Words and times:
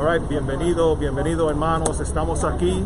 All 0.00 0.06
right, 0.06 0.26
bienvenido, 0.30 0.96
bienvenido 0.96 1.50
hermanos. 1.50 2.00
Estamos 2.00 2.42
aquí, 2.42 2.82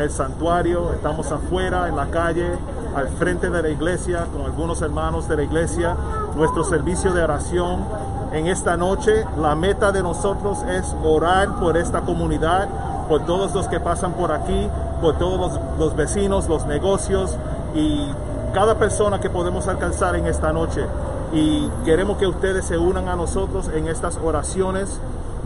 el 0.00 0.10
santuario, 0.10 0.92
estamos 0.94 1.30
afuera 1.30 1.86
en 1.86 1.94
la 1.94 2.06
calle, 2.06 2.58
al 2.96 3.06
frente 3.06 3.50
de 3.50 3.62
la 3.62 3.68
iglesia, 3.68 4.26
con 4.32 4.44
algunos 4.44 4.82
hermanos 4.82 5.28
de 5.28 5.36
la 5.36 5.44
iglesia. 5.44 5.96
Nuestro 6.34 6.64
servicio 6.64 7.12
de 7.12 7.22
oración 7.22 7.84
en 8.32 8.48
esta 8.48 8.76
noche, 8.76 9.24
la 9.38 9.54
meta 9.54 9.92
de 9.92 10.02
nosotros 10.02 10.64
es 10.64 10.92
orar 11.04 11.54
por 11.60 11.76
esta 11.76 12.00
comunidad, 12.00 12.68
por 13.08 13.24
todos 13.24 13.54
los 13.54 13.68
que 13.68 13.78
pasan 13.78 14.14
por 14.14 14.32
aquí, 14.32 14.68
por 15.00 15.16
todos 15.18 15.38
los, 15.38 15.78
los 15.78 15.94
vecinos, 15.94 16.48
los 16.48 16.66
negocios 16.66 17.36
y 17.76 18.08
cada 18.52 18.74
persona 18.74 19.20
que 19.20 19.30
podemos 19.30 19.68
alcanzar 19.68 20.16
en 20.16 20.26
esta 20.26 20.52
noche. 20.52 20.84
Y 21.32 21.68
queremos 21.84 22.16
que 22.16 22.26
ustedes 22.26 22.64
se 22.64 22.76
unan 22.76 23.08
a 23.08 23.14
nosotros 23.14 23.70
en 23.72 23.86
estas 23.86 24.16
oraciones. 24.16 24.98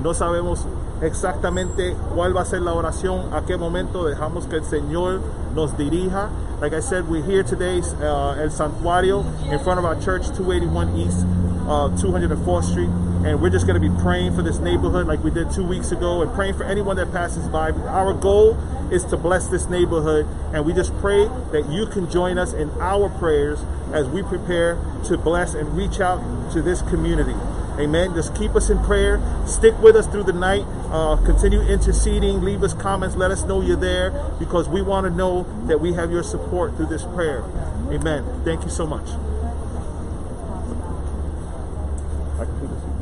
No 0.03 0.15
sabemos 0.15 0.67
exactamente 1.03 1.97
cuál 2.15 2.37
va 2.37 2.43
a 2.43 2.45
ser 2.45 2.63
la 2.63 2.73
oración, 2.73 3.33
a 3.33 3.43
qué 3.43 3.57
momento 3.57 4.05
dejamos 4.05 4.47
que 4.47 4.57
el 4.57 4.65
Señor 4.65 5.21
nos 5.55 5.77
dirija. 5.77 6.29
Like 6.61 6.75
I 6.75 6.81
said, 6.81 7.09
we're 7.09 7.25
here 7.25 7.43
today, 7.43 7.81
uh, 8.03 8.35
El 8.35 8.51
Santuario, 8.51 9.25
in 9.51 9.59
front 9.61 9.79
of 9.79 9.85
our 9.85 9.97
church, 9.97 10.27
281 10.37 10.97
East, 10.97 11.25
uh, 11.67 11.89
204th 11.97 12.65
Street. 12.65 12.91
And 13.25 13.41
we're 13.41 13.51
just 13.51 13.67
going 13.67 13.81
to 13.81 13.87
be 13.87 13.95
praying 14.03 14.35
for 14.35 14.43
this 14.43 14.59
neighborhood 14.59 15.07
like 15.07 15.23
we 15.23 15.31
did 15.31 15.51
two 15.51 15.65
weeks 15.65 15.93
ago 15.93 16.23
and 16.23 16.33
praying 16.33 16.55
for 16.55 16.65
anyone 16.65 16.97
that 16.97 17.13
passes 17.13 17.49
by. 17.49 17.71
Our 17.71 18.15
goal 18.15 18.57
is 18.91 19.05
to 19.07 19.17
bless 19.17 19.47
this 19.47 19.69
neighborhood. 19.69 20.27
And 20.55 20.65
we 20.65 20.73
just 20.73 20.97
pray 20.99 21.27
that 21.53 21.69
you 21.71 21.87
can 21.87 22.11
join 22.11 22.39
us 22.39 22.55
in 22.55 22.71
our 22.81 23.09
prayers 23.09 23.61
as 23.93 24.09
we 24.09 24.23
prepare 24.23 24.79
to 25.05 25.19
bless 25.19 25.55
and 25.55 25.77
reach 25.77 26.01
out 26.01 26.21
to 26.53 26.63
this 26.63 26.83
community. 26.83 27.37
Amen. 27.81 28.15
Just 28.15 28.35
keep 28.35 28.55
us 28.55 28.71
in 28.71 28.79
prayer. 28.85 29.21
Stick 29.47 29.79
with 29.81 29.97
us 29.97 30.07
through 30.07 30.25
the 30.25 30.33
night. 30.33 30.65
Uh, 30.91 31.17
continue 31.25 31.61
interceding. 31.63 32.43
Leave 32.43 32.63
us 32.63 32.75
comments. 32.75 33.17
Let 33.17 33.31
us 33.31 33.45
know 33.45 33.61
you're 33.61 33.77
there 33.77 34.11
because 34.39 34.69
we 34.69 34.83
want 34.83 35.07
to 35.07 35.11
know 35.11 35.45
that 35.67 35.81
we 35.81 35.95
have 35.95 36.13
your 36.13 36.23
support 36.23 36.77
through 36.77 36.87
this 36.87 37.05
prayer. 37.05 37.43
Amen. 37.91 38.25
Thank 38.45 38.65
you 38.65 38.71
so 38.71 38.87
much. 38.87 39.09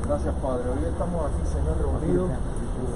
Gracias, 0.09 0.34
Padre. 0.41 0.71
Hoy 0.71 0.89
estamos 0.89 1.27
aquí, 1.27 1.47
Señor, 1.53 1.77
reunidos. 1.77 2.31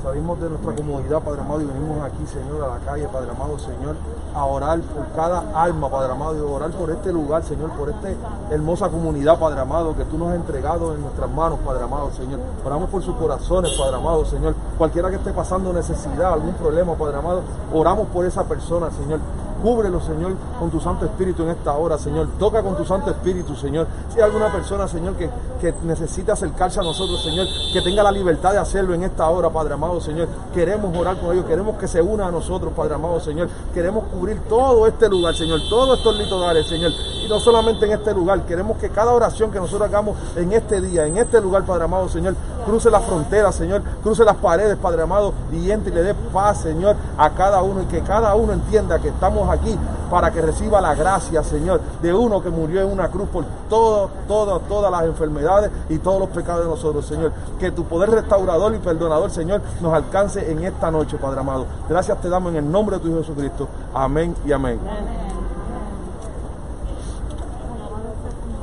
Salimos 0.02 0.40
de 0.40 0.50
nuestra 0.50 0.74
comunidad, 0.74 1.22
Padre 1.22 1.40
amado, 1.40 1.60
y 1.60 1.64
venimos 1.64 2.02
aquí, 2.02 2.26
Señor, 2.26 2.64
a 2.64 2.78
la 2.78 2.84
calle, 2.84 3.08
Padre 3.08 3.30
amado, 3.30 3.58
Señor, 3.58 3.96
a 4.34 4.44
orar 4.44 4.80
por 4.80 5.06
cada 5.14 5.44
alma, 5.54 5.88
Padre 5.88 6.12
amado, 6.12 6.36
y 6.36 6.40
orar 6.40 6.70
por 6.70 6.90
este 6.90 7.12
lugar, 7.12 7.42
Señor, 7.44 7.70
por 7.72 7.88
esta 7.88 8.08
hermosa 8.50 8.88
comunidad, 8.88 9.38
Padre 9.38 9.60
amado, 9.60 9.96
que 9.96 10.04
tú 10.04 10.18
nos 10.18 10.30
has 10.30 10.36
entregado 10.36 10.94
en 10.94 11.02
nuestras 11.02 11.30
manos, 11.30 11.58
Padre 11.64 11.84
amado, 11.84 12.10
Señor. 12.12 12.40
Oramos 12.64 12.90
por 12.90 13.02
sus 13.02 13.14
corazones, 13.16 13.72
Padre 13.78 13.96
amado, 13.96 14.24
Señor. 14.24 14.54
Cualquiera 14.78 15.10
que 15.10 15.16
esté 15.16 15.32
pasando 15.32 15.72
necesidad, 15.72 16.32
algún 16.32 16.54
problema, 16.54 16.94
Padre 16.94 17.18
amado, 17.18 17.42
oramos 17.72 18.08
por 18.08 18.24
esa 18.24 18.44
persona, 18.44 18.90
Señor. 18.90 19.20
Cúbrelo, 19.62 20.00
Señor, 20.00 20.32
con 20.58 20.70
tu 20.70 20.80
Santo 20.80 21.04
Espíritu 21.04 21.44
en 21.44 21.50
esta 21.50 21.72
hora, 21.72 21.96
Señor. 21.96 22.28
Toca 22.38 22.62
con 22.62 22.76
tu 22.76 22.84
Santo 22.84 23.10
Espíritu, 23.10 23.54
Señor. 23.54 23.86
Si 24.12 24.18
hay 24.18 24.24
alguna 24.24 24.50
persona, 24.50 24.88
Señor, 24.88 25.14
que, 25.14 25.30
que 25.60 25.72
necesita 25.84 26.32
acercarse 26.32 26.80
a 26.80 26.82
nosotros, 26.82 27.22
Señor, 27.22 27.46
que 27.72 27.80
tenga 27.80 28.02
la 28.02 28.10
libertad 28.10 28.52
de 28.52 28.58
hacerlo 28.58 28.92
en 28.94 29.04
esta 29.04 29.28
hora, 29.28 29.50
Padre 29.50 29.74
amado, 29.74 30.00
Señor. 30.00 30.28
Queremos 30.52 30.96
orar 30.96 31.16
con 31.18 31.32
ellos, 31.32 31.44
queremos 31.46 31.76
que 31.78 31.86
se 31.86 32.02
una 32.02 32.26
a 32.26 32.30
nosotros, 32.32 32.72
Padre 32.74 32.94
amado, 32.94 33.20
Señor. 33.20 33.48
Queremos 33.72 34.04
cubrir 34.12 34.40
todo 34.48 34.86
este 34.86 35.08
lugar, 35.08 35.34
Señor, 35.34 35.60
todos 35.70 35.98
estos 35.98 36.16
litorales, 36.18 36.66
Señor. 36.66 36.92
Y 37.24 37.28
no 37.28 37.38
solamente 37.38 37.86
en 37.86 37.92
este 37.92 38.12
lugar, 38.14 38.42
queremos 38.42 38.78
que 38.78 38.90
cada 38.90 39.12
oración 39.12 39.50
que 39.50 39.58
nosotros 39.58 39.88
hagamos 39.88 40.16
en 40.36 40.52
este 40.52 40.80
día, 40.80 41.06
en 41.06 41.18
este 41.18 41.40
lugar, 41.40 41.64
Padre 41.64 41.84
amado, 41.84 42.08
Señor, 42.08 42.34
cruce 42.64 42.90
las 42.90 43.04
fronteras, 43.04 43.54
Señor, 43.54 43.82
cruce 44.02 44.24
las 44.24 44.36
paredes, 44.36 44.76
Padre 44.76 45.02
amado, 45.02 45.32
y 45.52 45.70
entre 45.70 45.92
y 45.92 45.94
le 45.94 46.02
dé 46.02 46.14
paz, 46.14 46.62
Señor, 46.62 46.96
a 47.16 47.30
cada 47.30 47.62
uno 47.62 47.82
y 47.82 47.86
que 47.86 48.00
cada 48.00 48.34
uno 48.34 48.52
entienda 48.52 48.98
que 48.98 49.08
estamos 49.08 49.48
aquí 49.50 49.76
para 50.10 50.30
que 50.30 50.42
reciba 50.42 50.80
la 50.80 50.94
gracia, 50.94 51.42
Señor, 51.42 51.80
de 52.02 52.12
uno 52.12 52.42
que 52.42 52.50
murió 52.50 52.82
en 52.82 52.90
una 52.90 53.08
cruz 53.08 53.28
por 53.28 53.44
todo, 53.68 54.10
todo, 54.28 54.60
todas 54.60 54.90
las 54.90 55.04
enfermedades 55.04 55.70
y 55.88 55.98
todos 55.98 56.20
los 56.20 56.28
pecados 56.28 56.64
de 56.64 56.70
nosotros, 56.70 57.06
Señor. 57.06 57.32
Que 57.58 57.70
tu 57.70 57.84
poder 57.84 58.10
restaurador 58.10 58.74
y 58.74 58.78
perdonador, 58.78 59.30
Señor, 59.30 59.62
nos 59.80 59.94
alcance 59.94 60.50
en 60.50 60.64
esta 60.64 60.90
noche, 60.90 61.16
Padre 61.16 61.40
amado. 61.40 61.66
Gracias 61.88 62.20
te 62.20 62.28
damos 62.28 62.52
en 62.52 62.58
el 62.58 62.70
nombre 62.70 62.96
de 62.96 63.02
tu 63.02 63.08
Hijo 63.08 63.18
Jesucristo. 63.20 63.68
Amén 63.94 64.34
y 64.44 64.52
amén. 64.52 65.31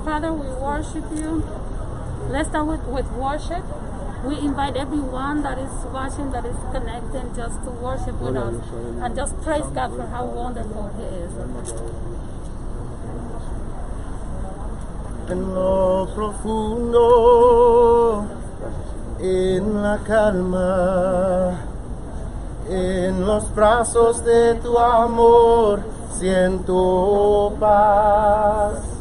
Father, 0.09 0.33
we 0.33 0.49
worship 0.49 1.05
you. 1.15 1.45
Let's 2.29 2.49
start 2.49 2.65
with, 2.65 2.81
with 2.87 3.11
worship. 3.11 3.63
We 4.25 4.39
invite 4.39 4.75
everyone 4.75 5.43
that 5.43 5.59
is 5.59 5.69
watching, 5.93 6.31
that 6.31 6.45
is 6.45 6.57
connected, 6.73 7.35
just 7.35 7.63
to 7.63 7.69
worship 7.69 8.19
with 8.19 8.35
us 8.35 8.55
and 9.03 9.15
just 9.15 9.39
praise 9.43 9.67
God 9.67 9.95
for 9.95 10.07
how 10.07 10.25
wonderful 10.25 10.89
He 10.97 11.03
is. 11.03 11.31
En 15.29 15.53
lo 15.53 16.07
profundo, 16.15 18.25
en 19.19 19.83
la 19.83 19.99
calma, 19.99 21.55
en 22.67 23.27
los 23.27 23.47
brazos 23.51 24.25
de 24.25 24.55
tu 24.55 24.75
amor, 24.75 25.83
siento 26.17 27.53
paz. 27.59 28.98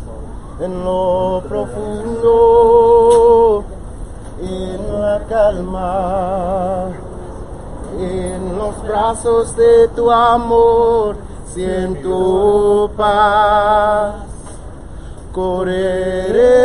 En 0.60 0.84
lo 0.84 1.40
profundo, 1.48 2.42
en 4.42 5.00
la 5.00 5.20
calma, 5.28 6.88
en 7.96 8.58
los 8.58 8.82
brazos 8.82 9.54
de 9.54 9.86
tu 9.94 10.10
amor, 10.10 11.14
siento 11.54 12.90
paz. 12.96 14.14
Correré 15.32 16.58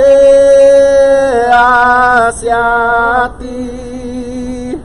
hacia 1.54 3.32
ti, 3.38 4.82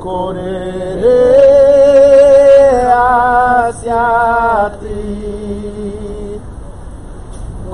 correré 0.00 1.34
hacia 2.96 4.72
ti, 4.80 4.93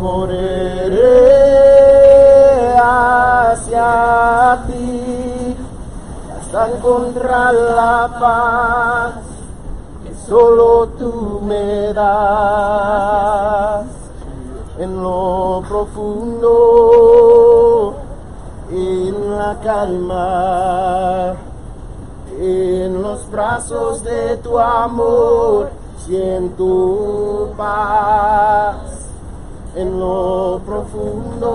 correré 0.00 1.60
hacia 2.82 4.64
ti, 4.66 5.56
hasta 6.40 6.70
encontrar 6.70 7.54
la 7.54 8.08
paz 8.18 9.14
que 10.02 10.14
solo 10.26 10.88
tú 10.98 11.40
me 11.44 11.92
das 11.92 13.84
en 14.78 15.02
lo 15.02 15.62
profundo, 15.68 16.48
en 18.70 19.36
la 19.36 19.58
calma, 19.62 21.34
en 22.38 23.02
los 23.02 23.30
brazos 23.30 24.02
de 24.02 24.38
tu 24.38 24.58
amor, 24.58 25.68
siento 25.98 27.52
paz. 27.58 28.99
En 29.76 30.00
lo 30.00 30.60
profundo, 30.66 31.46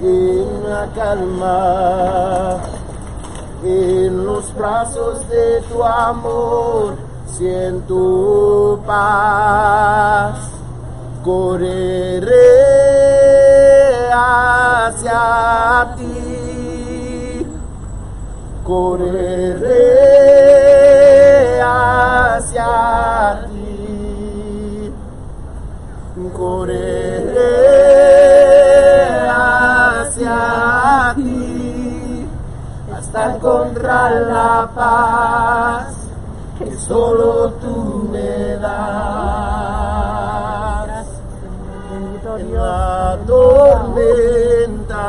en 0.00 0.70
la 0.70 0.86
calma, 0.94 2.58
en 3.64 4.24
los 4.24 4.54
brazos 4.54 5.28
de 5.28 5.60
tu 5.62 5.82
amor, 5.82 6.94
siento 7.36 8.78
paz. 8.86 10.38
Correré 11.24 12.30
hacia 14.12 15.94
ti, 15.96 17.44
correré 18.64 20.00
hacia 21.60 23.46
ti, 23.50 23.57
correré 26.38 27.58
hacia 29.28 31.12
ti, 31.16 32.28
hasta 32.96 33.34
encontrar 33.34 34.12
la 34.22 34.70
paz 34.74 35.94
que 36.58 36.72
solo 36.76 37.50
tú 37.60 38.08
me 38.12 38.56
das. 38.56 38.78
En 42.38 42.54
la 42.54 43.18
tormenta 43.26 45.04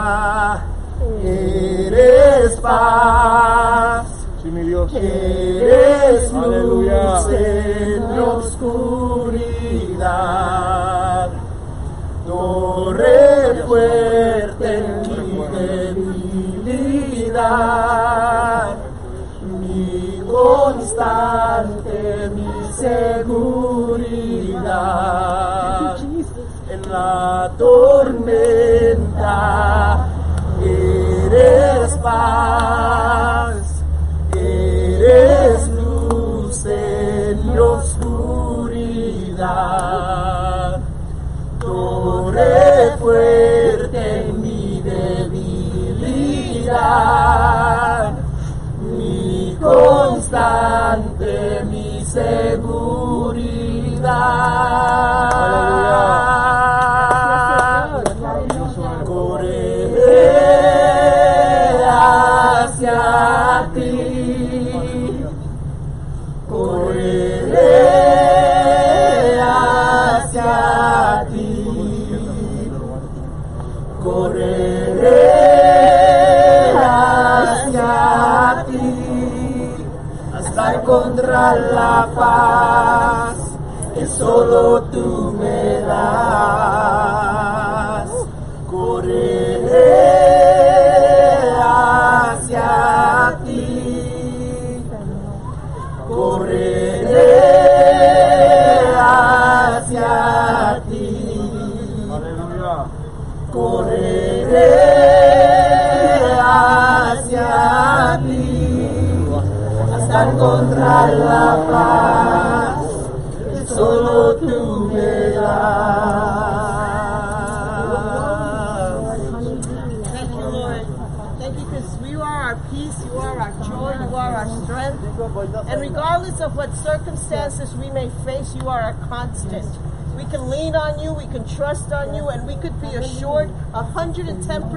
eres 1.23 2.59
paz. 2.59 4.07
Eres 4.95 6.33
luz 6.33 6.78
ser 13.50 13.66
fuerte 13.66 14.69
mi 15.01 15.18
debilidad, 16.66 18.75
mi 19.60 20.22
constante, 20.31 22.00
mi 22.36 22.51
seguridad. 22.74 23.98
En 26.69 26.81
la 26.92 27.50
tormenta 27.57 29.38
eres 30.62 31.98
paz. 32.04 32.78
Torre 42.39 42.95
fuerte 43.00 44.00
en 44.27 44.41
mi 44.41 44.81
debilidad, 44.81 46.13
mi 48.81 49.57
constante, 49.59 51.33
mi 51.69 52.06
seguridad. 52.06 52.59
Encontrar 80.89 81.56
la 81.75 82.09
paz 82.15 83.36
que 83.94 84.07
solo 84.07 84.81
tú 84.91 85.36
me 85.39 85.81
das. 85.81 86.78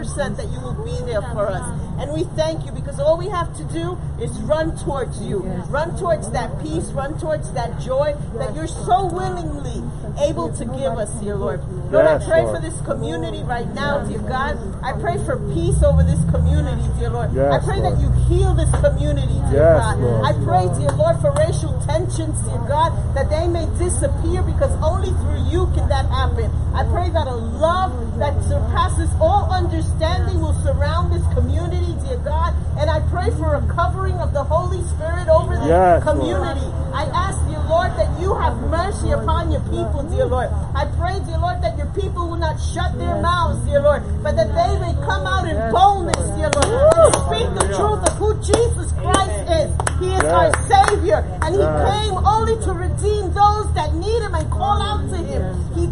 110% 0.03 0.37
that 0.37 0.49
you 0.51 0.61
will 0.61 0.75
be 0.85 0.97
there 1.07 1.23
for 1.23 1.49
us. 1.49 1.63
And 2.01 2.13
we 2.13 2.25
thank 2.35 2.65
you 2.67 2.73
because 2.73 2.99
all 2.99 3.17
we 3.17 3.29
have 3.29 3.55
to 3.57 3.65
do 3.65 3.99
is 4.21 4.31
run 4.43 4.77
towards 4.85 5.21
you. 5.23 5.39
Run 5.71 5.97
towards 5.99 6.31
that 6.33 6.51
peace, 6.63 6.91
run 6.93 7.19
towards 7.19 7.53
that 7.53 7.81
joy 7.81 8.15
that 8.39 8.55
you're 8.55 8.67
so 8.67 9.07
willingly 9.07 9.83
able 10.21 10.53
to 10.57 10.65
give 10.65 10.99
us, 10.99 11.13
dear 11.21 11.37
Lord. 11.37 11.63
Lord, 11.91 12.07
I 12.07 12.19
pray 12.25 12.43
for 12.43 12.61
this 12.61 12.79
community 12.83 13.43
right 13.45 13.69
now, 13.75 14.05
dear 14.05 14.19
God. 14.19 14.59
I 14.83 14.93
pray 15.01 15.23
for 15.25 15.39
peace 15.55 15.83
over 15.83 16.03
this 16.03 16.21
community, 16.31 16.83
dear 16.99 17.11
Lord. 17.11 17.37
I 17.37 17.59
pray 17.61 17.81
that 17.81 17.99
you 18.01 18.11
heal 18.29 18.55
this 18.55 18.71
community, 18.81 19.39
dear 19.51 19.79
God. 19.79 20.01
I 20.25 20.33
pray, 20.45 20.67
dear 20.79 20.93
Lord, 20.97 21.21
for 21.21 21.33
racial 21.39 21.79
tensions, 21.87 22.39
dear 22.43 22.63
God, 22.67 22.93
that 23.15 23.31
they 23.31 23.47
may 23.47 23.67
disappear 23.79 24.43
because 24.43 24.73
only 24.83 25.11
through 25.23 25.45
you 25.49 25.67
can 25.75 25.89
that 25.89 26.09
happen. 26.09 26.51
I 26.75 26.85
pray 26.85 27.11
that 27.11 27.27
a 27.27 27.35
love 27.37 27.93
that 28.19 28.43
surpasses 28.45 29.11
all 29.21 29.53
understanding 29.53 30.41
will 30.41 30.55
surround 30.65 31.13
this 31.13 31.23
community, 31.35 31.95
dear 32.07 32.19
God. 32.19 32.55
And 32.79 32.89
I 32.89 33.01
pray 33.13 33.31
for 33.37 33.55
a 33.57 33.63
covering 33.75 34.17
of 34.17 34.33
the 34.33 34.43
Holy 34.45 34.83
Spirit 34.97 35.29
over 35.29 35.55
this 35.57 35.67
Yes, 35.69 36.05
Lord. 36.05 36.17
community. 36.19 36.67
I 36.93 37.05
ask, 37.13 37.39
dear 37.49 37.61
Lord, 37.69 37.93
that 37.97 38.09
you 38.21 38.35
have 38.35 38.57
mercy 38.69 39.11
upon 39.13 39.51
your 39.53 39.61
people, 39.69 40.03
dear 40.09 40.27
Lord. 40.27 40.49
I 40.75 40.87
pray, 40.99 41.21
dear 41.25 41.39
Lord, 41.39 41.61
that 41.63 41.77
your 41.77 41.89
people 41.97 42.29
will 42.29 42.37
not 42.41 42.61
shut 42.61 42.97
their 42.99 43.21
mouths, 43.21 43.61
dear 43.69 43.81
Lord, 43.81 44.03
but 44.23 44.37
that 44.37 44.49
they 44.53 44.73
may 44.81 44.95
come 45.05 45.27
out 45.27 45.47
in 45.49 45.57
boldness, 45.71 46.25
dear 46.37 46.49
Lord, 46.53 46.73
and 46.97 47.15
speak 47.29 47.49
the 47.55 47.69
truth 47.77 48.03
of 48.09 48.13
who 48.17 48.35
Jesus 48.41 48.93
Christ 49.01 49.41
is. 49.61 49.71
He 50.01 50.09
is 50.13 50.25
our 50.25 50.51
Savior, 50.69 51.21
and 51.43 51.55
He 51.55 51.61
Yes. 51.61 51.89
came 51.89 52.17
only 52.27 52.57
to 52.65 52.73
redeem 52.73 53.33
those 53.33 53.73
that 53.75 53.95
need 53.95 54.21
Him 54.21 54.35
and 54.35 54.51
call 54.51 54.81
out 54.83 54.83
to 54.83 54.91
Him. 54.91 54.92
He 54.92 54.92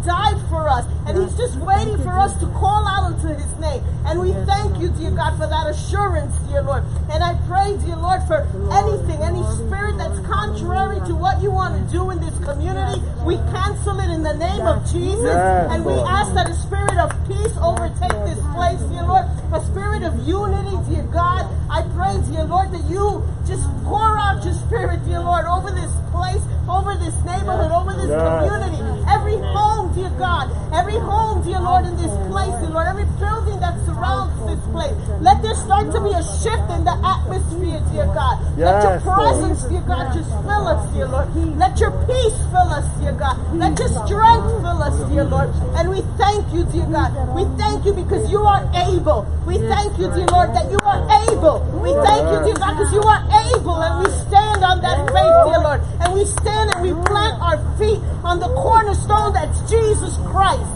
died 0.05 0.39
for 0.49 0.67
us, 0.67 0.85
and 1.07 1.17
He's 1.17 1.35
just 1.37 1.57
waiting 1.59 1.97
for 1.97 2.13
us 2.17 2.33
to 2.39 2.47
call 2.57 2.87
out 2.87 3.03
unto 3.13 3.27
His 3.27 3.51
name. 3.59 3.83
And 4.05 4.19
we 4.19 4.33
thank 4.45 4.79
you, 4.79 4.89
dear 4.89 5.11
God, 5.11 5.37
for 5.37 5.47
that 5.47 5.69
assurance, 5.69 6.33
dear 6.49 6.63
Lord. 6.63 6.83
And 7.11 7.23
I 7.23 7.37
pray, 7.47 7.77
dear 7.85 7.95
Lord, 7.95 8.21
for 8.27 8.43
anything, 8.73 9.21
any 9.21 9.43
spirit 9.55 9.97
that's 9.97 10.19
contrary 10.25 10.99
to 11.07 11.13
what 11.15 11.41
you 11.41 11.51
want 11.51 11.77
to 11.77 11.83
do 11.91 12.09
in 12.09 12.19
this 12.19 12.33
community, 12.43 13.01
we 13.23 13.37
cancel 13.53 13.99
it 13.99 14.09
in 14.09 14.23
the 14.23 14.33
name 14.33 14.65
of 14.65 14.83
Jesus. 14.91 15.37
And 15.71 15.85
we 15.85 15.93
ask 15.93 16.33
that 16.33 16.49
a 16.49 16.55
spirit 16.55 16.97
of 16.97 17.13
peace 17.27 17.53
overtake 17.61 18.17
this 18.25 18.41
place, 18.51 18.81
dear 18.89 19.05
Lord. 19.05 19.25
A 19.53 19.61
spirit 19.69 20.03
of 20.03 20.17
unity, 20.27 20.77
dear 20.89 21.03
God. 21.13 21.45
I 21.69 21.83
pray, 21.95 22.19
dear 22.31 22.43
Lord, 22.43 22.71
that 22.71 22.83
you 22.89 23.23
just 23.45 23.63
pour 23.85 24.17
out 24.17 24.43
your 24.43 24.53
spirit, 24.53 25.03
dear 25.05 25.21
Lord, 25.21 25.45
over 25.45 25.71
this 25.71 25.91
place, 26.11 26.41
over 26.67 26.95
this 26.95 27.15
neighborhood, 27.23 27.71
over 27.71 27.93
this 27.95 28.11
community. 28.11 28.81
Every 29.07 29.37
home, 29.37 29.93
dear 29.93 30.09
God. 30.17 30.51
Every 30.73 30.97
home, 30.97 31.43
dear 31.43 31.59
Lord, 31.59 31.85
in 31.85 31.95
this 31.97 32.13
place, 32.29 32.53
dear 32.61 32.69
Lord. 32.69 32.87
Every 32.87 33.05
building 33.19 33.59
that 33.59 33.75
surrounds 33.85 34.33
this 34.45 34.61
place. 34.71 34.95
Let 35.21 35.41
there 35.41 35.55
start 35.55 35.91
to 35.91 35.99
be 36.01 36.11
a 36.11 36.23
shift 36.41 36.67
in 36.75 36.83
the 36.83 36.95
atmosphere, 37.01 37.81
dear 37.91 38.07
God. 38.13 38.37
Let 38.57 38.83
your 38.83 38.99
presence, 39.01 39.63
dear 39.65 39.81
God, 39.81 40.13
just 40.13 40.29
fill 40.29 40.65
us, 40.67 40.81
dear 40.93 41.07
Lord. 41.07 41.27
Let 41.57 41.79
your 41.79 41.91
peace 42.05 42.37
fill 42.51 42.69
us, 42.71 42.87
dear 42.99 43.13
God. 43.13 43.37
Let 43.55 43.77
your 43.79 43.89
strength 44.05 44.49
fill 44.61 44.81
us, 44.81 44.97
dear 45.09 45.23
Lord. 45.25 45.49
And 45.75 45.89
we 45.89 46.01
thank 46.21 46.53
you, 46.53 46.61
dear 46.69 46.85
God. 46.85 47.11
We 47.33 47.43
thank 47.57 47.85
you 47.85 47.93
because 47.97 48.29
you 48.29 48.39
are 48.45 48.61
able. 48.93 49.25
We 49.49 49.57
thank 49.57 49.97
you, 49.97 50.07
dear 50.13 50.29
Lord, 50.29 50.53
that 50.53 50.69
you 50.69 50.77
are 50.85 51.01
able. 51.25 51.65
We 51.81 51.91
thank 52.05 52.23
you, 52.29 52.39
dear 52.45 52.57
God, 52.61 52.77
because 52.77 52.93
you 52.93 53.01
are 53.01 53.23
able. 53.49 53.77
And 53.81 53.93
we 54.05 54.07
stand 54.29 54.61
on 54.63 54.81
that 54.85 55.09
faith, 55.09 55.37
dear 55.49 55.61
Lord. 55.65 55.81
And 56.05 56.13
we 56.13 56.23
stand 56.25 56.69
and 56.77 56.79
we 56.85 56.93
plant 57.09 57.41
our 57.41 57.57
feet 57.81 57.99
on 58.23 58.39
the 58.39 58.49
cornerstone 58.53 59.33
that's 59.33 59.57
Jesus 59.65 60.15
Christ. 60.29 60.69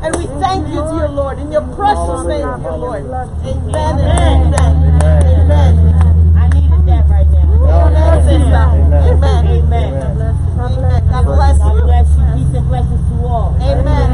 And 0.00 0.16
we 0.16 0.24
thank 0.40 0.68
you, 0.68 0.80
dear 0.80 1.08
Lord, 1.08 1.38
in 1.38 1.52
your 1.52 1.64
precious 1.76 2.24
name, 2.24 2.48
dear 2.64 2.76
Lord. 2.80 3.04
Amen 3.04 3.96
amen. 4.46 5.22
Amen. 5.26 6.36
I 6.36 6.48
needed 6.54 6.82
that 6.88 7.04
right 7.08 7.28
now. 7.28 7.52
Amen. 7.84 8.16
Amen. 9.06 9.46
Amen. 9.46 9.86
Amen. 9.86 11.06
God 11.08 11.24
bless 11.24 11.58
God 11.58 11.82
bless 11.84 12.08
you. 12.16 12.24
Peace 12.36 12.54
and 12.56 12.66
blessings 12.68 13.08
to 13.08 13.14
all. 13.26 13.56
Amen. 13.60 14.05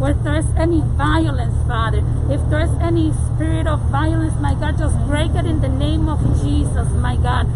Where 0.00 0.14
there's 0.14 0.46
any 0.56 0.80
violence, 0.96 1.54
Father, 1.68 2.02
if 2.30 2.40
there's 2.48 2.72
any 2.80 3.12
spirit 3.12 3.66
of 3.66 3.80
violence, 3.92 4.32
my 4.40 4.54
God, 4.54 4.78
just 4.78 4.96
break 5.06 5.32
it 5.34 5.44
in 5.44 5.60
the 5.60 5.68
name 5.68 6.08
of 6.08 6.18
Jesus, 6.40 6.88
my 6.96 7.16
God. 7.16 7.46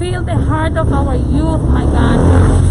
Feel 0.00 0.22
the 0.24 0.34
heart 0.34 0.76
of 0.76 0.92
our 0.92 1.14
youth, 1.14 1.62
my 1.70 1.84
God. 1.84 2.18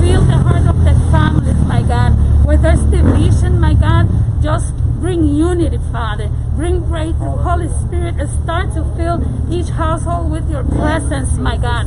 Feel 0.02 0.22
the 0.28 0.36
heart 0.36 0.68
of 0.68 0.84
the 0.84 0.94
families, 1.16 1.56
my 1.66 1.82
God. 1.82 2.12
Where 2.46 2.58
there's 2.58 2.84
division, 2.92 3.58
my 3.58 3.74
God, 3.74 4.10
just 4.44 4.76
bring 5.00 5.24
unity, 5.24 5.80
Father. 5.94 6.30
Bring 6.62 6.82
breakthrough. 6.82 7.42
Holy 7.42 7.70
Spirit, 7.70 8.22
and 8.22 8.30
start 8.44 8.72
to 8.76 8.86
fill 8.96 9.18
each 9.52 9.70
household 9.70 10.30
with 10.30 10.48
your 10.48 10.64
presence, 10.64 11.34
my 11.34 11.58
God. 11.58 11.86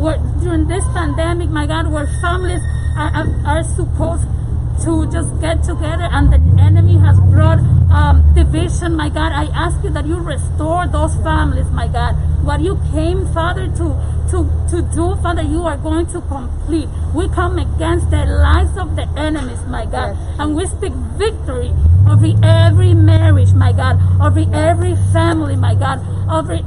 Where, 0.00 0.16
during 0.40 0.66
this 0.66 0.82
pandemic, 0.94 1.50
my 1.50 1.66
God, 1.66 1.92
where 1.92 2.06
families 2.22 2.62
are, 2.96 3.12
are, 3.12 3.28
are 3.44 3.62
supposed 3.62 4.24
to 4.84 5.04
just 5.12 5.28
get 5.42 5.62
together 5.62 6.08
and 6.10 6.32
the 6.32 6.40
enemy 6.62 6.96
has 7.04 7.20
brought 7.20 7.58
um, 7.92 8.24
division, 8.34 8.96
my 8.96 9.10
God. 9.10 9.30
I 9.30 9.44
ask 9.52 9.84
you 9.84 9.90
that 9.90 10.06
you 10.06 10.16
restore 10.16 10.88
those 10.88 11.14
families, 11.16 11.66
my 11.70 11.86
God. 11.86 12.14
What 12.42 12.62
you 12.62 12.80
came, 12.92 13.28
Father, 13.34 13.66
to 13.76 14.14
to, 14.30 14.48
to 14.70 14.80
do, 14.96 15.16
Father, 15.22 15.42
you 15.42 15.64
are 15.64 15.76
going 15.76 16.06
to 16.06 16.22
complete. 16.22 16.88
We 17.14 17.28
come 17.28 17.58
against 17.58 18.08
the 18.08 18.24
lies 18.24 18.74
of 18.78 18.96
the 18.96 19.06
enemies, 19.20 19.60
my 19.68 19.84
God, 19.84 20.16
and 20.40 20.56
we 20.56 20.64
speak 20.64 20.94
victory 21.20 21.74
over 22.08 22.34
every 22.42 22.94
marriage, 22.94 23.52
my 23.52 23.72
God, 23.72 24.00
over 24.20 24.44
every 24.54 24.96
family, 25.12 25.56
my 25.56 25.74
God, 25.74 26.00
over, 26.30 26.58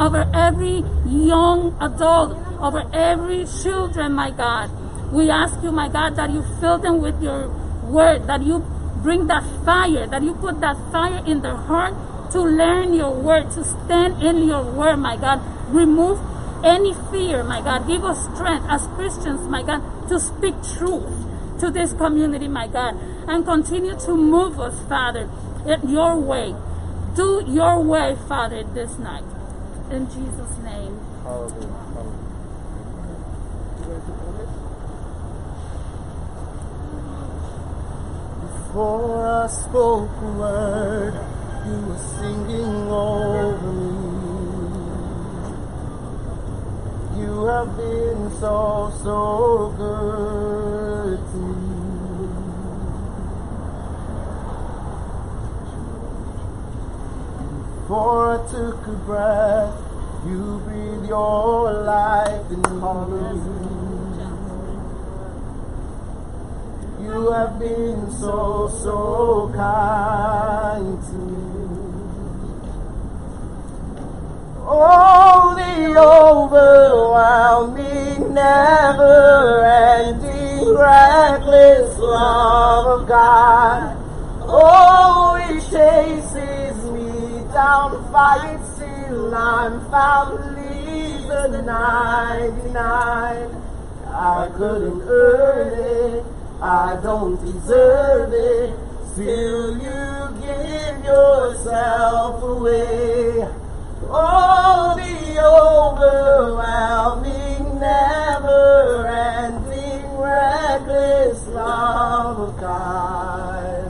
over 0.00 0.30
every 0.34 0.84
young 1.06 1.76
adult, 1.80 2.36
over 2.60 2.88
every 2.92 3.46
children, 3.62 4.12
my 4.12 4.30
God. 4.30 4.70
We 5.12 5.30
ask 5.30 5.62
you, 5.62 5.72
my 5.72 5.88
God, 5.88 6.16
that 6.16 6.30
you 6.30 6.42
fill 6.60 6.78
them 6.78 7.00
with 7.00 7.22
your 7.22 7.48
word, 7.84 8.26
that 8.26 8.42
you 8.42 8.64
bring 9.02 9.26
that 9.28 9.44
fire, 9.64 10.06
that 10.06 10.22
you 10.22 10.34
put 10.34 10.60
that 10.60 10.76
fire 10.90 11.22
in 11.26 11.42
their 11.42 11.56
heart 11.56 11.94
to 12.32 12.40
learn 12.40 12.92
your 12.92 13.14
word, 13.14 13.50
to 13.52 13.64
stand 13.64 14.22
in 14.22 14.48
your 14.48 14.64
word, 14.64 14.96
my 14.96 15.16
God. 15.16 15.40
Remove 15.68 16.18
any 16.64 16.94
fear, 17.10 17.44
my 17.44 17.60
God. 17.60 17.86
Give 17.86 18.04
us 18.04 18.24
strength 18.34 18.66
as 18.68 18.86
Christians, 18.98 19.46
my 19.48 19.62
God, 19.62 20.08
to 20.08 20.18
speak 20.18 20.54
truth 20.76 21.06
to 21.60 21.70
this 21.70 21.92
community, 21.92 22.48
my 22.48 22.66
God, 22.66 22.96
and 23.28 23.44
continue 23.44 23.98
to 23.98 24.14
move 24.14 24.60
us, 24.60 24.78
Father, 24.88 25.28
in 25.66 25.88
your 25.88 26.18
way. 26.18 26.54
Do 27.14 27.42
your 27.46 27.80
way, 27.80 28.16
Father, 28.28 28.62
this 28.62 28.98
night. 28.98 29.24
In 29.90 30.06
Jesus' 30.06 30.58
name. 30.62 31.00
Before 38.40 39.26
I 39.26 39.46
spoke 39.46 40.10
a 40.20 40.32
word, 40.38 41.14
you 41.66 41.76
were 41.86 41.98
singing 42.18 42.90
over 42.90 43.72
me. 43.72 44.06
You 47.18 47.46
have 47.46 47.76
been 47.76 48.30
so, 48.38 48.92
so 49.02 49.74
good 49.78 51.18
to 51.18 51.36
me. 51.36 51.66
Before 57.86 58.34
I 58.34 58.38
took 58.50 58.82
a 58.88 58.96
breath, 59.06 59.78
you 60.26 60.60
breathed 60.66 61.06
your 61.06 61.72
life 61.84 62.50
in 62.50 62.60
me. 62.60 62.66
You 67.06 67.30
have 67.30 67.60
been 67.60 68.10
so, 68.10 68.66
so 68.82 69.52
kind 69.54 71.00
to 71.00 71.14
me. 71.14 71.46
Oh, 74.66 75.54
the 75.54 75.96
overwhelming, 77.70 78.34
never 78.34 79.64
ending, 79.64 80.74
reckless 80.74 81.98
love 81.98 83.00
of 83.00 83.06
God. 83.06 83.96
Oh, 84.42 85.36
it 85.36 85.60
chases 85.70 86.65
down, 87.56 87.90
fights 88.12 88.68
till 88.78 89.34
I'm 89.34 89.80
leaves 90.54 91.26
the 91.26 91.62
99. 91.62 92.76
I 94.12 94.50
couldn't 94.58 95.00
earn 95.08 95.68
it, 95.72 96.24
I 96.60 97.00
don't 97.02 97.42
deserve 97.42 98.34
it. 98.34 98.76
Still, 99.10 99.78
you 99.78 100.28
give 100.42 101.02
yourself 101.02 102.42
away. 102.42 103.48
Oh, 104.10 104.94
the 105.00 105.40
overwhelming, 106.52 107.80
never 107.80 109.06
ending, 109.06 110.04
reckless 110.18 111.46
love 111.46 112.38
of 112.38 112.60
God. 112.60 113.85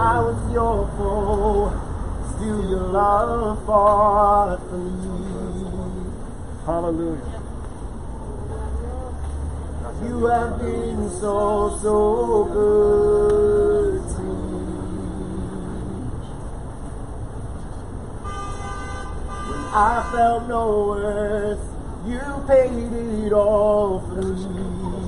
I 0.00 0.18
was 0.18 0.52
your 0.54 0.88
foe, 0.96 1.68
still 2.32 2.70
your 2.70 2.88
love 2.88 3.66
for 3.66 4.78
me. 4.78 5.90
Hallelujah. 6.64 7.42
You 10.02 10.24
have 10.24 10.58
been 10.58 11.10
so, 11.20 11.78
so 11.82 12.44
good 12.50 14.00
to 14.16 14.22
me. 14.22 14.60
When 19.50 19.62
I 19.74 20.08
felt 20.12 20.48
no 20.48 20.64
worth, 20.88 21.60
you 22.06 22.22
paid 22.48 23.26
it 23.26 23.32
all 23.34 24.00
for 24.00 24.22
me. 24.22 24.99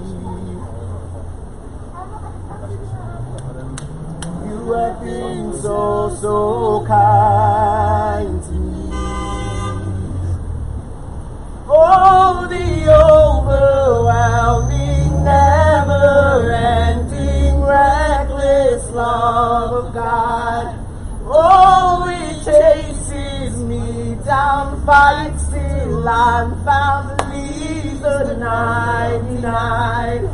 Have 4.73 5.03
been 5.03 5.53
so, 5.61 6.17
so 6.19 6.83
kind 6.87 8.43
to 8.43 8.53
me. 8.53 8.89
Oh, 11.69 12.47
the 12.49 12.89
overwhelming, 12.89 15.25
never 15.25 16.53
ending, 16.53 17.61
reckless 17.61 18.89
love 18.93 19.73
of 19.85 19.93
God. 19.93 20.75
Oh, 21.27 22.07
it 22.09 22.43
chases 22.43 23.55
me 23.65 24.15
down, 24.25 24.81
fights 24.87 25.51
till 25.51 26.09
I'm 26.09 26.65
found, 26.65 27.21
leaves 27.31 28.01
the 28.01 28.37
99. 28.39 30.31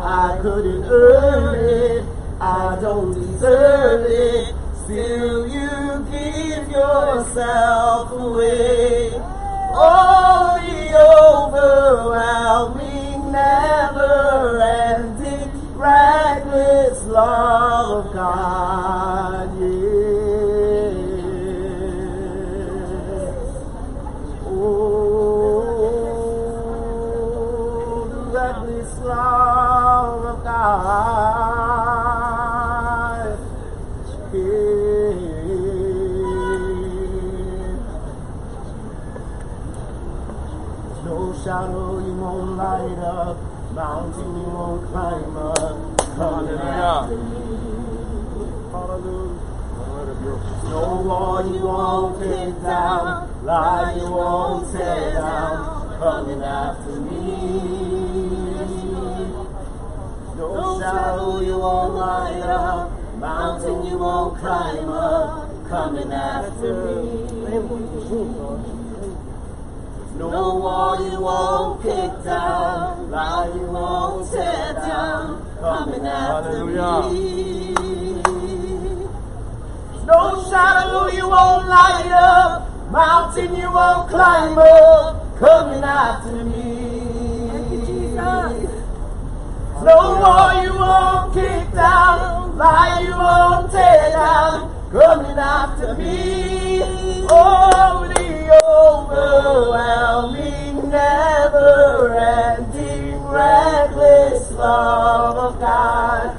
I 0.00 0.38
couldn't 0.40 0.84
earn 0.84 1.58
it, 1.58 2.04
I 2.44 2.76
don't 2.80 3.14
deserve 3.14 4.04
it. 4.10 4.52
Still, 4.82 5.46
you 5.46 6.04
give 6.10 6.68
yourself 6.72 8.10
away. 8.10 9.12
Oh, 9.74 10.58
the 10.60 10.98
overwhelming, 12.02 13.30
never 13.30 14.60
ending, 14.60 15.52
reckless 15.76 17.04
love 17.04 18.06
of 18.06 18.12
God. 18.12 19.60
Yeah. 19.60 19.70
Oh, 24.46 25.62
reckless 28.32 28.98
love 28.98 30.24
of 30.24 30.42
God. 30.42 31.21
Shadow 41.44 41.98
you 41.98 42.14
won't 42.14 42.56
light 42.56 42.98
up, 43.02 43.36
mountain 43.72 44.36
you 44.36 44.46
won't 44.46 44.86
climb 44.92 45.36
up. 45.36 45.98
Coming 46.14 46.58
after 46.60 47.16
me. 47.16 47.42
No 50.70 51.02
wall 51.04 51.42
you 51.52 51.62
won't 51.66 52.22
kick 52.22 52.62
down, 52.62 53.44
lie 53.44 53.92
you 53.96 54.08
won't 54.08 54.70
tear 54.70 55.14
down. 55.14 55.98
Coming 55.98 56.42
after 56.44 57.00
me. 57.00 57.26
No 60.36 60.78
shadow 60.80 61.40
you 61.40 61.58
won't 61.58 61.94
light 61.94 62.42
up, 62.42 62.90
mountain 63.18 63.84
you 63.86 63.98
won't 63.98 64.38
climb 64.38 64.88
up. 64.88 65.68
Coming 65.68 66.12
after 66.12 67.02
me. 67.02 68.81
No 70.16 70.56
wall 70.56 71.10
you 71.10 71.20
won't 71.20 71.82
kick 71.82 72.24
down, 72.24 73.10
lie 73.10 73.50
you 73.54 73.62
won't 73.62 74.30
tear 74.30 74.74
down, 74.74 75.42
coming 75.58 76.06
after 76.06 76.66
me. 76.66 77.74
No 80.06 80.44
shadow 80.50 81.06
you 81.08 81.28
won't 81.28 81.66
light 81.66 82.12
up, 82.12 82.90
mountain 82.90 83.56
you 83.56 83.72
won't 83.72 84.10
climb 84.10 84.58
up, 84.58 85.38
coming 85.38 85.82
after 85.82 86.44
me. 86.44 86.60
No 89.82 89.96
wall 90.20 90.62
you 90.62 90.74
won't 90.74 91.34
kick 91.34 91.72
down, 91.74 92.56
lie 92.56 93.00
you 93.00 93.16
won't 93.16 93.72
tear 93.72 94.10
down, 94.12 94.70
coming 94.92 95.38
after 95.38 95.94
me. 95.94 96.80
Oh, 97.28 98.12
overwhelming, 99.10 100.90
never 100.90 102.14
ending, 102.14 103.22
reckless 103.24 104.50
love 104.52 105.36
of 105.36 105.60
God. 105.60 106.36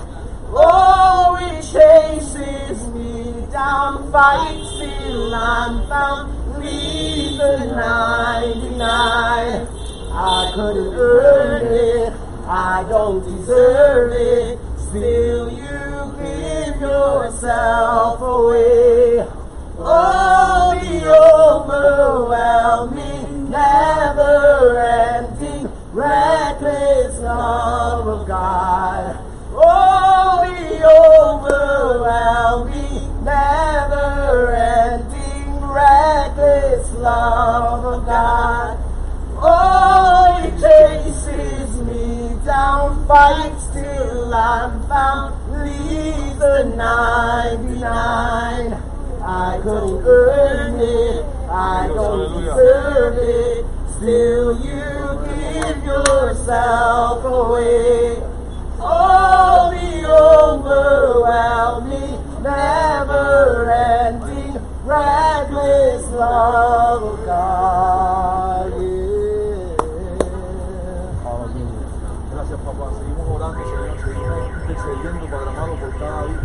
Oh, 0.56 1.38
it 1.42 1.62
chases 1.62 2.88
me 2.90 3.46
down, 3.52 4.12
fights 4.12 4.80
till 4.80 5.36
I'm 5.36 5.88
found, 5.88 6.60
leaves 6.60 7.38
the 7.38 7.58
99. 7.76 9.68
I 10.16 10.52
couldn't 10.54 10.94
earn 10.94 11.68
it, 11.68 12.14
I 12.48 12.86
don't 12.88 13.24
deserve 13.24 14.12
it. 14.14 14.60
Still 14.78 15.50
you 15.50 16.14
give 16.22 16.82
yourself 16.82 18.22
away. 18.22 19.43
Oh, 19.76 20.78
the 20.80 21.10
overwhelming, 21.10 23.50
never 23.50 24.78
ending, 24.78 25.68
reckless 25.92 27.18
love 27.20 28.08
of 28.08 28.28
God. 28.28 29.18
Oh, 29.52 30.46
the 30.46 30.86
overwhelming, 32.06 33.26
never 33.26 34.54
ending, 34.54 35.60
reckless 35.66 36.92
love 36.94 37.84
of 37.84 38.06
God. 38.06 38.78
Oh, 39.42 40.38
it 40.44 40.54
chases 40.62 41.82
me 41.82 42.38
down, 42.46 43.08
fights 43.08 43.66
till 43.74 44.32
I'm 44.34 44.88
found, 44.88 45.34
leaves 45.66 46.38
the 46.38 46.64
99. 46.78 48.93
I 49.26 49.58
couldn't 49.64 50.04
earn 50.06 50.80
it, 50.82 51.26
I 51.50 51.88
don't 51.88 52.42
deserve 52.42 53.18
it, 53.18 53.66
still 53.96 54.58
you 54.60 55.18
give 55.26 55.86
yourself 55.86 57.24
away. 57.24 58.22
Oh, 58.86 59.72
the 59.72 60.12
overwhelming, 60.12 62.20
never 62.44 63.72
ending, 63.72 64.60
reckless 64.84 66.04
love 66.12 67.04
of 67.04 67.26
God. 67.26 68.74
Gracias, 72.34 72.60
papá. 72.60 72.90
Seguimos 73.00 73.26
orando, 73.36 73.64
Señor. 73.64 73.88
Amado, 75.48 75.74
por 75.76 75.92
cada, 75.98 76.24
vi- 76.24 76.34
para 76.34 76.36
cada 76.36 76.43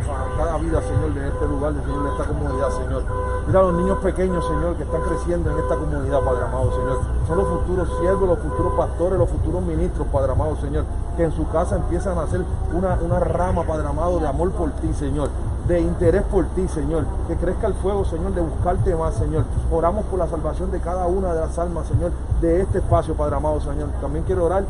vida, 0.58 0.82
Señor, 0.82 1.14
de 1.14 1.28
este 1.28 1.46
lugar, 1.46 1.74
de 1.74 1.82
Señor, 1.82 2.02
de 2.04 2.10
esta 2.10 2.24
comunidad, 2.24 2.70
Señor. 2.70 3.02
Mira 3.46 3.60
a 3.60 3.62
los 3.62 3.74
niños 3.74 3.98
pequeños, 3.98 4.46
Señor, 4.46 4.76
que 4.76 4.82
están 4.82 5.02
creciendo 5.02 5.50
en 5.50 5.58
esta 5.58 5.76
comunidad, 5.76 6.20
Padre 6.20 6.44
amado, 6.44 6.70
Señor. 6.72 7.00
Son 7.26 7.38
los 7.38 7.48
futuros 7.48 7.88
siervos, 8.00 8.28
los 8.28 8.38
futuros 8.38 8.74
pastores, 8.74 9.18
los 9.18 9.28
futuros 9.28 9.62
ministros, 9.62 10.06
Padre 10.08 10.32
amado, 10.32 10.56
Señor. 10.56 10.84
Que 11.16 11.24
en 11.24 11.32
su 11.32 11.48
casa 11.48 11.76
empiezan 11.76 12.18
a 12.18 12.22
hacer 12.22 12.44
una, 12.72 12.98
una 13.02 13.18
rama, 13.20 13.62
Padre 13.64 13.88
amado, 13.88 14.18
de 14.18 14.28
amor 14.28 14.50
por 14.52 14.70
ti, 14.72 14.92
Señor 14.94 15.30
de 15.68 15.80
interés 15.80 16.22
por 16.22 16.46
ti, 16.46 16.66
Señor. 16.68 17.04
Que 17.28 17.36
crezca 17.36 17.66
el 17.66 17.74
fuego, 17.74 18.04
Señor, 18.04 18.32
de 18.34 18.40
buscarte 18.40 18.94
más, 18.96 19.14
Señor. 19.14 19.44
Oramos 19.70 20.04
por 20.06 20.18
la 20.18 20.26
salvación 20.26 20.70
de 20.70 20.80
cada 20.80 21.06
una 21.06 21.34
de 21.34 21.40
las 21.40 21.58
almas, 21.58 21.86
Señor, 21.86 22.10
de 22.40 22.62
este 22.62 22.78
espacio, 22.78 23.14
Padre 23.14 23.36
amado, 23.36 23.60
Señor. 23.60 23.88
También 24.00 24.24
quiero 24.24 24.46
orar, 24.46 24.64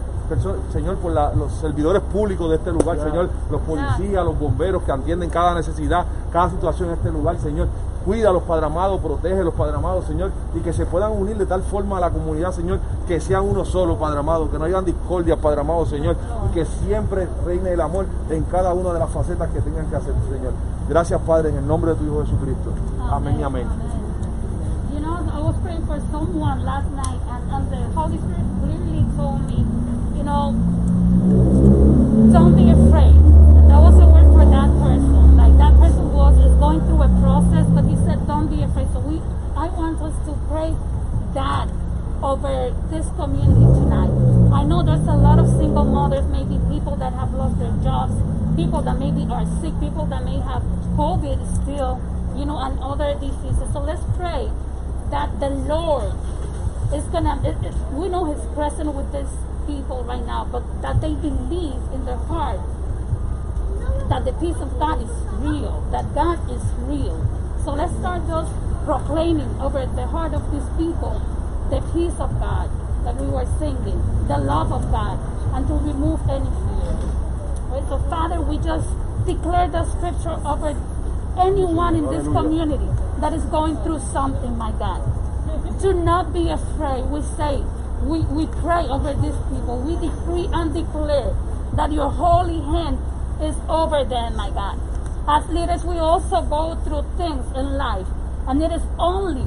Señor, 0.72 0.96
por 0.96 1.12
la- 1.12 1.32
los 1.32 1.52
servidores 1.54 2.02
públicos 2.02 2.50
de 2.50 2.56
este 2.56 2.72
lugar, 2.72 2.98
Señor. 2.98 3.30
Los 3.50 3.60
policías, 3.62 4.24
los 4.24 4.38
bomberos 4.38 4.82
que 4.82 4.92
atienden 4.92 5.30
cada 5.30 5.54
necesidad, 5.54 6.04
cada 6.32 6.50
situación 6.50 6.88
en 6.90 6.94
este 6.96 7.10
lugar, 7.10 7.38
Señor. 7.38 7.68
Cuídalos, 8.08 8.42
Padre 8.44 8.64
amado, 8.64 8.98
protégelos, 9.00 9.52
Padre 9.52 9.76
amado, 9.76 10.00
Señor, 10.00 10.30
y 10.54 10.60
que 10.60 10.72
se 10.72 10.86
puedan 10.86 11.12
unir 11.12 11.36
de 11.36 11.44
tal 11.44 11.62
forma 11.62 11.98
a 11.98 12.00
la 12.00 12.10
comunidad, 12.10 12.52
Señor, 12.52 12.80
que 13.06 13.20
sean 13.20 13.46
uno 13.46 13.66
solo, 13.66 13.98
Padre 13.98 14.20
amado, 14.20 14.50
que 14.50 14.58
no 14.58 14.64
hayan 14.64 14.82
discordia, 14.82 15.36
Padre 15.36 15.60
amado, 15.60 15.84
Señor, 15.84 16.16
y 16.48 16.54
que 16.54 16.64
siempre 16.64 17.28
reine 17.44 17.70
el 17.70 17.80
amor 17.82 18.06
en 18.30 18.44
cada 18.44 18.72
una 18.72 18.94
de 18.94 18.98
las 18.98 19.10
facetas 19.10 19.50
que 19.50 19.60
tengan 19.60 19.90
que 19.90 19.96
hacer, 19.96 20.14
Señor. 20.32 20.54
Gracias, 20.88 21.20
Padre, 21.20 21.50
en 21.50 21.56
el 21.56 21.66
nombre 21.66 21.90
de 21.90 21.96
tu 21.98 22.04
Hijo 22.06 22.24
Jesucristo. 22.24 22.70
Amén 23.10 23.36
y 23.40 23.42
amén. 23.42 23.66
You 24.94 25.00
know, 25.00 25.18
I 25.30 25.42
was 25.42 25.56
praying 25.62 25.84
for 25.84 26.00
someone 26.10 26.64
last 26.64 26.90
night, 26.92 27.20
and, 27.28 27.52
and 27.52 27.70
the 27.70 27.94
Holy 27.94 28.16
Spirit 28.16 28.46
clearly 28.64 29.04
told 29.18 29.46
me, 29.46 29.66
you 30.16 30.24
know, 30.24 30.54
don't 32.32 32.56
be 32.56 32.70
afraid. 32.70 33.27
Have 47.28 47.36
lost 47.36 47.58
their 47.58 47.72
jobs, 47.84 48.14
people 48.56 48.82
that 48.82 48.98
maybe 48.98 49.26
are 49.30 49.44
sick, 49.60 49.72
people 49.80 50.06
that 50.06 50.24
may 50.24 50.40
have 50.40 50.62
COVID 50.96 51.38
still, 51.62 52.00
you 52.36 52.44
know, 52.44 52.58
and 52.58 52.78
other 52.80 53.14
diseases. 53.14 53.68
So 53.72 53.80
let's 53.80 54.02
pray 54.16 54.48
that 55.10 55.40
the 55.40 55.50
Lord 55.50 56.14
is 56.92 57.04
gonna. 57.12 57.40
It, 57.44 57.56
it, 57.64 57.74
we 57.92 58.08
know 58.08 58.32
He's 58.32 58.44
present 58.54 58.94
with 58.94 59.12
these 59.12 59.32
people 59.66 60.04
right 60.04 60.24
now, 60.24 60.48
but 60.50 60.64
that 60.82 61.00
they 61.00 61.14
believe 61.14 61.80
in 61.92 62.04
their 62.04 62.16
heart 62.16 62.60
that 64.08 64.24
the 64.24 64.32
peace 64.40 64.56
of 64.56 64.78
God 64.78 65.02
is 65.02 65.12
real, 65.44 65.84
that 65.92 66.14
God 66.14 66.40
is 66.50 66.62
real. 66.88 67.20
So 67.64 67.72
let's 67.72 67.92
start 67.98 68.26
just 68.26 68.52
proclaiming 68.86 69.60
over 69.60 69.84
the 69.84 70.06
heart 70.06 70.32
of 70.32 70.50
these 70.50 70.64
people 70.78 71.20
the 71.68 71.80
peace 71.92 72.16
of 72.18 72.32
God 72.40 72.70
that 73.04 73.16
we 73.16 73.26
were 73.26 73.44
singing, 73.58 74.00
the 74.26 74.38
love 74.38 74.72
of 74.72 74.90
God, 74.90 75.20
and 75.52 75.66
to 75.68 75.74
remove 75.74 76.20
any 76.30 76.48
fear. 76.48 76.77
Right? 77.68 77.85
So, 77.88 77.98
Father, 78.11 78.40
we 78.40 78.59
just 78.59 78.88
declare 79.26 79.68
the 79.68 79.85
scripture 79.85 80.37
over 80.46 80.74
anyone 81.38 81.94
in 81.94 82.07
this 82.07 82.24
community 82.24 82.88
that 83.20 83.33
is 83.33 83.44
going 83.44 83.76
through 83.85 84.00
something, 84.00 84.57
my 84.57 84.72
God. 84.72 85.02
Do 85.81 85.92
not 85.92 86.33
be 86.33 86.48
afraid. 86.48 87.04
We 87.07 87.22
say, 87.22 87.62
we, 88.02 88.20
we 88.33 88.46
pray 88.46 88.87
over 88.88 89.14
these 89.14 89.37
people. 89.50 89.78
We 89.81 89.94
decree 89.94 90.48
and 90.52 90.72
declare 90.74 91.37
that 91.74 91.92
your 91.92 92.11
holy 92.11 92.61
hand 92.61 92.98
is 93.40 93.54
over 93.68 94.04
them, 94.04 94.37
my 94.37 94.50
God. 94.50 94.81
As 95.28 95.48
leaders, 95.50 95.85
we 95.85 95.98
also 95.98 96.42
go 96.42 96.74
through 96.85 97.04
things 97.16 97.44
in 97.54 97.76
life, 97.76 98.07
and 98.48 98.62
it 98.62 98.72
is 98.72 98.83
only 98.98 99.46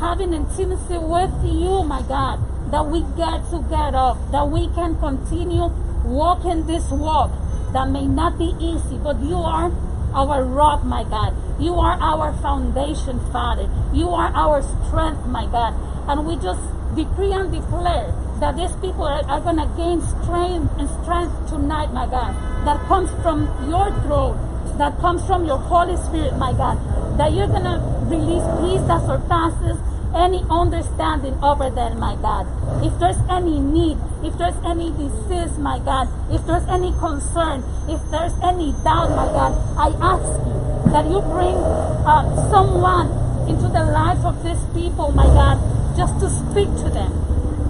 having 0.00 0.32
intimacy 0.32 0.98
with 0.98 1.34
you, 1.44 1.84
my 1.84 2.02
God, 2.02 2.40
that 2.72 2.86
we 2.86 3.02
get 3.14 3.44
to 3.50 3.60
get 3.68 3.94
up, 3.94 4.16
that 4.32 4.48
we 4.48 4.68
can 4.74 4.98
continue 4.98 5.70
walking 6.04 6.66
this 6.66 6.90
walk 6.90 7.30
that 7.72 7.88
may 7.88 8.06
not 8.06 8.38
be 8.38 8.54
easy, 8.58 8.98
but 8.98 9.20
you 9.20 9.36
are 9.36 9.72
our 10.14 10.44
rock, 10.44 10.84
my 10.84 11.04
God. 11.04 11.34
You 11.60 11.74
are 11.74 11.98
our 12.00 12.32
foundation, 12.42 13.20
Father. 13.32 13.68
You 13.92 14.10
are 14.10 14.32
our 14.34 14.62
strength, 14.62 15.26
my 15.26 15.46
God. 15.46 15.74
And 16.08 16.26
we 16.26 16.36
just 16.36 16.60
decree 16.94 17.32
and 17.32 17.50
declare 17.50 18.12
that 18.40 18.56
these 18.56 18.72
people 18.82 19.04
are, 19.04 19.24
are 19.30 19.40
going 19.40 19.56
to 19.56 19.70
gain 19.76 20.00
strength 20.02 20.68
and 20.78 20.88
strength 21.02 21.48
tonight, 21.48 21.92
my 21.92 22.06
God, 22.06 22.34
that 22.66 22.80
comes 22.88 23.10
from 23.22 23.46
your 23.70 23.90
throne, 24.02 24.36
that 24.78 24.98
comes 24.98 25.24
from 25.24 25.46
your 25.46 25.58
Holy 25.58 25.96
Spirit, 25.96 26.36
my 26.36 26.52
God, 26.52 26.76
that 27.18 27.32
you're 27.32 27.46
going 27.46 27.64
to 27.64 27.78
release 28.10 28.44
peace 28.60 28.82
that 28.88 29.00
surpasses 29.06 29.78
any 30.14 30.44
understanding 30.50 31.34
over 31.42 31.70
them, 31.70 31.98
my 31.98 32.16
God. 32.16 32.46
If 32.84 32.98
there's 32.98 33.18
any 33.30 33.58
need, 33.58 33.98
if 34.22 34.36
there's 34.38 34.56
any 34.64 34.90
disease, 34.92 35.58
my 35.58 35.78
God, 35.78 36.08
if 36.30 36.46
there's 36.46 36.66
any 36.68 36.92
concern, 36.92 37.64
if 37.88 38.00
there's 38.10 38.32
any 38.42 38.72
doubt, 38.84 39.10
my 39.10 39.26
God, 39.32 39.52
I 39.76 39.88
ask 40.00 40.28
you 40.46 40.92
that 40.92 41.06
you 41.10 41.20
bring 41.22 41.56
uh, 42.04 42.50
someone 42.50 43.08
into 43.48 43.68
the 43.68 43.84
life 43.90 44.24
of 44.24 44.42
these 44.44 44.62
people, 44.74 45.12
my 45.12 45.26
God, 45.26 45.58
just 45.96 46.18
to 46.20 46.28
speak 46.28 46.68
to 46.84 46.90
them. 46.90 47.12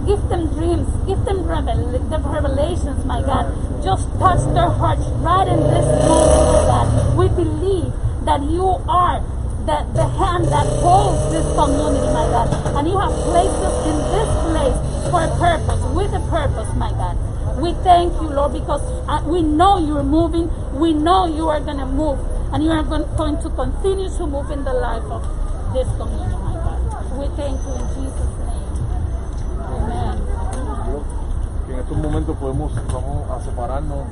Give 0.07 0.21
them 0.29 0.49
dreams, 0.49 0.89
give 1.07 1.25
them 1.25 1.47
revel- 1.47 1.99
the 2.11 2.19
revelations, 2.19 3.05
my 3.05 3.23
God. 3.23 3.47
Just 3.83 4.09
touch 4.19 4.43
their 4.55 4.71
hearts 4.71 5.07
right 5.23 5.47
in 5.47 5.61
this 5.61 5.87
moment, 6.07 6.43
my 6.51 6.63
God. 6.67 7.17
We 7.17 7.29
believe 7.29 7.93
that 8.25 8.43
you 8.43 8.67
are 8.89 9.23
the, 9.67 9.79
the 9.95 10.07
hand 10.19 10.47
that 10.51 10.67
holds 10.83 11.33
this 11.33 11.47
community, 11.55 12.07
my 12.13 12.27
God. 12.35 12.49
And 12.77 12.89
you 12.89 12.99
have 12.99 13.15
placed 13.31 13.61
us 13.63 13.77
in 13.87 13.97
this 14.11 14.31
place 14.51 14.79
for 15.11 15.23
a 15.23 15.31
purpose, 15.39 15.83
with 15.95 16.13
a 16.15 16.23
purpose, 16.31 16.71
my 16.77 16.91
God. 16.91 17.17
We 17.61 17.75
thank 17.85 18.13
you, 18.15 18.29
Lord, 18.29 18.53
because 18.53 18.83
uh, 19.09 19.23
we 19.27 19.43
know 19.43 19.79
you're 19.79 20.03
moving. 20.03 20.51
We 20.79 20.93
know 20.93 21.27
you 21.27 21.49
are 21.49 21.61
going 21.61 21.79
to 21.79 21.87
move. 21.87 22.19
And 22.53 22.63
you 22.65 22.71
are 22.71 22.83
going 22.83 23.07
to 23.43 23.51
continue 23.51 24.11
to 24.11 24.27
move 24.27 24.51
in 24.51 24.65
the 24.65 24.73
life 24.75 25.05
of 25.05 25.23
this 25.73 25.89
community, 25.97 26.37
my 26.43 26.55
God. 26.59 27.19
We 27.19 27.27
thank 27.37 27.57
you 27.63 27.73
in 27.73 27.87
Jesus' 27.95 28.35
name. 28.43 28.63
Amen. 29.63 30.33
que 31.67 31.75
en 31.75 31.81
estos 31.81 31.97
momentos 31.97 32.37
podemos 32.37 32.73
vamos 32.93 33.31
a 33.31 33.41
separarnos 33.41 34.07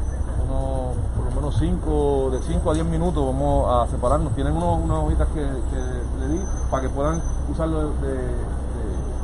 por 1.17 1.25
lo 1.27 1.31
menos 1.37 1.57
5 1.59 2.31
de 2.33 2.39
5 2.41 2.71
a 2.71 2.75
10 2.75 2.87
minutos 2.87 3.25
vamos 3.25 3.69
a 3.73 3.87
separarnos. 3.91 4.35
Tienen 4.35 4.57
unos, 4.57 4.83
unas 4.83 4.99
hojitas 5.05 5.29
que, 5.29 5.41
le 5.41 6.29
di 6.29 6.41
para 6.71 6.83
que 6.83 6.89
puedan 6.89 7.21
usarlo 7.51 7.81
de, 7.81 7.87
de- 8.15 8.61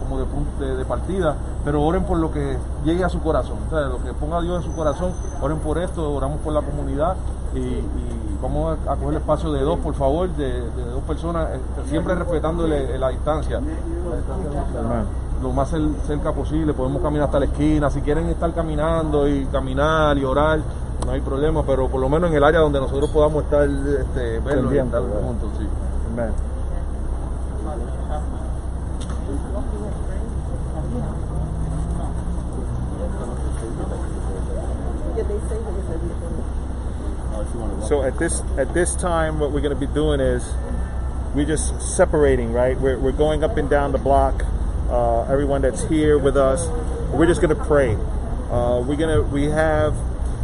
como 0.00 0.18
de, 0.20 0.76
de, 0.76 0.84
partida 0.84 1.34
pero 1.64 1.82
oren 1.82 2.04
por 2.04 2.16
lo 2.18 2.30
que 2.30 2.56
llegue 2.84 3.02
a 3.02 3.08
su 3.08 3.20
corazón 3.20 3.58
o 3.66 3.70
sea, 3.70 3.80
lo 3.88 4.00
que 4.00 4.12
ponga 4.12 4.40
Dios 4.40 4.64
en 4.64 4.70
su 4.70 4.76
corazón 4.76 5.10
oren 5.42 5.58
por 5.58 5.78
esto 5.78 6.12
oramos 6.14 6.38
por 6.42 6.52
la 6.52 6.62
comunidad 6.62 7.16
y, 7.54 7.82
vamos 8.40 8.78
a, 8.86 8.94
coger 8.94 9.08
el 9.08 9.16
espacio 9.16 9.50
de 9.50 9.62
dos 9.62 9.78
por 9.80 9.94
favor 9.94 10.28
de, 10.28 10.60
dos 10.60 11.02
personas 11.08 11.48
eh, 11.54 11.60
siempre 11.88 12.14
respetándole 12.14 12.96
la 12.98 13.08
distancia. 13.08 13.58
Lo 15.42 15.52
más 15.52 15.72
cer- 15.72 15.94
cerca 16.06 16.32
posible, 16.32 16.72
podemos 16.72 17.02
caminar 17.02 17.26
hasta 17.26 17.40
la 17.40 17.46
esquina, 17.46 17.90
si 17.90 18.00
quieren 18.02 18.28
estar 18.28 18.52
caminando 18.54 19.26
y 19.28 19.44
caminar 19.46 20.16
y 20.18 20.24
orar, 20.24 20.60
no 21.06 21.12
hay 21.12 21.20
problema, 21.20 21.62
pero 21.64 21.88
por 21.88 22.00
lo 22.00 22.08
menos 22.08 22.30
en 22.30 22.36
el 22.36 22.44
área 22.44 22.60
donde 22.60 22.80
nosotros 22.80 23.08
podamos 23.10 23.44
estar, 23.44 23.68
este, 23.68 24.40
verlo 24.40 24.74
y 24.74 24.78
estar 24.78 25.00
juntos, 25.00 25.50
sí. 25.56 25.66
So 37.86 38.02
at 38.02 38.18
this 38.18 38.42
at 38.58 38.74
this 38.74 38.96
time, 38.96 39.38
what 39.38 39.52
we're 39.52 39.60
going 39.60 39.74
to 39.74 39.78
be 39.78 39.86
doing 39.86 40.18
is 40.18 40.42
we're 41.34 41.46
just 41.46 41.80
separating, 41.80 42.52
right? 42.52 42.78
We're, 42.80 42.98
we're 42.98 43.12
going 43.12 43.44
up 43.44 43.56
and 43.56 43.70
down 43.70 43.92
the 43.92 43.98
block. 43.98 44.44
Uh, 44.90 45.22
everyone 45.30 45.62
that's 45.62 45.84
here 45.84 46.18
with 46.18 46.36
us, 46.36 46.66
we're 47.12 47.26
just 47.26 47.40
going 47.40 47.54
to 47.54 47.64
pray. 47.64 47.94
Uh, 48.50 48.82
we're 48.86 48.96
gonna 48.96 49.22
we 49.22 49.44
have 49.44 49.94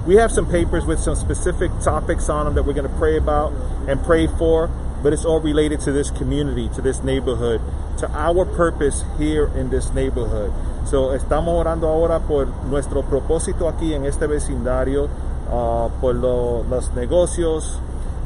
we 0.07 0.17
have 0.17 0.31
some 0.33 0.47
papers 0.47 0.85
with 0.85 0.99
some 1.01 1.15
specific 1.15 1.71
topics 1.83 2.29
on 2.29 2.47
them 2.47 2.55
that 2.55 2.65
we're 2.65 2.73
going 2.75 2.89
to 2.89 2.97
pray 2.99 3.17
about 3.17 3.53
and 3.89 4.03
pray 4.03 4.27
for, 4.27 4.69
but 5.03 5.13
it's 5.13 5.25
all 5.25 5.41
related 5.41 5.81
to 5.81 5.93
this 5.93 6.11
community, 6.11 6.69
to 6.75 6.81
this 6.83 7.03
neighborhood, 7.03 7.61
to 7.99 8.09
our 8.13 8.45
purpose 8.45 9.05
here 9.19 9.47
in 9.57 9.71
this 9.71 9.93
neighborhood. 9.93 10.53
So 10.87 11.11
estamos 11.17 11.55
orando 11.55 11.87
ahora 11.89 12.21
por 12.21 12.47
nuestro 12.69 13.03
propósito 13.03 13.69
aquí 13.69 13.95
en 13.95 14.05
este 14.05 14.27
vecindario, 14.27 15.09
uh, 15.51 15.89
por 16.01 16.15
lo- 16.15 16.65
los 16.69 16.93
negocios, 16.95 17.79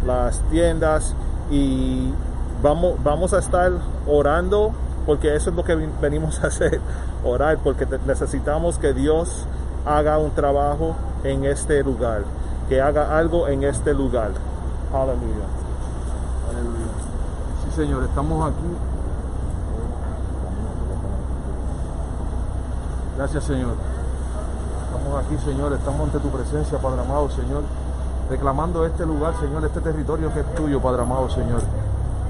las 0.06 0.40
tiendas 0.50 1.14
y 1.50 2.10
vamos, 2.62 3.02
vamos 3.02 3.32
a 3.34 3.38
estar 3.38 3.72
orando 4.06 4.72
porque 5.04 5.34
eso 5.36 5.50
es 5.50 5.56
lo 5.56 5.64
que 5.64 5.74
venimos 6.00 6.42
a 6.42 6.48
hacer, 6.48 6.80
orar, 7.24 7.58
porque 7.62 7.86
necesitamos 8.06 8.78
que 8.78 8.92
Dios 8.92 9.46
haga 9.84 10.18
un 10.18 10.32
trabajo 10.32 10.96
en 11.26 11.44
este 11.44 11.82
lugar, 11.82 12.22
que 12.68 12.80
haga 12.80 13.18
algo 13.18 13.48
en 13.48 13.64
este 13.64 13.92
lugar. 13.94 14.30
Aleluya. 14.92 15.46
Aleluya. 16.50 16.86
Sí, 17.64 17.76
Señor, 17.76 18.04
estamos 18.04 18.50
aquí. 18.50 18.76
Gracias, 23.16 23.44
Señor. 23.44 23.74
Estamos 24.86 25.24
aquí, 25.24 25.38
Señor, 25.44 25.72
estamos 25.72 26.00
ante 26.00 26.18
tu 26.18 26.28
presencia, 26.28 26.78
Padre 26.78 27.00
amado, 27.00 27.30
Señor, 27.30 27.62
reclamando 28.30 28.84
este 28.84 29.06
lugar, 29.06 29.34
Señor, 29.40 29.64
este 29.64 29.80
territorio 29.80 30.32
que 30.32 30.40
es 30.40 30.54
tuyo, 30.54 30.80
Padre 30.80 31.02
amado, 31.02 31.28
Señor. 31.30 31.60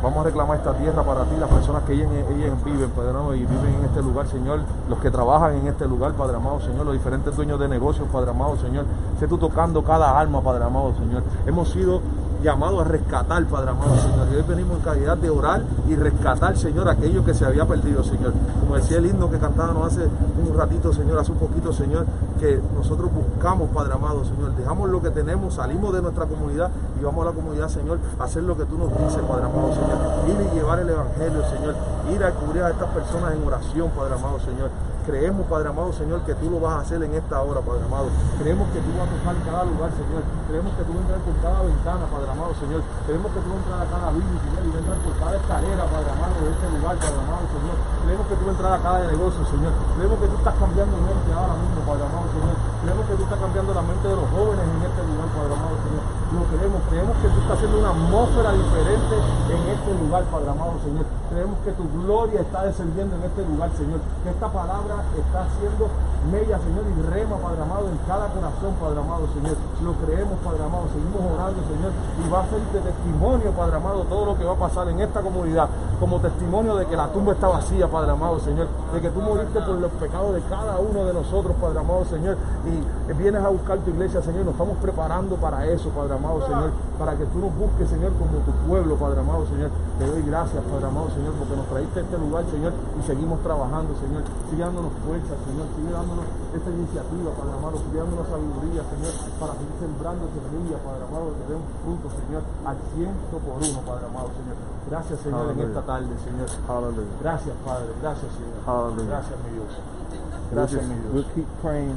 Vamos 0.03 0.19
a 0.21 0.23
reclamar 0.25 0.59
esta 0.59 0.75
tierra 0.75 1.03
para 1.03 1.25
ti, 1.25 1.37
las 1.39 1.49
personas 1.49 1.83
que 1.85 1.95
ellas, 1.95 2.09
ellas 2.13 2.65
viven, 2.65 2.91
Padre 2.91 3.11
amado, 3.11 3.35
y 3.35 3.41
viven 3.41 3.75
en 3.79 3.85
este 3.87 4.03
lugar, 4.03 4.27
Señor, 4.29 4.61
los 4.89 4.99
que 5.01 5.11
trabajan 5.11 5.55
en 5.57 5.67
este 5.69 5.89
lugar, 5.89 6.13
Padre 6.13 6.37
amado, 6.37 6.61
Señor, 6.61 6.85
los 6.85 6.95
diferentes 6.95 7.35
dueños 7.35 7.59
de 7.59 7.67
negocios, 7.67 8.07
Padre 8.13 8.31
amado, 8.31 8.57
Señor. 8.57 8.85
Sé 9.19 9.27
tú 9.27 9.39
tocando 9.39 9.83
cada 9.83 10.19
alma, 10.19 10.43
Padre 10.43 10.65
amado, 10.65 10.95
Señor. 10.95 11.23
Hemos 11.47 11.71
sido 11.71 12.01
llamados 12.47 12.81
a 12.81 12.85
rescatar, 12.85 13.45
Padre 13.47 13.71
amado, 13.71 13.97
Señor. 13.97 14.29
Y 14.33 14.37
hoy 14.37 14.45
venimos 14.47 14.77
en 14.77 14.83
calidad 14.85 15.17
de 15.17 15.31
orar 15.31 15.63
y 15.89 15.97
rescatar, 15.97 16.57
Señor, 16.57 16.89
aquello 16.89 17.25
que 17.25 17.35
se 17.35 17.45
había 17.45 17.67
perdido, 17.67 18.05
Señor. 18.05 18.33
Como 18.61 18.77
decía 18.77 18.99
el 18.99 19.07
himno 19.07 19.29
que 19.29 19.39
cantábamos 19.39 19.93
hace 19.93 20.03
un 20.07 20.57
ratito, 20.57 20.93
Señor, 20.93 21.19
hace 21.19 21.33
un 21.33 21.39
poquito, 21.39 21.73
Señor, 21.73 22.07
que 22.39 22.61
nosotros 22.73 23.11
buscamos, 23.13 23.69
Padre 23.71 23.95
amado, 23.95 24.25
Señor. 24.25 24.55
Dejamos 24.55 24.89
lo 24.91 25.03
que 25.03 25.11
tenemos, 25.11 25.55
salimos 25.55 25.93
de 25.93 26.03
nuestra 26.03 26.27
comunidad 26.27 26.71
y 27.01 27.05
vamos 27.05 27.27
a 27.27 27.31
la 27.31 27.35
comunidad, 27.35 27.69
Señor, 27.69 27.99
a 28.21 28.25
hacer 28.25 28.45
lo 28.45 28.57
que 28.57 28.65
tú 28.65 28.79
nos 28.79 28.91
dices, 28.91 29.23
Padre 29.27 29.47
amado, 29.47 29.75
Señor. 29.75 29.99
Ir 30.29 30.47
y 30.47 30.55
llevar 30.55 30.79
el 30.79 30.89
Evangelio, 30.89 31.43
Señor. 31.51 31.75
Ir 32.15 32.23
a 32.23 32.31
cubrir 32.31 32.63
a 32.63 32.71
estas 32.71 32.91
personas 32.91 33.35
en 33.35 33.45
oración, 33.45 33.91
Padre 33.91 34.15
amado, 34.15 34.39
Señor. 34.39 34.71
Creemos, 35.07 35.47
Padre 35.47 35.71
amado, 35.71 35.95
Señor, 35.95 36.19
que 36.27 36.35
tú 36.35 36.51
lo 36.51 36.59
vas 36.59 36.75
a 36.75 36.81
hacer 36.83 36.99
en 36.99 37.15
esta 37.15 37.39
hora, 37.39 37.63
Padre 37.63 37.87
amado. 37.87 38.11
Creemos 38.43 38.67
que 38.75 38.83
tú 38.83 38.91
vas 38.99 39.07
a 39.07 39.15
tocar 39.15 39.39
cada 39.47 39.63
lugar, 39.63 39.91
Señor. 39.95 40.23
Creemos 40.51 40.75
que 40.75 40.83
tú 40.83 40.91
vas 40.91 40.99
a 40.99 41.05
entrar 41.07 41.21
por 41.23 41.37
cada 41.47 41.61
ventana, 41.63 42.05
Padre 42.11 42.31
amado, 42.35 42.53
Señor. 42.59 42.83
Creemos 43.07 43.31
que 43.31 43.39
tú 43.39 43.47
vas 43.47 43.55
a 43.55 43.63
entrar 43.63 43.79
a 43.79 43.87
cada 43.87 44.09
building, 44.11 44.43
Señor, 44.43 44.63
y 44.67 44.67
vas 44.67 44.75
a 44.75 44.83
entrar 44.83 44.99
por 45.07 45.15
cada 45.15 45.35
escalera, 45.39 45.83
Padre 45.87 46.11
amado, 46.11 46.35
de 46.43 46.51
este 46.51 46.67
lugar, 46.75 46.95
Padre 46.99 47.21
amado, 47.23 47.45
Señor. 47.55 47.77
Creemos 48.03 48.27
que 48.27 48.35
tú 48.35 48.43
vas 48.43 48.51
a 48.51 48.57
entrar 48.59 48.73
a 48.75 48.81
cada 48.83 48.99
negocio, 49.07 49.43
Señor. 49.47 49.73
Creemos 49.95 50.17
que 50.19 50.27
tú 50.27 50.37
estás 50.43 50.57
cambiando 50.59 50.95
mente 51.07 51.31
ahora 51.31 51.55
mismo, 51.55 51.79
Padre 51.87 52.03
amado, 52.03 52.27
Señor. 52.35 52.57
Creemos 52.83 53.05
que 53.07 53.15
tú 53.15 53.23
estás 53.31 53.41
cambiando 53.47 53.71
la 53.79 53.85
mente 53.87 54.07
de 54.11 54.17
los 54.19 54.27
jóvenes 54.27 54.65
en 54.67 54.81
este 54.91 55.03
lugar, 55.07 55.29
Padre 55.39 55.53
amado, 55.55 55.77
Señor. 55.87 56.26
Lo 56.37 56.45
creemos, 56.53 56.83
creemos 56.91 57.17
que 57.17 57.29
tú 57.29 57.41
estás 57.41 57.57
haciendo 57.57 57.79
una 57.81 57.91
atmósfera 57.91 58.53
diferente 58.53 59.17
en 59.49 59.61
este 59.73 59.91
lugar, 60.05 60.23
Padre 60.29 60.51
amado, 60.51 60.77
Señor. 60.85 61.07
Creemos 61.33 61.59
que 61.65 61.73
tu 61.73 61.85
gloria 62.05 62.41
está 62.41 62.65
descendiendo 62.65 63.17
en 63.17 63.23
este 63.25 63.41
lugar, 63.47 63.71
Señor. 63.73 64.01
Que 64.23 64.31
esta 64.31 64.49
palabra 64.53 65.01
está 65.17 65.49
haciendo 65.49 65.89
mella, 66.29 66.61
Señor, 66.61 66.85
y 66.93 66.95
rema, 67.09 67.37
Padre 67.41 67.63
amado, 67.63 67.89
en 67.89 67.99
cada 68.05 68.29
corazón, 68.29 68.77
Padre 68.77 69.01
amado, 69.01 69.25
Señor. 69.33 69.57
Lo 69.81 69.93
creemos, 70.05 70.37
Padre 70.45 70.61
amado. 70.61 70.85
Seguimos 70.93 71.25
orando, 71.25 71.61
Señor. 71.65 71.93
Y 72.21 72.25
va 72.29 72.41
a 72.45 72.47
ser 72.53 72.61
de 72.69 72.81
testimonio, 72.85 73.49
Padre 73.57 73.77
amado, 73.77 74.05
todo 74.05 74.25
lo 74.27 74.35
que 74.37 74.45
va 74.45 74.53
a 74.53 74.61
pasar 74.61 74.89
en 74.93 75.01
esta 75.01 75.23
comunidad. 75.25 75.69
Como 75.99 76.21
testimonio 76.21 76.77
de 76.77 76.85
que 76.85 76.97
la 76.97 77.09
tumba 77.09 77.33
está 77.33 77.49
vacía, 77.49 77.89
Padre 77.89 78.13
amado, 78.13 78.39
Señor. 78.41 78.69
De 78.93 79.01
que 79.01 79.09
tú 79.09 79.21
moriste 79.25 79.57
por 79.65 79.81
los 79.81 79.91
pecados 79.97 80.35
de 80.35 80.43
cada 80.53 80.77
uno 80.77 81.07
de 81.07 81.15
nosotros, 81.15 81.57
Padre 81.57 81.81
amado, 81.81 82.05
Señor. 82.05 82.37
Y 82.69 83.13
vienes 83.15 83.43
a 83.43 83.49
buscar 83.49 83.79
tu 83.79 83.91
iglesia, 83.91 84.21
Señor. 84.21 84.45
Nos 84.45 84.53
estamos 84.53 84.77
preparando 84.79 85.37
para 85.37 85.65
eso, 85.67 85.89
Padre 85.91 86.15
amado, 86.15 86.26
Señor. 86.47 86.71
Para 86.99 87.13
que 87.15 87.25
tú 87.29 87.39
nos 87.39 87.53
busques, 87.55 87.87
Señor, 87.89 88.13
como 88.17 88.41
tu 88.43 88.53
pueblo, 88.67 88.97
Padre 88.97 89.21
amado, 89.21 89.45
Señor. 89.47 89.71
Te 89.99 90.05
doy 90.07 90.23
gracias, 90.27 90.65
Padre 90.65 90.87
amado, 90.89 91.09
Señor, 91.15 91.33
porque 91.39 91.55
nos 91.57 91.67
traíste 91.69 91.97
a 92.01 92.03
este 92.03 92.19
lugar, 92.19 92.45
Señor. 92.51 92.73
Y 92.99 93.03
seguimos 93.07 93.39
trabajando, 93.45 93.91
Señor. 94.01 94.23
Sigue 94.51 94.63
dándonos 94.65 94.93
fuerza, 95.05 95.35
Señor. 95.47 95.67
Sigue 95.77 95.91
dándonos 95.93 96.25
esta 96.57 96.71
iniciativa, 96.73 97.29
Padre 97.37 97.53
amado. 97.57 97.77
Sigue 97.85 97.99
dándonos 98.01 98.27
sabiduría, 98.27 98.83
Señor, 98.91 99.13
para 99.39 99.53
seguir 99.61 99.77
sembrando 99.79 100.23
semillas, 100.35 100.81
Padre 100.83 101.03
amado, 101.07 101.27
que 101.37 101.45
den 101.53 101.63
fruto, 101.85 102.07
Señor, 102.17 102.43
al 102.67 102.79
ciento 102.97 103.35
por 103.45 103.55
uno, 103.63 103.79
Padre 103.87 104.05
amado, 104.11 104.29
Señor. 104.35 104.57
Gracias, 104.91 105.17
Señor, 105.21 105.45
en 105.53 105.61
esta 105.63 105.83
tarde, 105.85 106.13
Señor. 106.25 106.49
Hallelujah. 106.67 107.17
Gracias, 107.23 107.55
Padre. 107.65 107.91
Gracias, 108.03 108.31
Señor. 108.35 108.59
Aleluya. 108.67 109.09
Gracias, 109.21 109.37
mi 109.45 109.51
Dios. 109.55 109.71
We'll, 109.71 110.55
Gracias, 110.57 110.83
mi 110.87 110.95
Dios. 110.97 111.13
we'll 111.13 111.31
keep 111.35 111.49
praying. 111.61 111.97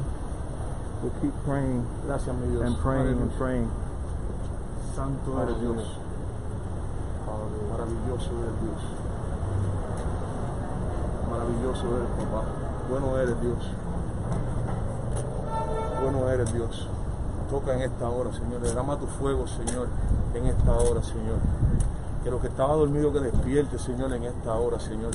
We'll 1.02 1.12
keep 1.22 1.32
praying 1.46 1.80
Gracias, 2.06 2.36
mi 2.36 2.46
Dios. 2.52 2.62
and 2.66 2.76
praying 2.82 3.16
and 3.22 3.32
praying. 3.38 3.68
Santo 4.94 5.42
eres 5.42 5.60
Dios. 5.60 5.76
Maravilloso 7.70 8.30
eres 8.42 8.56
Dios. 8.60 8.82
Maravilloso 11.30 11.86
eres, 11.96 12.08
papá. 12.18 12.44
Bueno 12.90 13.18
eres 13.18 13.40
Dios. 13.40 13.58
Bueno 16.02 16.28
eres 16.28 16.52
Dios. 16.52 16.88
Toca 17.50 17.74
en 17.74 17.82
esta 17.82 18.08
hora, 18.08 18.32
Señor. 18.32 18.60
Derrama 18.60 18.98
tu 18.98 19.06
fuego, 19.06 19.46
Señor, 19.46 19.88
en 20.34 20.46
esta 20.46 20.72
hora, 20.72 21.02
Señor. 21.02 21.38
Que 22.24 22.30
lo 22.30 22.40
que 22.40 22.48
estaba 22.48 22.74
dormido 22.74 23.12
que 23.12 23.20
despierte, 23.20 23.78
Señor, 23.78 24.12
en 24.12 24.24
esta 24.24 24.54
hora, 24.54 24.80
Señor. 24.80 25.12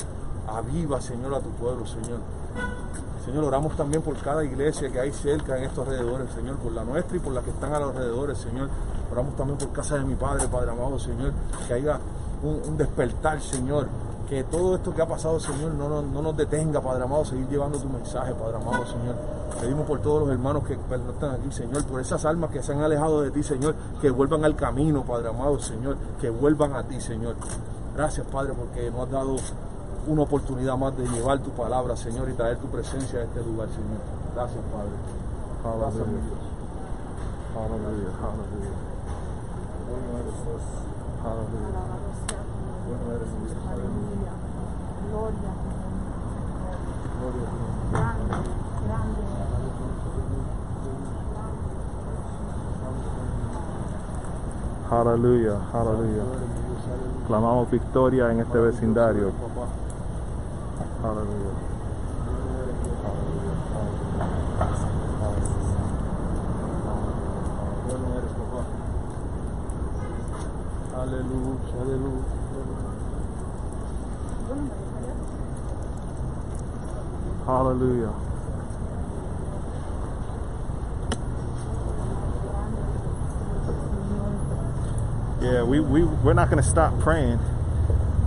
Aviva, 0.47 1.01
Señor, 1.01 1.33
a 1.33 1.39
tu 1.39 1.49
pueblo, 1.49 1.85
Señor. 1.85 2.19
Señor, 3.25 3.43
oramos 3.43 3.75
también 3.75 4.03
por 4.03 4.15
cada 4.17 4.43
iglesia 4.43 4.91
que 4.91 4.99
hay 4.99 5.11
cerca 5.11 5.57
en 5.57 5.63
estos 5.63 5.87
alrededores, 5.87 6.29
Señor, 6.31 6.57
por 6.57 6.71
la 6.71 6.83
nuestra 6.83 7.17
y 7.17 7.19
por 7.19 7.33
la 7.33 7.41
que 7.41 7.49
están 7.49 7.73
a 7.73 7.79
los 7.79 7.89
alrededores, 7.89 8.37
Señor. 8.37 8.69
Oramos 9.11 9.35
también 9.35 9.57
por 9.57 9.69
casa 9.71 9.95
de 9.95 10.03
mi 10.03 10.15
Padre, 10.15 10.47
Padre 10.47 10.71
amado, 10.71 10.97
Señor, 10.99 11.31
que 11.67 11.73
haya 11.73 11.99
un, 12.43 12.61
un 12.69 12.77
despertar, 12.77 13.41
Señor. 13.41 13.87
Que 14.29 14.43
todo 14.45 14.75
esto 14.75 14.91
que 14.93 15.03
ha 15.03 15.07
pasado, 15.07 15.39
Señor, 15.39 15.73
no, 15.75 15.87
nos- 15.87 16.05
no 16.05 16.21
nos 16.23 16.35
detenga, 16.35 16.81
Padre 16.81 17.03
amado, 17.03 17.23
seguir 17.25 17.47
llevando 17.47 17.77
tu 17.77 17.87
mensaje, 17.87 18.33
Padre 18.33 18.55
amado, 18.57 18.83
Señor. 18.87 19.15
Pedimos 19.61 19.85
por 19.85 19.99
todos 20.01 20.21
los 20.21 20.29
hermanos 20.31 20.63
que 20.63 20.73
están 20.73 21.31
aquí, 21.31 21.51
Señor, 21.51 21.85
por 21.85 22.01
esas 22.01 22.25
almas 22.25 22.49
que 22.49 22.63
se 22.63 22.73
han 22.73 22.81
alejado 22.81 23.21
de 23.21 23.29
ti, 23.29 23.43
Señor, 23.43 23.75
que 24.01 24.09
vuelvan 24.09 24.43
al 24.43 24.55
camino, 24.55 25.03
Padre 25.03 25.29
amado, 25.29 25.59
Señor, 25.59 25.95
que 26.19 26.29
vuelvan 26.31 26.73
a 26.75 26.81
ti, 26.83 26.99
Señor. 26.99 27.35
Gracias, 27.95 28.25
Padre, 28.27 28.53
porque 28.53 28.89
nos 28.89 29.01
has 29.05 29.11
dado 29.11 29.35
una 30.07 30.23
oportunidad 30.23 30.75
más 30.75 30.97
de 30.97 31.07
llevar 31.07 31.39
tu 31.39 31.51
palabra, 31.51 31.95
Señor, 31.95 32.27
y 32.27 32.33
traer 32.33 32.57
tu 32.57 32.67
presencia 32.67 33.19
a 33.19 33.23
este 33.23 33.43
lugar, 33.43 33.67
Señor. 33.69 34.01
Gracias, 34.33 34.61
Padre. 34.73 34.89
Gracias, 35.79 36.07
mi 36.07 36.13
Dios. 36.13 36.39
Hallelujah. 39.95 40.35
Hallelujah. 41.23 41.71
Hallelujah. 41.73 42.05
Bueno 42.85 43.05
eres, 43.15 43.31
mi 43.39 43.47
Dios. 43.47 43.63
Aleluya. 43.71 44.33
Gloria. 45.09 45.51
Gloria 47.19 47.43
a 47.43 47.51
ti. 47.51 47.59
Grande, 47.91 48.35
grande. 48.85 49.21
Hallelujah. 54.89 55.59
Hallelujah. 55.73 56.25
Clamamos 57.27 57.71
victoria 57.71 58.31
en 58.31 58.39
este 58.41 58.57
vecindario. 58.59 59.31
Papá. 59.31 59.67
Hallelujah. 61.01 61.55
Bueno 67.87 68.07
eres, 68.17 68.31
papá. 68.31 68.61
Aleluya, 71.05 71.61
aleluya. 71.77 72.45
Hallelujah. 77.45 78.13
Yeah, 85.41 85.61
we, 85.61 85.79
we, 85.79 86.03
we're 86.03 86.33
not 86.33 86.49
going 86.49 86.63
to 86.63 86.67
stop 86.67 86.99
praying. 86.99 87.37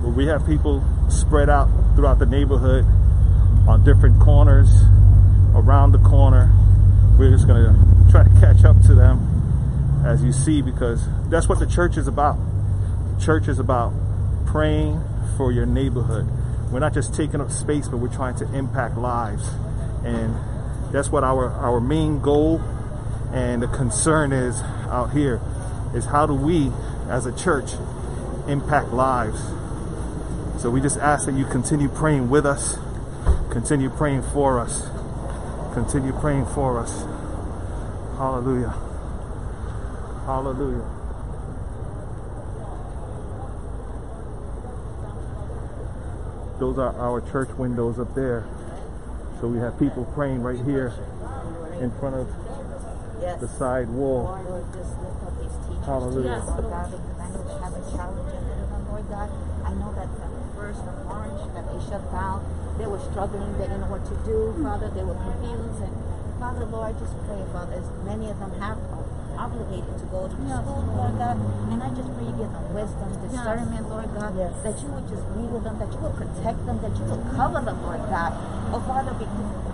But 0.02 0.10
we 0.10 0.26
have 0.26 0.46
people 0.46 0.84
spread 1.10 1.50
out 1.50 1.68
throughout 1.96 2.20
the 2.20 2.26
neighborhood 2.26 2.84
on 3.66 3.82
different 3.84 4.20
corners, 4.20 4.70
around 5.52 5.90
the 5.90 5.98
corner. 5.98 6.52
We're 7.18 7.32
just 7.32 7.48
going 7.48 7.60
to 7.60 8.12
try 8.12 8.22
to 8.22 8.30
catch 8.38 8.64
up 8.64 8.80
to 8.82 8.94
them 8.94 10.04
as 10.06 10.22
you 10.22 10.30
see 10.30 10.62
because 10.62 11.08
that's 11.28 11.48
what 11.48 11.58
the 11.58 11.66
church 11.66 11.96
is 11.96 12.06
about. 12.06 12.38
Church 13.20 13.48
is 13.48 13.58
about 13.58 13.92
praying 14.46 15.02
for 15.36 15.52
your 15.52 15.66
neighborhood. 15.66 16.26
We're 16.70 16.80
not 16.80 16.94
just 16.94 17.14
taking 17.14 17.40
up 17.40 17.50
space, 17.50 17.88
but 17.88 17.98
we're 17.98 18.14
trying 18.14 18.36
to 18.36 18.54
impact 18.54 18.96
lives. 18.96 19.48
And 20.04 20.34
that's 20.92 21.10
what 21.10 21.24
our, 21.24 21.50
our 21.50 21.80
main 21.80 22.20
goal 22.20 22.60
and 23.32 23.62
the 23.62 23.68
concern 23.68 24.32
is 24.32 24.60
out 24.88 25.12
here 25.12 25.40
is 25.94 26.06
how 26.06 26.26
do 26.26 26.34
we 26.34 26.72
as 27.08 27.26
a 27.26 27.36
church 27.36 27.72
impact 28.46 28.88
lives 28.88 29.40
so 30.60 30.70
we 30.70 30.80
just 30.80 30.98
ask 30.98 31.26
that 31.26 31.34
you 31.34 31.44
continue 31.44 31.88
praying 31.88 32.30
with 32.30 32.46
us 32.46 32.78
continue 33.50 33.90
praying 33.90 34.22
for 34.22 34.58
us 34.58 34.88
continue 35.74 36.12
praying 36.12 36.46
for 36.46 36.78
us 36.78 37.02
hallelujah 38.16 38.74
hallelujah 40.24 40.97
those 46.58 46.78
are 46.78 46.94
our 46.98 47.20
church 47.30 47.48
windows 47.56 47.98
up 47.98 48.14
there 48.14 48.44
so 49.40 49.46
we 49.48 49.58
have 49.58 49.78
people 49.78 50.04
praying 50.14 50.42
right 50.42 50.60
here 50.64 50.92
in 51.80 51.90
front 51.98 52.16
of 52.16 52.28
Yes. 53.20 53.40
the 53.40 53.48
side 53.48 53.88
wall 53.88 54.38
Lord, 54.48 54.62
just 54.72 54.94
lift 55.02 55.22
up 55.26 55.34
these 55.42 55.50
teachers. 55.66 55.84
Hallelujah. 55.84 56.38
Yes, 56.38 56.46
God, 56.46 56.94
I 57.18 57.26
know 57.34 57.42
they 57.42 57.58
have 57.58 57.74
a 57.74 57.82
challenge 57.90 58.30
ahead 58.30 58.58
them, 58.70 58.82
Lord 58.88 59.06
God. 59.10 59.28
I 59.66 59.70
know 59.74 59.90
that 59.98 60.06
at 60.06 60.32
first 60.54 60.78
from 60.86 60.96
Orange 61.10 61.42
that 61.54 61.66
they 61.66 61.80
shut 61.90 62.04
down, 62.14 62.46
they 62.78 62.86
were 62.86 63.02
struggling, 63.10 63.50
they 63.58 63.66
didn't 63.66 63.82
know 63.82 63.90
what 63.90 64.06
to 64.06 64.16
do, 64.22 64.54
Father, 64.62 64.86
they 64.94 65.02
were 65.02 65.18
confused. 65.18 65.82
And 65.82 65.94
Father, 66.38 66.64
Lord, 66.70 66.94
just 67.02 67.14
pray, 67.26 67.42
Father, 67.50 67.74
as 67.82 67.90
many 68.06 68.30
of 68.30 68.38
them 68.38 68.54
have 68.62 68.78
obligated 69.38 69.94
to 70.02 70.06
go 70.10 70.26
to 70.26 70.34
school, 70.34 70.82
Lord 70.98 71.14
God. 71.14 71.38
And 71.70 71.78
I 71.78 71.88
just 71.94 72.10
pray 72.18 72.26
you 72.26 72.34
give 72.34 72.50
them 72.50 72.66
wisdom, 72.74 73.08
discernment, 73.22 73.86
Lord 73.86 74.10
God, 74.18 74.34
that 74.34 74.76
you 74.82 74.88
would 74.90 75.06
just 75.06 75.22
be 75.38 75.46
with 75.46 75.62
them, 75.62 75.78
that 75.78 75.90
you 75.94 76.00
would 76.02 76.18
protect 76.18 76.58
them, 76.66 76.82
that 76.82 76.94
you 76.98 77.06
would 77.06 77.22
cover 77.38 77.62
them, 77.62 77.78
Lord 77.86 78.02
God. 78.10 78.34
Oh, 78.74 78.82
Father, 78.84 79.14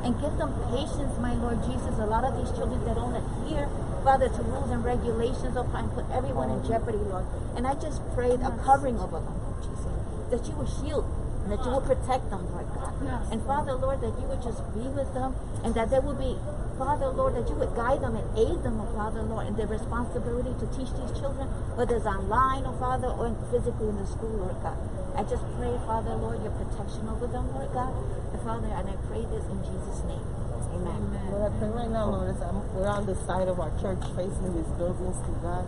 and 0.04 0.12
give 0.20 0.36
them 0.36 0.52
patience, 0.70 1.16
my 1.18 1.34
Lord 1.40 1.58
Jesus. 1.64 1.96
A 1.98 2.06
lot 2.06 2.22
of 2.22 2.36
these 2.36 2.52
children 2.52 2.84
that 2.84 2.94
don't 2.94 3.16
adhere, 3.16 3.66
Father, 4.04 4.28
to 4.28 4.40
rules 4.44 4.70
and 4.70 4.84
regulations, 4.84 5.56
oh, 5.56 5.66
and 5.74 5.88
put 5.96 6.04
everyone 6.12 6.52
in 6.52 6.60
jeopardy, 6.62 7.00
Lord. 7.08 7.24
And 7.56 7.66
I 7.66 7.74
just 7.74 8.04
pray 8.14 8.36
a 8.36 8.50
covering 8.62 9.00
over 9.00 9.18
them, 9.18 9.34
Lord 9.42 9.64
Jesus, 9.64 9.88
that 10.30 10.44
you 10.46 10.54
would 10.60 10.68
shield 10.68 11.08
and 11.42 11.52
that 11.52 11.64
you 11.64 11.72
would 11.72 11.84
protect 11.84 12.30
them, 12.30 12.46
Lord 12.52 12.68
God. 12.76 12.92
And 13.32 13.42
Father, 13.44 13.74
Lord, 13.74 14.00
that 14.00 14.14
you 14.20 14.26
would 14.28 14.42
just 14.42 14.62
be 14.72 14.86
with 14.92 15.12
them 15.12 15.34
and 15.64 15.74
that 15.74 15.90
there 15.90 16.00
would 16.00 16.18
be, 16.18 16.38
Father, 16.78 17.08
Lord, 17.08 17.36
that 17.36 17.48
you 17.48 17.54
would 17.56 17.74
guide 17.76 18.02
them 18.02 18.16
and 18.16 18.26
aid 18.36 18.62
them, 18.62 18.80
oh 18.82 18.90
Father, 18.94 19.22
Lord, 19.22 19.46
in 19.46 19.54
their 19.54 19.66
responsibility 19.70 20.50
to 20.58 20.66
teach 20.74 20.90
these 20.90 21.14
children, 21.18 21.46
whether 21.78 21.96
it's 21.96 22.06
online, 22.06 22.66
oh 22.66 22.74
Father, 22.82 23.08
or 23.08 23.30
physically 23.50 23.88
in 23.88 23.96
the 23.96 24.06
school, 24.06 24.42
Lord 24.42 24.58
God. 24.58 24.78
I 25.14 25.22
just 25.22 25.46
pray, 25.54 25.70
Father, 25.86 26.18
Lord, 26.18 26.42
your 26.42 26.50
protection 26.58 27.06
over 27.06 27.30
them, 27.30 27.46
Lord 27.54 27.70
God. 27.70 27.94
And 28.34 28.42
Father, 28.42 28.66
and 28.66 28.90
I 28.90 28.96
pray 29.06 29.22
this 29.30 29.46
in 29.46 29.62
Jesus' 29.62 30.02
name. 30.10 30.26
Amen. 30.74 31.30
Lord, 31.30 31.46
I 31.46 31.58
pray 31.58 31.70
right 31.70 31.90
now, 31.90 32.10
Lord, 32.10 32.34
as 32.34 32.42
I'm, 32.42 32.58
we're 32.74 32.90
on 32.90 33.06
the 33.06 33.14
side 33.22 33.46
of 33.46 33.60
our 33.62 33.70
church 33.78 34.02
facing 34.18 34.50
these 34.58 34.70
buildings 34.74 35.14
to 35.22 35.32
God. 35.38 35.62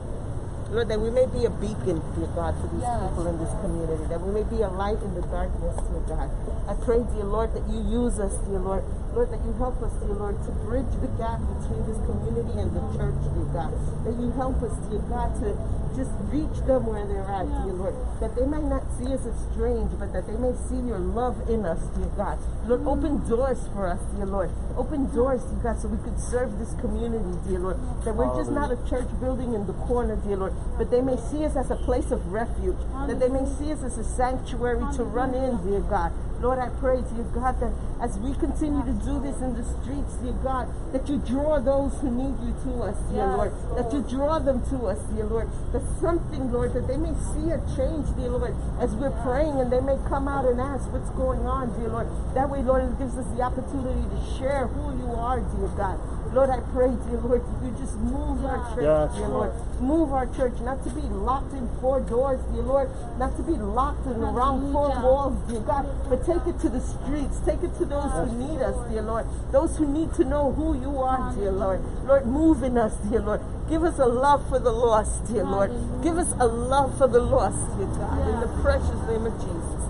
Lord, 0.70 0.88
that 0.88 0.98
we 0.98 1.10
may 1.10 1.26
be 1.30 1.46
a 1.46 1.50
beacon, 1.50 2.02
dear 2.18 2.26
God, 2.34 2.58
to 2.58 2.66
these 2.74 2.82
people 2.82 3.26
in 3.30 3.38
this 3.38 3.54
community, 3.62 4.02
that 4.10 4.20
we 4.20 4.34
may 4.34 4.42
be 4.50 4.62
a 4.66 4.68
light 4.68 4.98
in 4.98 5.14
the 5.14 5.22
darkness, 5.30 5.78
dear 5.78 6.02
God. 6.10 6.28
I 6.66 6.74
pray, 6.82 7.06
dear 7.14 7.22
Lord, 7.22 7.54
that 7.54 7.62
you 7.70 7.86
use 7.86 8.18
us, 8.18 8.34
dear 8.50 8.58
Lord. 8.58 8.82
Lord, 9.14 9.30
that 9.30 9.40
you 9.46 9.54
help 9.62 9.80
us, 9.80 9.94
dear 10.02 10.18
Lord, 10.18 10.36
to 10.44 10.50
bridge 10.66 10.90
the 10.98 11.08
gap 11.16 11.38
between 11.38 11.86
this 11.86 11.96
community 12.04 12.58
and 12.58 12.74
the 12.74 12.82
church, 12.98 13.16
dear 13.30 13.48
God. 13.54 13.72
That 14.04 14.18
you 14.18 14.34
help 14.34 14.58
us, 14.60 14.74
dear 14.90 15.00
God, 15.06 15.30
to 15.40 15.54
just 15.94 16.10
reach 16.32 16.58
them 16.66 16.86
where 16.86 17.06
they're 17.06 17.28
at, 17.28 17.46
dear 17.62 17.76
Lord. 17.76 17.94
That 18.20 18.34
they 18.34 18.46
may 18.46 18.62
not 18.64 18.82
see 18.98 19.12
us 19.12 19.22
as 19.26 19.36
strange, 19.52 19.92
but 19.98 20.12
that 20.12 20.26
they 20.26 20.36
may 20.36 20.56
see 20.66 20.80
your 20.82 20.98
love 20.98 21.36
in 21.48 21.64
us, 21.64 21.78
dear 21.94 22.10
God. 22.16 22.38
Lord, 22.66 22.86
open 22.86 23.28
doors 23.28 23.68
for 23.72 23.86
us, 23.86 24.00
dear 24.16 24.26
Lord. 24.26 24.50
Open 24.76 25.06
doors, 25.14 25.42
dear 25.44 25.60
God, 25.62 25.80
so 25.80 25.88
we 25.88 25.98
could 26.02 26.18
serve 26.18 26.58
this 26.58 26.74
community, 26.80 27.38
dear 27.46 27.60
Lord. 27.60 27.78
That 28.04 28.16
we're 28.16 28.34
just 28.36 28.50
not 28.50 28.72
a 28.72 28.78
church 28.88 29.08
building 29.20 29.54
in 29.54 29.66
the 29.66 29.76
corner, 29.86 30.16
dear 30.16 30.36
Lord, 30.36 30.54
but 30.76 30.90
they 30.90 31.00
may 31.00 31.16
see 31.30 31.44
us 31.44 31.56
as 31.56 31.70
a 31.70 31.76
place 31.76 32.10
of 32.10 32.32
refuge. 32.32 32.78
That 33.06 33.20
they 33.20 33.28
may 33.28 33.44
see 33.58 33.72
us 33.72 33.82
as 33.82 33.98
a 33.98 34.04
sanctuary 34.04 34.84
to 34.96 35.04
run 35.04 35.34
in, 35.34 35.62
dear 35.62 35.80
God. 35.80 36.12
Lord, 36.40 36.58
I 36.58 36.68
pray, 36.80 37.00
dear 37.00 37.24
God, 37.32 37.58
that 37.60 37.72
as 38.00 38.18
we 38.18 38.34
continue 38.34 38.84
to 38.84 38.92
do 39.04 39.20
this 39.20 39.40
in 39.40 39.56
the 39.56 39.64
streets, 39.64 40.14
dear 40.20 40.36
God, 40.44 40.68
that 40.92 41.08
you 41.08 41.16
draw 41.18 41.58
those 41.58 41.96
who 42.00 42.10
need 42.10 42.36
you 42.44 42.52
to 42.68 42.82
us, 42.84 42.96
dear 43.10 43.26
Lord. 43.26 43.52
That 43.76 43.92
you 43.92 44.02
draw 44.04 44.38
them 44.38 44.60
to 44.68 44.86
us, 44.86 45.00
dear 45.16 45.24
Lord. 45.24 45.48
That 45.72 45.82
something, 46.00 46.52
Lord, 46.52 46.74
that 46.74 46.86
they 46.86 46.98
may 46.98 47.14
see 47.32 47.48
a 47.50 47.58
change, 47.72 48.04
dear 48.16 48.28
Lord, 48.36 48.54
as 48.80 48.94
we're 48.94 49.16
praying 49.24 49.56
and 49.60 49.72
they 49.72 49.80
may 49.80 49.96
come 50.08 50.28
out 50.28 50.44
and 50.44 50.60
ask 50.60 50.92
what's 50.92 51.10
going 51.16 51.46
on, 51.46 51.72
dear 51.80 51.88
Lord. 51.88 52.08
That 52.34 52.50
way, 52.50 52.60
Lord, 52.62 52.84
it 52.84 52.98
gives 52.98 53.16
us 53.16 53.26
the 53.32 53.40
opportunity 53.40 54.04
to 54.04 54.18
share 54.36 54.66
who 54.68 54.92
you 55.00 55.16
are, 55.16 55.40
dear 55.40 55.68
God. 55.72 55.98
Lord, 56.34 56.50
I 56.50 56.60
pray, 56.74 56.92
dear 57.08 57.20
Lord, 57.22 57.40
that 57.40 57.64
you 57.64 57.72
just 57.80 57.96
move 57.96 58.44
our 58.44 58.60
church, 58.74 58.84
Yes, 58.84 59.14
dear 59.16 59.28
Lord. 59.28 59.54
Lord. 59.56 59.80
Move 59.80 60.12
our 60.12 60.26
church, 60.36 60.58
not 60.60 60.82
to 60.84 60.90
be 60.90 61.00
locked 61.02 61.52
in 61.54 61.68
four 61.80 62.00
doors, 62.00 62.40
dear 62.52 62.62
Lord, 62.62 62.90
not 63.16 63.36
to 63.38 63.42
be 63.42 63.52
locked 63.52 64.04
in 64.06 64.20
around 64.22 64.72
four 64.72 64.90
walls, 65.00 65.38
dear 65.48 65.60
God, 65.60 65.86
but 66.10 66.25
take 66.26 66.46
it 66.46 66.58
to 66.60 66.68
the 66.68 66.80
streets, 66.80 67.38
take 67.46 67.62
it 67.62 67.72
to 67.78 67.84
those 67.84 68.10
who 68.10 68.26
need 68.36 68.60
us, 68.60 68.74
dear 68.90 69.02
Lord, 69.02 69.26
those 69.52 69.76
who 69.76 69.86
need 69.86 70.12
to 70.14 70.24
know 70.24 70.52
who 70.52 70.78
you 70.78 70.98
are, 70.98 71.32
dear 71.34 71.52
Lord. 71.52 71.80
Lord, 72.04 72.26
move 72.26 72.64
in 72.64 72.76
us, 72.76 72.96
dear 73.08 73.20
Lord. 73.20 73.40
Give 73.70 73.84
us 73.84 73.98
a 73.98 74.06
love 74.06 74.48
for 74.48 74.58
the 74.58 74.72
lost, 74.72 75.26
dear 75.26 75.44
Lord. 75.44 75.70
Give 76.02 76.18
us 76.18 76.32
a 76.40 76.46
love 76.46 76.98
for 76.98 77.06
the 77.06 77.20
lost, 77.20 77.78
dear 77.78 77.86
God, 77.86 78.28
in 78.28 78.40
the 78.40 78.48
precious 78.60 79.00
name 79.06 79.26
of 79.26 79.38
Jesus. 79.38 79.86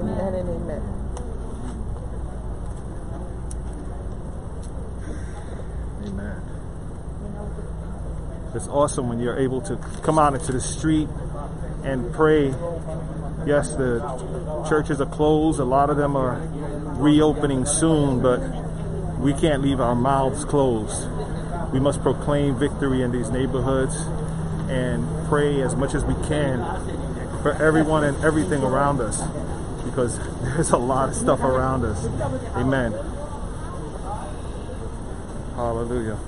Amen 0.00 0.34
and 0.34 0.48
amen. 0.48 0.82
Amen. 6.06 6.42
It's 8.54 8.68
awesome 8.68 9.10
when 9.10 9.20
you're 9.20 9.38
able 9.38 9.60
to 9.62 9.76
come 10.02 10.18
out 10.18 10.32
into 10.32 10.52
the 10.52 10.60
street 10.60 11.08
and 11.84 12.14
pray. 12.14 12.54
Yes, 13.46 13.74
the 13.74 14.00
churches 14.68 15.00
are 15.00 15.06
closed. 15.06 15.60
A 15.60 15.64
lot 15.64 15.90
of 15.90 15.96
them 15.96 16.16
are 16.16 16.40
reopening 16.98 17.64
soon, 17.64 18.20
but 18.20 18.40
we 19.18 19.32
can't 19.32 19.62
leave 19.62 19.80
our 19.80 19.94
mouths 19.94 20.44
closed. 20.44 21.08
We 21.72 21.80
must 21.80 22.02
proclaim 22.02 22.58
victory 22.58 23.02
in 23.02 23.12
these 23.12 23.30
neighborhoods 23.30 23.96
and 24.70 25.06
pray 25.28 25.62
as 25.62 25.74
much 25.76 25.94
as 25.94 26.04
we 26.04 26.14
can 26.26 26.60
for 27.42 27.52
everyone 27.52 28.04
and 28.04 28.22
everything 28.24 28.62
around 28.62 29.00
us 29.00 29.22
because 29.84 30.18
there's 30.42 30.70
a 30.70 30.76
lot 30.76 31.08
of 31.08 31.14
stuff 31.14 31.40
around 31.40 31.84
us. 31.84 32.04
Amen. 32.56 32.92
Hallelujah. 35.54 36.18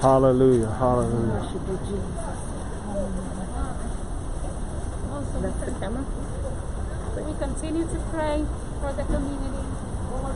Hallelujah. 0.00 0.70
Hallelujah. 0.80 1.44
Also, 5.12 5.40
we 7.20 7.34
continue 7.36 7.84
to 7.84 7.98
pray 8.08 8.46
for 8.80 8.92
the 8.94 9.04
community. 9.04 9.66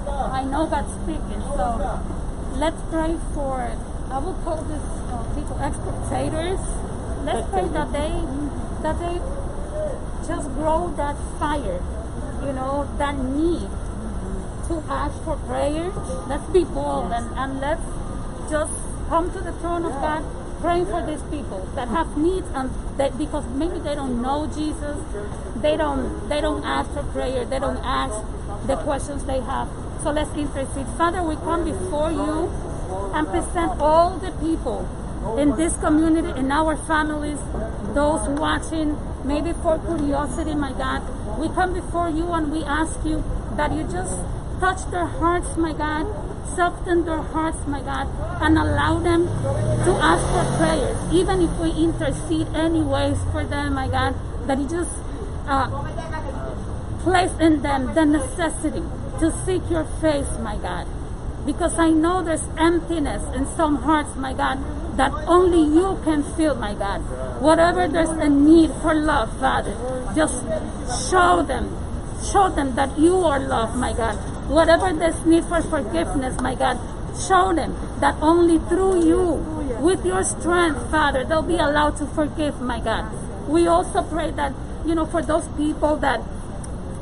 I 0.07 0.45
know 0.45 0.67
God's 0.67 0.93
speaking, 0.93 1.41
so 1.57 1.81
let's 2.57 2.77
pray 2.91 3.17
for, 3.33 3.73
I 4.11 4.19
will 4.19 4.35
call 4.45 4.61
these 4.69 4.85
uh, 5.09 5.25
people 5.35 5.59
expectators. 5.59 6.61
Let's 7.25 7.49
pray 7.49 7.67
that 7.69 7.91
they, 7.91 8.21
that 8.83 9.01
they 9.01 9.17
just 10.29 10.49
grow 10.61 10.93
that 10.99 11.17
fire, 11.39 11.81
you 12.45 12.53
know, 12.53 12.87
that 12.99 13.17
need 13.17 13.71
to 14.69 14.85
ask 14.93 15.23
for 15.25 15.37
prayer. 15.49 15.91
Let's 16.29 16.47
be 16.53 16.65
bold 16.65 17.13
and, 17.13 17.33
and 17.39 17.61
let's 17.61 17.81
just 18.51 18.73
come 19.09 19.33
to 19.33 19.41
the 19.41 19.53
throne 19.53 19.85
of 19.85 19.93
God 19.93 20.25
praying 20.61 20.87
for 20.87 21.05
these 21.05 21.23
people 21.25 21.69
that 21.75 21.89
have 21.89 22.17
needs 22.17 22.47
and 22.55 22.71
that 22.97 23.19
because 23.19 23.45
maybe 23.49 23.79
they 23.81 23.95
don't 23.95 24.23
know 24.23 24.47
Jesus, 24.47 24.97
they 25.57 25.77
don't 25.77 26.29
they 26.29 26.41
don't 26.41 26.65
ask 26.65 26.91
for 26.93 27.03
prayer, 27.03 27.45
they 27.45 27.59
don't 27.59 27.85
ask 27.85 28.15
the 28.67 28.77
questions 28.77 29.25
they 29.25 29.41
have. 29.41 29.69
So 30.03 30.11
let's 30.11 30.35
intercede. 30.37 30.87
Father, 30.97 31.23
we 31.23 31.37
come 31.37 31.65
before 31.65 32.11
you 32.11 32.49
and 33.13 33.29
present 33.29 33.81
all 33.81 34.19
the 34.19 34.31
people 34.33 34.89
in 35.39 35.57
this 35.57 35.77
community, 35.77 36.39
in 36.39 36.51
our 36.53 36.77
families, 36.77 37.39
those 37.95 38.29
watching, 38.29 38.97
maybe 39.25 39.53
for 39.63 39.79
curiosity, 39.79 40.55
my 40.55 40.73
God. 40.73 41.03
We 41.39 41.49
come 41.49 41.75
before 41.75 42.09
you 42.09 42.33
and 42.33 42.53
we 42.53 42.63
ask 42.65 43.05
you 43.05 43.25
that 43.57 43.73
you 43.73 43.85
just 43.85 44.17
touch 44.61 44.85
their 44.91 45.07
hearts, 45.07 45.57
my 45.57 45.73
God, 45.73 46.07
soften 46.55 47.05
their 47.05 47.23
hearts, 47.23 47.67
my 47.67 47.81
God, 47.81 48.09
and 48.41 48.59
allow 48.59 48.99
them 48.99 49.27
to 49.85 49.91
ask 50.01 50.25
for 50.33 50.57
prayers, 50.59 50.97
even 51.13 51.41
if 51.43 51.51
we 51.59 51.71
intercede 51.71 52.49
anyways 52.55 53.19
for 53.33 53.45
them, 53.45 53.75
my 53.75 53.89
God, 53.89 54.15
that 54.47 54.59
you 54.59 54.69
just 54.69 54.91
uh, 55.47 55.69
place 57.01 57.33
in 57.39 57.63
them 57.63 57.95
the 57.95 58.05
necessity 58.05 58.83
to 59.21 59.33
seek 59.45 59.63
your 59.71 59.85
face, 60.01 60.39
my 60.41 60.57
God. 60.57 60.87
Because 61.45 61.79
I 61.79 61.91
know 61.91 62.23
there's 62.23 62.49
emptiness 62.57 63.23
in 63.35 63.47
some 63.47 63.77
hearts, 63.83 64.17
my 64.17 64.33
God, 64.33 64.59
that 64.97 65.13
only 65.27 65.61
you 65.61 66.01
can 66.05 66.23
fill, 66.23 66.55
my 66.55 66.75
God. 66.75 67.01
Whatever 67.43 67.87
there's 67.87 68.09
a 68.09 68.29
need 68.29 68.71
for 68.81 68.95
love, 68.95 69.39
Father, 69.39 69.77
just 70.15 70.41
show 71.11 71.43
them. 71.43 71.77
Show 72.33 72.49
them 72.49 72.75
that 72.77 72.99
you 72.99 73.17
are 73.19 73.39
love, 73.39 73.77
my 73.77 73.93
God. 73.93 74.17
Whatever 74.49 74.93
there's 74.93 75.25
need 75.25 75.45
for 75.45 75.63
forgiveness, 75.63 76.41
my 76.41 76.55
God, 76.55 76.79
show 77.17 77.53
them 77.55 77.75
that 78.01 78.17
only 78.21 78.59
through 78.59 79.07
you, 79.07 79.55
with 79.81 80.05
your 80.05 80.23
strength, 80.25 80.91
Father, 80.91 81.25
they'll 81.25 81.43
be 81.43 81.57
allowed 81.57 81.97
to 81.99 82.07
forgive, 82.07 82.61
my 82.61 82.81
God. 82.81 83.11
We 83.49 83.67
also 83.67 84.03
pray 84.03 84.31
that, 84.33 84.53
you 84.87 84.95
know, 84.95 85.07
for 85.07 85.23
those 85.23 85.47
people 85.57 85.97
that 85.97 86.21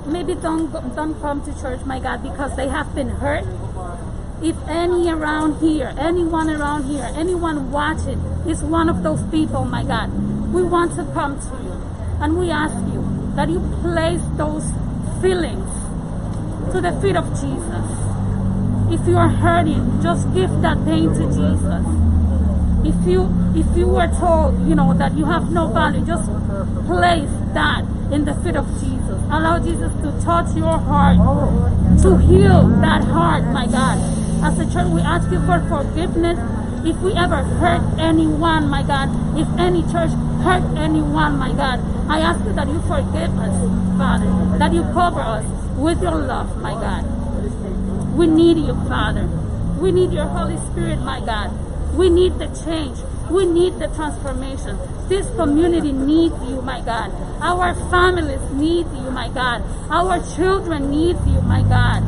maybe 0.06 0.34
don't 0.34 0.72
don't 0.94 1.20
come 1.20 1.42
to 1.44 1.52
church, 1.60 1.84
my 1.84 1.98
God, 1.98 2.22
because 2.22 2.56
they 2.56 2.68
have 2.68 2.94
been 2.94 3.10
hurt. 3.10 3.44
If 4.42 4.56
any 4.66 5.08
around 5.08 5.60
here, 5.60 5.94
anyone 5.96 6.50
around 6.50 6.84
here, 6.84 7.08
anyone 7.14 7.70
watching 7.70 8.18
is 8.46 8.62
one 8.62 8.88
of 8.88 9.02
those 9.04 9.22
people, 9.30 9.64
my 9.64 9.84
God, 9.84 10.10
we 10.52 10.62
want 10.62 10.96
to 10.96 11.04
come 11.12 11.38
to 11.38 11.56
you 11.62 11.72
and 12.20 12.36
we 12.38 12.50
ask 12.50 12.74
you 12.92 13.02
that 13.36 13.48
you 13.48 13.60
place 13.82 14.22
those 14.36 14.66
feelings 15.20 15.70
to 16.72 16.80
the 16.80 16.92
feet 17.02 17.16
of 17.16 17.28
Jesus. 17.36 17.84
If 18.88 19.06
you 19.06 19.18
are 19.18 19.28
hurting, 19.28 20.00
just 20.02 20.24
give 20.32 20.50
that 20.62 20.82
pain 20.86 21.12
to 21.12 21.24
Jesus. 21.28 21.84
If 22.80 22.96
you 23.06 23.28
if 23.54 23.76
you 23.76 23.88
were 23.88 24.08
told, 24.08 24.56
you 24.66 24.74
know, 24.74 24.94
that 24.94 25.12
you 25.12 25.26
have 25.26 25.52
no 25.52 25.68
value, 25.68 26.00
just 26.06 26.24
place 26.88 27.28
that 27.52 27.84
in 28.10 28.24
the 28.24 28.34
feet 28.40 28.56
of 28.56 28.66
Jesus. 28.80 29.20
Allow 29.28 29.58
Jesus 29.58 29.92
to 30.00 30.08
touch 30.24 30.56
your 30.56 30.78
heart, 30.78 31.20
to 32.00 32.16
heal 32.16 32.68
that 32.80 33.04
heart, 33.04 33.44
my 33.52 33.66
God. 33.66 34.00
As 34.42 34.58
a 34.58 34.64
church, 34.64 34.88
we 34.88 35.02
ask 35.02 35.30
you 35.30 35.44
for 35.44 35.60
forgiveness. 35.68 36.38
If 36.84 36.96
we 37.00 37.12
ever 37.12 37.44
hurt 37.60 37.84
anyone, 38.00 38.68
my 38.68 38.82
God, 38.82 39.12
if 39.38 39.46
any 39.58 39.82
church 39.92 40.10
hurt 40.40 40.64
anyone, 40.76 41.36
my 41.36 41.52
God, 41.52 41.84
I 42.08 42.20
ask 42.20 42.42
you 42.44 42.52
that 42.54 42.66
you 42.66 42.80
forgive 42.88 43.38
us, 43.38 43.54
Father, 43.98 44.58
that 44.58 44.72
you 44.72 44.82
cover 44.92 45.20
us 45.20 45.61
with 45.82 46.00
your 46.00 46.14
love, 46.14 46.56
my 46.62 46.72
God. 46.74 47.04
We 48.16 48.28
need 48.28 48.56
you, 48.56 48.74
Father. 48.86 49.26
We 49.80 49.90
need 49.90 50.12
your 50.12 50.26
Holy 50.26 50.56
Spirit, 50.70 51.00
my 51.00 51.18
God. 51.18 51.50
We 51.96 52.08
need 52.08 52.38
the 52.38 52.46
change. 52.64 52.98
We 53.28 53.46
need 53.46 53.80
the 53.80 53.88
transformation. 53.88 54.78
This 55.08 55.26
community 55.34 55.90
needs 55.90 56.36
you, 56.48 56.62
my 56.62 56.80
God. 56.80 57.10
Our 57.42 57.74
families 57.90 58.40
need 58.52 58.86
you, 58.94 59.10
my 59.10 59.28
God. 59.28 59.64
Our 59.90 60.22
children 60.36 60.90
need 60.90 61.16
you, 61.26 61.40
my 61.42 61.62
God. 61.62 62.04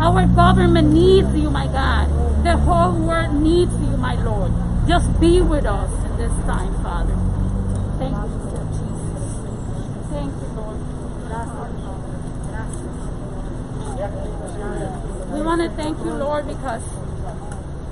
Our 0.00 0.26
government 0.26 0.92
needs 0.92 1.34
you, 1.34 1.50
my 1.50 1.66
God. 1.66 2.08
The 2.44 2.56
whole 2.56 2.92
world 2.92 3.34
needs 3.34 3.72
you, 3.72 3.96
my 3.96 4.14
Lord. 4.22 4.52
Just 4.86 5.18
be 5.20 5.40
with 5.40 5.66
us 5.66 5.90
in 6.04 6.16
this 6.18 6.32
time, 6.46 6.72
Father. 6.84 7.16
Thank 7.98 8.14
you, 8.14 8.38
Lord 8.46 8.68
Jesus. 8.78 9.26
Thank 10.08 10.32
you, 10.40 10.48
Lord. 10.54 10.78
We 13.98 15.42
want 15.42 15.60
to 15.60 15.68
thank 15.70 15.98
you, 15.98 16.12
Lord, 16.12 16.46
because 16.46 16.82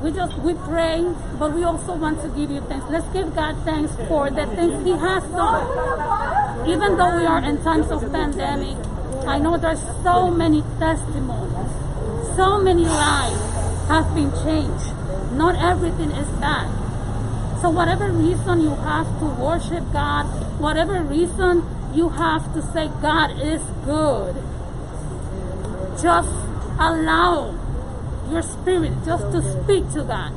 we 0.01 0.13
just 0.13 0.39
we 0.39 0.55
pray, 0.55 1.03
but 1.37 1.53
we 1.53 1.65
also 1.65 1.97
want 1.97 2.23
to 2.23 2.29
give 2.29 2.49
you 2.49 2.61
thanks. 2.61 2.87
Let's 2.89 3.09
give 3.13 3.35
God 3.35 3.57
thanks 3.65 3.93
for 4.07 4.31
the 4.31 4.47
things 4.55 4.85
He 4.85 4.93
has 4.93 5.25
done. 5.35 6.69
Even 6.69 6.97
though 6.97 7.17
we 7.17 7.27
are 7.27 7.43
in 7.43 7.61
times 7.65 7.91
of 7.91 8.03
pandemic, 8.13 8.77
I 9.27 9.39
know 9.39 9.57
there's 9.57 9.83
so 10.05 10.31
many 10.31 10.63
testimonies, 10.79 11.73
so 12.37 12.61
many 12.63 12.85
lives 12.85 13.43
have 13.89 14.15
been 14.15 14.31
changed. 14.45 14.95
Not 15.33 15.57
everything 15.57 16.13
is 16.13 16.29
bad. 16.39 16.71
So 17.61 17.71
whatever 17.71 18.13
reason 18.13 18.61
you 18.61 18.77
have 18.77 19.09
to 19.19 19.25
worship 19.25 19.83
God, 19.93 20.27
whatever 20.61 21.03
reason 21.03 21.67
you 21.93 22.11
have 22.11 22.55
to 22.55 22.63
say 22.63 22.91
God 23.03 23.41
is 23.43 23.63
good, 23.85 24.37
just 26.03 26.29
allow 26.79 27.55
your 28.31 28.43
spirit 28.43 28.93
just 29.05 29.25
to 29.33 29.41
speak 29.63 29.91
to 29.93 30.05
God. 30.05 30.33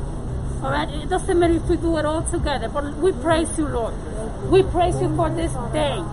All 0.63 0.72
right? 0.72 0.89
It 0.89 1.10
doesn't 1.10 1.39
matter 1.39 1.54
if 1.54 1.63
we 1.63 1.78
do 1.78 1.98
it 1.98 2.06
all 2.06 2.22
together, 2.24 2.69
but 2.69 2.95
we 2.98 3.12
praise 3.12 3.58
you, 3.58 3.67
Lord. 3.67 3.93
We 4.50 4.63
praise 4.63 5.00
you 5.02 5.15
for 5.15 5.30
this 5.30 5.54
day. 5.74 6.04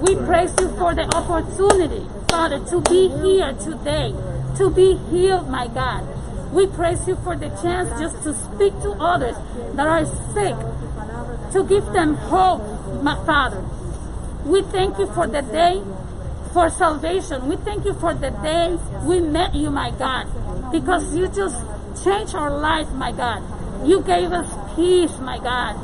We 0.00 0.14
praise 0.16 0.54
you 0.60 0.68
for 0.76 0.94
the 0.94 1.04
opportunity, 1.14 2.06
Father, 2.28 2.58
to 2.66 2.80
be 2.82 3.08
here 3.08 3.52
today, 3.54 4.14
to 4.56 4.70
be 4.70 4.96
healed, 5.10 5.48
my 5.48 5.68
God. 5.68 6.06
We 6.52 6.66
praise 6.66 7.06
you 7.08 7.16
for 7.16 7.36
the 7.36 7.48
chance 7.62 7.90
just 8.00 8.22
to 8.24 8.34
speak 8.34 8.72
to 8.82 8.92
others 9.00 9.36
that 9.74 9.86
are 9.86 10.04
sick, 10.34 10.56
to 11.52 11.64
give 11.64 11.86
them 11.92 12.14
hope, 12.14 12.62
my 13.02 13.16
Father. 13.24 13.64
We 14.44 14.62
thank 14.62 14.98
you 14.98 15.06
for 15.08 15.26
the 15.26 15.42
day 15.42 15.82
for 16.56 16.70
salvation. 16.70 17.48
We 17.48 17.56
thank 17.56 17.84
you 17.84 17.92
for 17.92 18.14
the 18.14 18.30
day 18.30 18.78
we 19.04 19.20
met 19.20 19.54
you, 19.54 19.68
my 19.68 19.90
God, 19.90 20.24
because 20.72 21.14
you 21.14 21.28
just 21.28 21.54
changed 22.02 22.34
our 22.34 22.48
life, 22.48 22.88
my 22.92 23.12
God. 23.12 23.42
You 23.86 24.00
gave 24.00 24.32
us 24.32 24.48
peace, 24.74 25.18
my 25.18 25.36
God. 25.36 25.76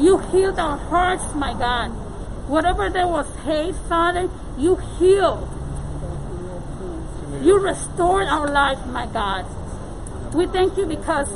You 0.00 0.18
healed 0.18 0.60
our 0.60 0.76
hearts, 0.76 1.34
my 1.34 1.52
God. 1.52 1.88
Whatever 2.46 2.88
there 2.88 3.08
was 3.08 3.26
hate, 3.42 3.74
Father, 3.88 4.30
you 4.56 4.76
healed. 4.76 5.48
You 7.42 7.58
restored 7.58 8.28
our 8.28 8.48
life, 8.48 8.86
my 8.86 9.06
God. 9.06 9.46
We 10.32 10.46
thank 10.46 10.78
you 10.78 10.86
because 10.86 11.28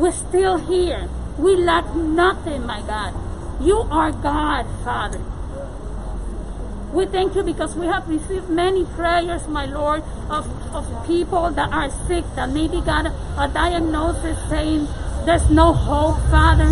we're 0.00 0.10
still 0.10 0.56
here. 0.56 1.08
We 1.38 1.54
lack 1.54 1.94
nothing, 1.94 2.66
my 2.66 2.80
God. 2.80 3.14
You 3.62 3.82
are 3.82 4.10
God, 4.10 4.66
Father. 4.82 5.22
We 6.96 7.04
thank 7.04 7.34
you 7.34 7.42
because 7.42 7.76
we 7.76 7.84
have 7.88 8.08
received 8.08 8.48
many 8.48 8.86
prayers, 8.86 9.46
my 9.48 9.66
Lord, 9.66 10.02
of, 10.30 10.48
of 10.74 11.06
people 11.06 11.50
that 11.50 11.70
are 11.70 11.90
sick, 12.08 12.24
that 12.36 12.48
maybe 12.48 12.80
got 12.80 13.04
a, 13.04 13.10
a 13.36 13.50
diagnosis 13.52 14.38
saying 14.48 14.88
there's 15.26 15.50
no 15.50 15.74
hope, 15.74 16.16
Father. 16.30 16.70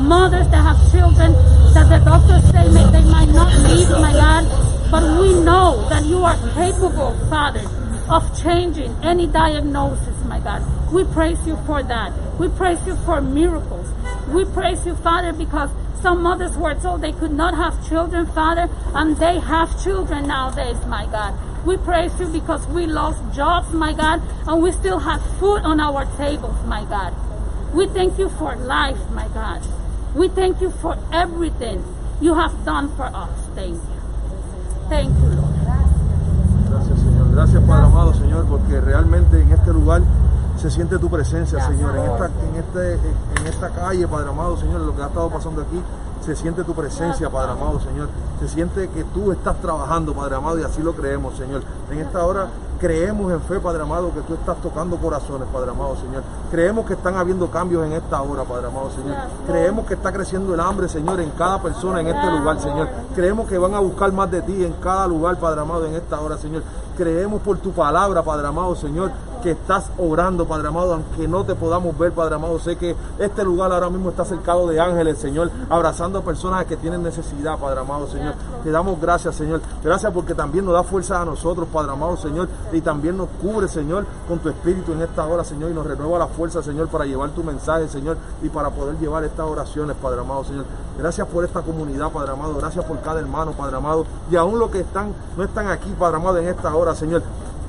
Mothers 0.00 0.48
that 0.48 0.62
have 0.64 0.80
children 0.90 1.32
that 1.74 1.86
the 1.90 2.02
doctors 2.02 2.42
say 2.50 2.66
may, 2.72 2.90
they 2.92 3.04
might 3.04 3.28
not 3.28 3.52
live, 3.68 3.90
my 4.00 4.12
God. 4.12 4.90
But 4.90 5.20
we 5.20 5.34
know 5.44 5.86
that 5.90 6.06
you 6.06 6.24
are 6.24 6.38
capable, 6.54 7.12
Father, 7.28 7.60
of 8.08 8.24
changing 8.42 8.96
any 9.02 9.26
diagnosis, 9.26 10.16
my 10.24 10.40
God. 10.40 10.62
We 10.90 11.04
praise 11.04 11.46
you 11.46 11.58
for 11.66 11.82
that. 11.82 12.10
We 12.40 12.48
praise 12.48 12.78
you 12.86 12.96
for 13.04 13.20
miracles. 13.20 13.86
We 14.28 14.46
praise 14.46 14.86
you, 14.86 14.96
Father, 14.96 15.34
because 15.34 15.68
some 16.00 16.22
mothers 16.22 16.56
were 16.56 16.74
told 16.74 17.00
they 17.00 17.12
could 17.12 17.32
not 17.32 17.54
have 17.54 17.86
children, 17.88 18.26
Father, 18.26 18.68
and 18.94 19.16
they 19.16 19.38
have 19.38 19.82
children 19.82 20.26
nowadays, 20.26 20.78
my 20.86 21.06
God. 21.06 21.34
We 21.64 21.76
praise 21.76 22.18
you 22.18 22.26
because 22.26 22.66
we 22.66 22.86
lost 22.86 23.20
jobs, 23.32 23.72
my 23.72 23.92
God, 23.92 24.20
and 24.48 24.62
we 24.62 24.72
still 24.72 24.98
have 24.98 25.22
food 25.38 25.62
on 25.62 25.78
our 25.80 26.04
tables, 26.16 26.56
my 26.66 26.84
God. 26.84 27.14
We 27.72 27.86
thank 27.86 28.18
you 28.18 28.28
for 28.28 28.56
life, 28.56 28.98
my 29.10 29.28
God. 29.28 29.62
We 30.14 30.28
thank 30.28 30.60
you 30.60 30.70
for 30.70 30.98
everything 31.12 31.84
you 32.20 32.34
have 32.34 32.64
done 32.64 32.94
for 32.96 33.04
us. 33.04 33.30
Thank 33.54 33.74
you. 33.74 34.00
Thank 34.88 35.08
you, 35.18 35.28
Lord. 35.40 35.54
Gracias, 36.68 36.98
Señor. 36.98 37.32
Gracias, 37.32 37.62
Padre 37.62 37.86
amado, 37.86 38.14
Señor, 38.14 38.46
porque 38.46 38.80
realmente 38.80 39.40
en 39.40 39.52
este 39.52 39.72
lugar 39.72 40.02
se 40.62 40.70
siente 40.70 40.96
tu 40.96 41.10
presencia, 41.10 41.60
Señor. 41.66 41.96
En 41.96 42.04
esta, 42.04 42.26
en, 42.26 42.54
este, 42.54 42.92
en 42.94 43.46
esta 43.48 43.68
calle, 43.70 44.06
Padre 44.06 44.30
amado, 44.30 44.56
Señor, 44.56 44.82
lo 44.82 44.94
que 44.94 45.02
ha 45.02 45.06
estado 45.08 45.28
pasando 45.28 45.62
aquí, 45.62 45.82
se 46.24 46.36
siente 46.36 46.62
tu 46.62 46.72
presencia, 46.72 47.28
Padre 47.28 47.50
amado, 47.50 47.80
Señor. 47.80 48.08
Se 48.38 48.48
siente 48.48 48.88
que 48.90 49.02
tú 49.02 49.32
estás 49.32 49.60
trabajando, 49.60 50.14
Padre 50.14 50.36
amado, 50.36 50.60
y 50.60 50.62
así 50.62 50.80
lo 50.80 50.94
creemos, 50.94 51.36
Señor. 51.36 51.62
En 51.90 51.98
esta 51.98 52.24
hora 52.24 52.46
creemos 52.78 53.32
en 53.32 53.40
fe, 53.40 53.58
Padre 53.58 53.82
amado, 53.82 54.14
que 54.14 54.20
tú 54.20 54.34
estás 54.34 54.56
tocando 54.58 54.96
corazones, 54.98 55.48
Padre 55.52 55.72
amado, 55.72 55.96
Señor. 55.96 56.22
Creemos 56.52 56.86
que 56.86 56.92
están 56.94 57.16
habiendo 57.16 57.50
cambios 57.50 57.84
en 57.84 57.94
esta 57.94 58.22
hora, 58.22 58.44
Padre 58.44 58.68
amado, 58.68 58.88
Señor. 58.92 59.16
Creemos 59.48 59.84
que 59.84 59.94
está 59.94 60.12
creciendo 60.12 60.54
el 60.54 60.60
hambre, 60.60 60.88
Señor, 60.88 61.18
en 61.20 61.30
cada 61.30 61.60
persona 61.60 62.00
en 62.00 62.06
este 62.06 62.30
lugar, 62.30 62.60
Señor. 62.60 62.88
Creemos 63.16 63.48
que 63.48 63.58
van 63.58 63.74
a 63.74 63.80
buscar 63.80 64.12
más 64.12 64.30
de 64.30 64.42
ti 64.42 64.64
en 64.64 64.74
cada 64.74 65.08
lugar, 65.08 65.40
Padre 65.40 65.60
amado, 65.60 65.86
en 65.86 65.96
esta 65.96 66.20
hora, 66.20 66.38
Señor. 66.38 66.62
Creemos 66.96 67.42
por 67.42 67.58
tu 67.58 67.72
palabra, 67.72 68.22
Padre 68.22 68.46
amado, 68.46 68.76
Señor, 68.76 69.10
que 69.42 69.50
estás 69.50 69.90
orando, 69.98 70.46
Padre 70.46 70.68
amado, 70.68 70.94
aunque 70.94 71.28
no 71.28 71.44
te 71.44 71.54
podamos 71.54 71.98
ver, 71.98 72.12
Padre 72.12 72.36
amado. 72.36 72.58
Sé 72.58 72.76
que 72.76 72.96
este 73.18 73.44
lugar 73.44 73.72
ahora 73.72 73.90
mismo 73.90 74.10
está 74.10 74.24
cercado 74.24 74.68
de 74.68 74.80
ángeles, 74.80 75.18
Señor, 75.18 75.50
abrazando 75.68 76.20
a 76.20 76.22
personas 76.22 76.64
que 76.64 76.76
tienen 76.76 77.02
necesidad, 77.02 77.58
Padre 77.58 77.80
amado, 77.80 78.06
Señor. 78.06 78.34
Te 78.62 78.70
damos 78.70 79.00
gracias, 79.00 79.34
Señor. 79.34 79.60
Gracias 79.82 80.12
porque 80.12 80.34
también 80.34 80.64
nos 80.64 80.74
da 80.74 80.82
fuerza 80.84 81.20
a 81.20 81.24
nosotros, 81.24 81.68
Padre 81.72 81.92
amado, 81.92 82.16
Señor, 82.16 82.48
y 82.72 82.80
también 82.80 83.16
nos 83.16 83.28
cubre, 83.40 83.68
Señor, 83.68 84.06
con 84.28 84.38
tu 84.38 84.48
espíritu 84.48 84.92
en 84.92 85.02
esta 85.02 85.26
hora, 85.26 85.44
Señor, 85.44 85.70
y 85.70 85.74
nos 85.74 85.86
renueva 85.86 86.18
la 86.18 86.28
fuerza, 86.28 86.62
Señor, 86.62 86.88
para 86.88 87.04
llevar 87.04 87.30
tu 87.30 87.42
mensaje, 87.42 87.88
Señor, 87.88 88.16
y 88.42 88.48
para 88.48 88.70
poder 88.70 88.96
llevar 88.98 89.24
estas 89.24 89.46
oraciones, 89.46 89.96
Padre 90.00 90.20
amado, 90.20 90.44
Señor. 90.44 90.64
Gracias 90.96 91.26
por 91.26 91.44
esta 91.44 91.62
comunidad, 91.62 92.10
Padre 92.12 92.32
amado. 92.32 92.54
Gracias 92.56 92.84
por 92.84 93.00
cada 93.00 93.18
hermano, 93.18 93.52
Padre 93.52 93.76
amado. 93.76 94.06
Y 94.30 94.36
aún 94.36 94.58
los 94.58 94.70
que 94.70 94.80
están, 94.80 95.12
no 95.36 95.42
están 95.42 95.66
aquí, 95.66 95.92
Padre 95.98 96.16
amado, 96.16 96.38
en 96.38 96.48
esta 96.48 96.74
hora, 96.74 96.94
Señor 96.94 97.22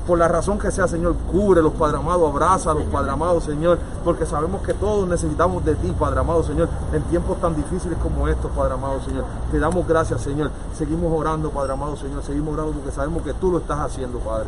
por 0.05 0.17
la 0.17 0.27
razón 0.27 0.59
que 0.59 0.71
sea, 0.71 0.87
Señor, 0.87 1.15
cubre 1.31 1.61
los 1.61 1.73
Padre 1.73 1.97
amado, 1.97 2.27
abraza 2.27 2.73
los 2.73 2.83
Padre 2.85 3.11
amado, 3.11 3.39
Señor, 3.39 3.79
porque 4.03 4.25
sabemos 4.25 4.61
que 4.61 4.73
todos 4.73 5.07
necesitamos 5.07 5.63
de 5.63 5.75
ti, 5.75 5.93
Padre 5.97 6.19
amado, 6.19 6.43
Señor, 6.43 6.67
en 6.91 7.01
tiempos 7.03 7.39
tan 7.39 7.55
difíciles 7.55 7.97
como 7.99 8.27
estos, 8.27 8.51
Padre 8.51 8.73
amado, 8.73 8.99
Señor. 9.01 9.23
Te 9.51 9.59
damos 9.59 9.87
gracias, 9.87 10.21
Señor. 10.21 10.51
Seguimos 10.77 11.11
orando, 11.17 11.49
Padre 11.51 11.73
amado, 11.73 11.95
Señor, 11.95 12.21
seguimos 12.23 12.53
orando 12.53 12.73
porque 12.73 12.91
sabemos 12.91 13.23
que 13.23 13.33
tú 13.33 13.51
lo 13.51 13.59
estás 13.59 13.79
haciendo, 13.79 14.19
Padre. 14.19 14.47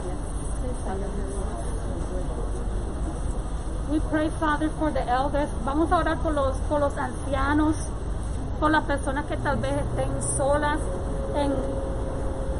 We 3.91 3.99
pray, 4.11 4.29
Father, 4.39 4.69
for 4.79 4.91
the 4.91 4.99
elders. 4.99 5.49
Vamos 5.63 5.91
a 5.91 5.99
orar 5.99 6.17
por 6.17 6.33
los, 6.33 6.57
por 6.67 6.79
los 6.79 6.97
ancianos, 6.97 7.75
por 8.59 8.71
las 8.71 8.83
personas 8.83 9.25
que 9.25 9.37
tal 9.37 9.57
vez 9.57 9.73
estén 9.73 10.37
solas 10.37 10.79
en, 11.35 11.53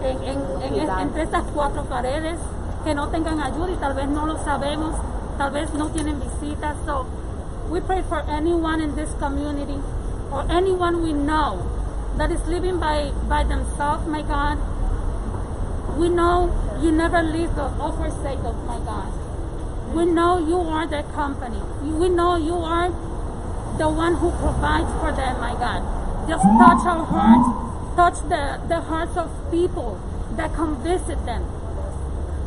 en, 0.04 0.24
en, 0.62 0.90
entre 1.00 1.24
estas 1.24 1.44
cuatro 1.54 1.84
paredes, 1.86 2.38
que 2.86 2.94
no 2.94 3.08
tengan 3.10 3.42
ayuda 3.42 3.72
y 3.72 3.76
tal 3.78 3.94
vez 3.96 4.08
no 4.08 4.28
lo 4.28 4.38
sabemos, 4.38 4.96
tal 5.38 5.52
vez 5.52 5.74
no 5.74 5.90
tienen 5.90 6.20
visitas. 6.20 6.78
So 6.86 7.08
we 7.70 7.82
pray 7.82 8.04
for 8.04 8.24
anyone 8.30 8.80
in 8.80 8.96
this 8.96 9.10
community 9.20 9.80
or 10.32 10.46
anyone 10.52 11.02
we 11.02 11.12
know 11.12 11.66
that 12.18 12.32
is 12.32 12.46
living 12.48 12.80
by, 12.80 13.12
by 13.28 13.44
themselves, 13.44 14.08
my 14.08 14.22
God. 14.22 14.60
We 15.98 16.10
know 16.10 16.54
you 16.80 16.92
never 16.92 17.24
leave 17.24 17.56
the 17.56 17.66
or 17.82 17.92
forsake 17.92 18.40
us, 18.46 18.56
my 18.68 18.78
God. 18.86 19.12
We 19.96 20.06
know 20.06 20.38
you 20.38 20.60
are 20.60 20.86
their 20.86 21.04
company. 21.04 21.62
We 21.82 22.10
know 22.10 22.36
you 22.36 22.56
are 22.56 22.90
the 23.78 23.90
one 23.90 24.16
who 24.16 24.30
provides 24.32 24.92
for 25.02 25.12
them, 25.12 25.40
my 25.40 25.54
God. 25.54 25.82
Just 26.30 26.44
touch 26.44 26.86
our 26.86 27.06
hearts, 27.06 27.50
touch 27.96 28.30
the, 28.30 28.62
the 28.68 28.82
hearts 28.82 29.18
of 29.18 29.30
people 29.50 30.00
that 30.36 30.54
come 30.54 30.82
visit 30.84 31.26
them, 31.26 31.46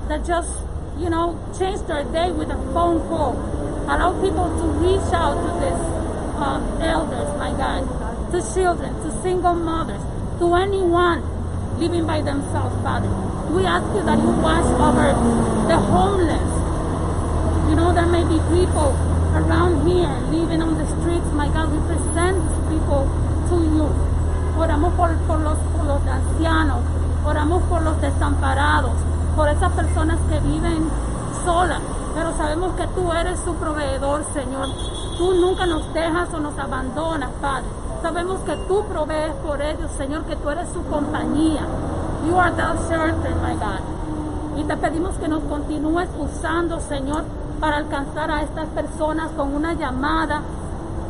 that 0.09 0.25
just, 0.25 0.51
you 0.99 1.11
know, 1.11 1.39
change 1.59 1.81
their 1.87 2.05
day 2.05 2.33
with 2.33 2.51
a 2.51 2.57
phone 2.73 3.01
call. 3.09 3.37
Allow 3.85 4.21
people 4.21 4.49
to 4.49 4.65
reach 4.81 5.13
out 5.13 5.37
to 5.37 5.51
these 5.61 5.85
um, 6.37 6.65
elders, 6.81 7.29
my 7.39 7.53
God, 7.53 7.85
to 8.33 8.41
children, 8.55 8.95
to 9.05 9.23
single 9.23 9.55
mothers, 9.55 10.01
to 10.39 10.55
anyone 10.55 11.23
living 11.79 12.07
by 12.07 12.21
themselves, 12.23 12.75
Father. 12.83 13.09
We 13.53 13.65
ask 13.65 13.87
you 13.95 14.03
that 14.05 14.19
you 14.19 14.31
watch 14.41 14.67
over 14.81 15.13
the 15.69 15.77
homeless, 15.77 16.51
you 17.69 17.77
know, 17.77 17.93
there 17.93 18.07
may 18.07 18.25
be 18.25 18.41
people 18.53 18.93
around 19.37 19.87
here 19.89 20.09
living 20.33 20.63
on 20.63 20.77
the 20.77 20.87
streets. 20.87 21.27
My 21.33 21.49
God, 21.49 21.73
we 21.73 21.79
present 21.85 22.41
people 22.69 23.05
to 23.49 23.57
you. 23.61 23.89
Oramos 24.59 24.97
por, 24.97 25.15
por 25.27 25.39
los, 25.39 25.59
por 25.77 25.85
los 25.85 26.03
ancianos, 26.03 26.83
oramos 27.25 27.63
por 27.69 27.83
los 27.83 28.01
desamparados, 28.01 28.97
por 29.39 29.49
esas 29.49 29.71
personas 29.71 30.19
que 30.29 30.41
viven 30.41 30.91
solas. 31.45 31.81
Pero 32.13 32.37
sabemos 32.37 32.73
que 32.73 32.89
tú 32.89 33.13
eres 33.13 33.39
su 33.45 33.55
proveedor, 33.55 34.25
Señor. 34.35 34.67
Tú 35.17 35.33
nunca 35.35 35.65
nos 35.65 35.95
dejas 35.95 36.35
o 36.35 36.41
nos 36.41 36.59
abandonas, 36.59 37.31
Padre. 37.41 37.69
Sabemos 38.03 38.41
que 38.41 38.57
tú 38.67 38.85
provees 38.87 39.33
por 39.47 39.63
ellos, 39.63 39.93
Señor, 39.97 40.25
que 40.25 40.35
tú 40.35 40.51
eres 40.51 40.69
su 40.71 40.83
compañía. 40.87 41.61
You 42.27 42.37
are 42.37 42.51
the 42.51 42.63
shelter, 42.89 43.33
my 43.37 43.55
God. 43.55 44.59
Y 44.59 44.65
te 44.65 44.77
pedimos 44.77 45.15
que 45.19 45.29
nos 45.29 45.45
continúes 45.45 46.09
usando, 46.19 46.81
Señor, 46.81 47.23
para 47.61 47.77
alcanzar 47.77 48.33
a 48.33 48.43
estas 48.43 48.67
personas 48.71 49.31
con 49.37 49.55
una 49.55 49.73
llamada, 49.75 50.43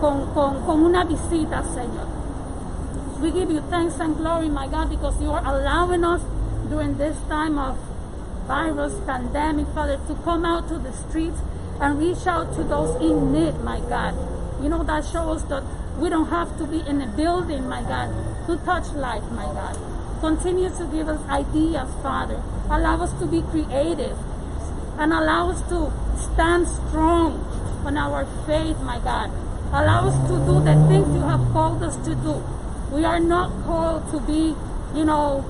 con, 0.02 0.26
con, 0.34 0.60
con 0.66 0.82
una 0.82 1.04
visita, 1.04 1.62
Señor. 1.62 2.06
We 3.22 3.32
give 3.32 3.50
you 3.50 3.62
thanks 3.70 3.98
and 3.98 4.18
glory, 4.18 4.50
my 4.50 4.68
God, 4.68 4.90
because 4.90 5.18
you 5.18 5.32
are 5.32 5.42
allowing 5.46 6.04
us 6.04 6.20
during 6.68 6.98
this 6.98 7.16
time 7.30 7.58
of 7.58 7.74
virus 8.48 8.94
pandemic, 9.04 9.66
Father, 9.74 10.00
to 10.08 10.14
come 10.24 10.46
out 10.46 10.68
to 10.68 10.78
the 10.78 10.90
streets 10.90 11.38
and 11.80 11.98
reach 11.98 12.26
out 12.26 12.54
to 12.54 12.64
those 12.64 12.96
in 13.00 13.30
need, 13.30 13.60
my 13.60 13.78
God. 13.80 14.16
You 14.62 14.70
know, 14.70 14.82
that 14.84 15.04
shows 15.04 15.44
that 15.48 15.62
we 15.98 16.08
don't 16.08 16.30
have 16.30 16.56
to 16.56 16.64
be 16.66 16.80
in 16.80 17.02
a 17.02 17.06
building, 17.06 17.68
my 17.68 17.82
God, 17.82 18.08
to 18.46 18.56
touch 18.64 18.88
life, 18.94 19.22
my 19.32 19.44
God. 19.44 19.76
Continue 20.20 20.70
to 20.70 20.86
give 20.86 21.08
us 21.08 21.20
ideas, 21.28 21.90
Father. 22.02 22.42
Allow 22.70 23.02
us 23.02 23.12
to 23.20 23.26
be 23.26 23.42
creative 23.42 24.16
and 24.98 25.12
allow 25.12 25.50
us 25.50 25.60
to 25.68 25.92
stand 26.16 26.66
strong 26.66 27.44
on 27.84 27.98
our 27.98 28.24
faith, 28.46 28.80
my 28.80 28.98
God. 28.98 29.30
Allow 29.68 30.08
us 30.08 30.16
to 30.28 30.36
do 30.48 30.64
the 30.64 30.74
things 30.88 31.06
you 31.14 31.20
have 31.20 31.52
called 31.52 31.82
us 31.82 31.96
to 31.96 32.14
do. 32.14 32.42
We 32.90 33.04
are 33.04 33.20
not 33.20 33.52
called 33.66 34.10
to 34.10 34.20
be, 34.20 34.56
you 34.98 35.04
know, 35.04 35.44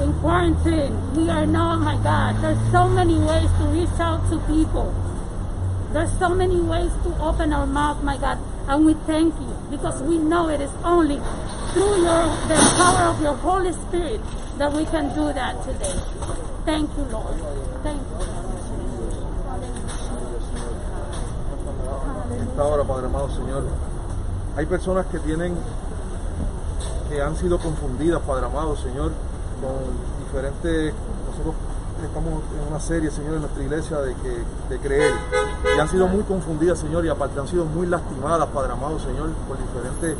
in 0.00 0.12
quarantine. 0.20 1.14
We 1.14 1.30
are 1.30 1.46
not, 1.46 1.80
my 1.80 1.96
God. 2.02 2.42
There's 2.42 2.70
so 2.70 2.88
many 2.88 3.18
ways 3.18 3.50
to 3.58 3.64
reach 3.72 3.98
out 3.98 4.28
to 4.30 4.38
people. 4.46 4.94
There's 5.92 6.12
so 6.18 6.28
many 6.28 6.60
ways 6.60 6.92
to 7.04 7.18
open 7.20 7.52
our 7.52 7.66
mouth, 7.66 8.02
my 8.02 8.18
God, 8.18 8.38
and 8.68 8.84
we 8.84 8.94
thank 9.06 9.34
you 9.40 9.56
because 9.70 10.02
we 10.02 10.18
know 10.18 10.48
it 10.48 10.60
is 10.60 10.70
only 10.84 11.16
through 11.72 12.02
your 12.04 12.24
the 12.46 12.58
power 12.76 13.08
of 13.08 13.22
your 13.22 13.34
Holy 13.34 13.72
Spirit 13.72 14.20
that 14.58 14.72
we 14.72 14.84
can 14.84 15.14
do 15.14 15.32
that 15.32 15.64
today. 15.64 15.98
Thank 16.66 16.90
you, 16.96 17.04
Lord. 17.04 17.40
Thank 17.82 18.02
you. 18.02 18.38
En 22.30 22.42
esta 22.46 22.64
hora, 22.64 22.84
Padre 22.84 23.06
amado 23.06 23.30
Señor, 23.30 23.64
hay 24.56 24.66
personas 24.66 25.06
que 25.06 25.18
tienen, 25.20 25.56
que 27.08 27.22
han 27.22 27.34
sido 27.36 27.58
confundidas, 27.58 28.20
Padre 28.22 28.46
amado 28.46 28.76
Señor, 28.76 29.12
con 29.60 30.24
diferentes, 30.24 30.94
nosotros 31.28 31.54
estamos 32.04 32.42
en 32.54 32.68
una 32.70 32.80
serie, 32.80 33.10
Señor, 33.10 33.34
en 33.34 33.40
nuestra 33.40 33.62
iglesia 33.62 33.98
de, 33.98 34.14
que, 34.14 34.42
de 34.68 34.80
creer, 34.80 35.12
y 35.76 35.80
han 35.80 35.88
sido 35.88 36.06
muy 36.06 36.22
confundidas, 36.22 36.78
Señor, 36.78 37.04
y 37.04 37.08
aparte 37.08 37.40
han 37.40 37.48
sido 37.48 37.64
muy 37.64 37.86
lastimadas, 37.86 38.48
Padre 38.48 38.72
amado 38.72 38.98
Señor, 38.98 39.30
por 39.48 39.58
diferentes 39.58 40.16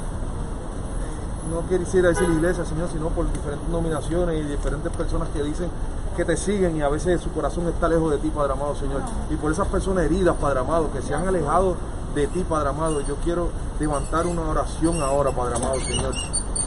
no 1.49 1.66
quisiera 1.66 2.09
decir 2.09 2.28
iglesia, 2.28 2.64
Señor, 2.64 2.89
sino 2.93 3.09
por 3.09 3.30
diferentes 3.32 3.68
nominaciones 3.68 4.41
y 4.41 4.43
diferentes 4.45 4.93
personas 4.93 5.28
que 5.30 5.43
dicen 5.43 5.70
que 6.16 6.24
te 6.24 6.36
siguen 6.36 6.76
y 6.76 6.82
a 6.82 6.89
veces 6.89 7.20
su 7.20 7.30
corazón 7.30 7.68
está 7.68 7.89
lejos 7.89 8.11
de 8.11 8.18
ti, 8.18 8.28
Padre 8.28 8.53
amado, 8.53 8.74
Señor. 8.74 9.03
Y 9.30 9.36
por 9.36 9.53
esas 9.53 9.68
personas 9.68 10.05
heridas, 10.05 10.36
Padre 10.36 10.61
amado, 10.61 10.93
que 10.93 11.01
se 11.01 11.14
han 11.14 11.26
alejado 11.26 11.76
de 12.14 12.26
ti, 12.26 12.45
Padre 12.47 12.70
amado, 12.70 13.01
yo 13.03 13.16
quiero 13.24 13.51
levantar 13.78 14.26
una 14.26 14.43
oración 14.43 15.01
ahora, 15.01 15.30
Padre 15.30 15.57
amado, 15.57 15.76
Señor. 15.80 16.14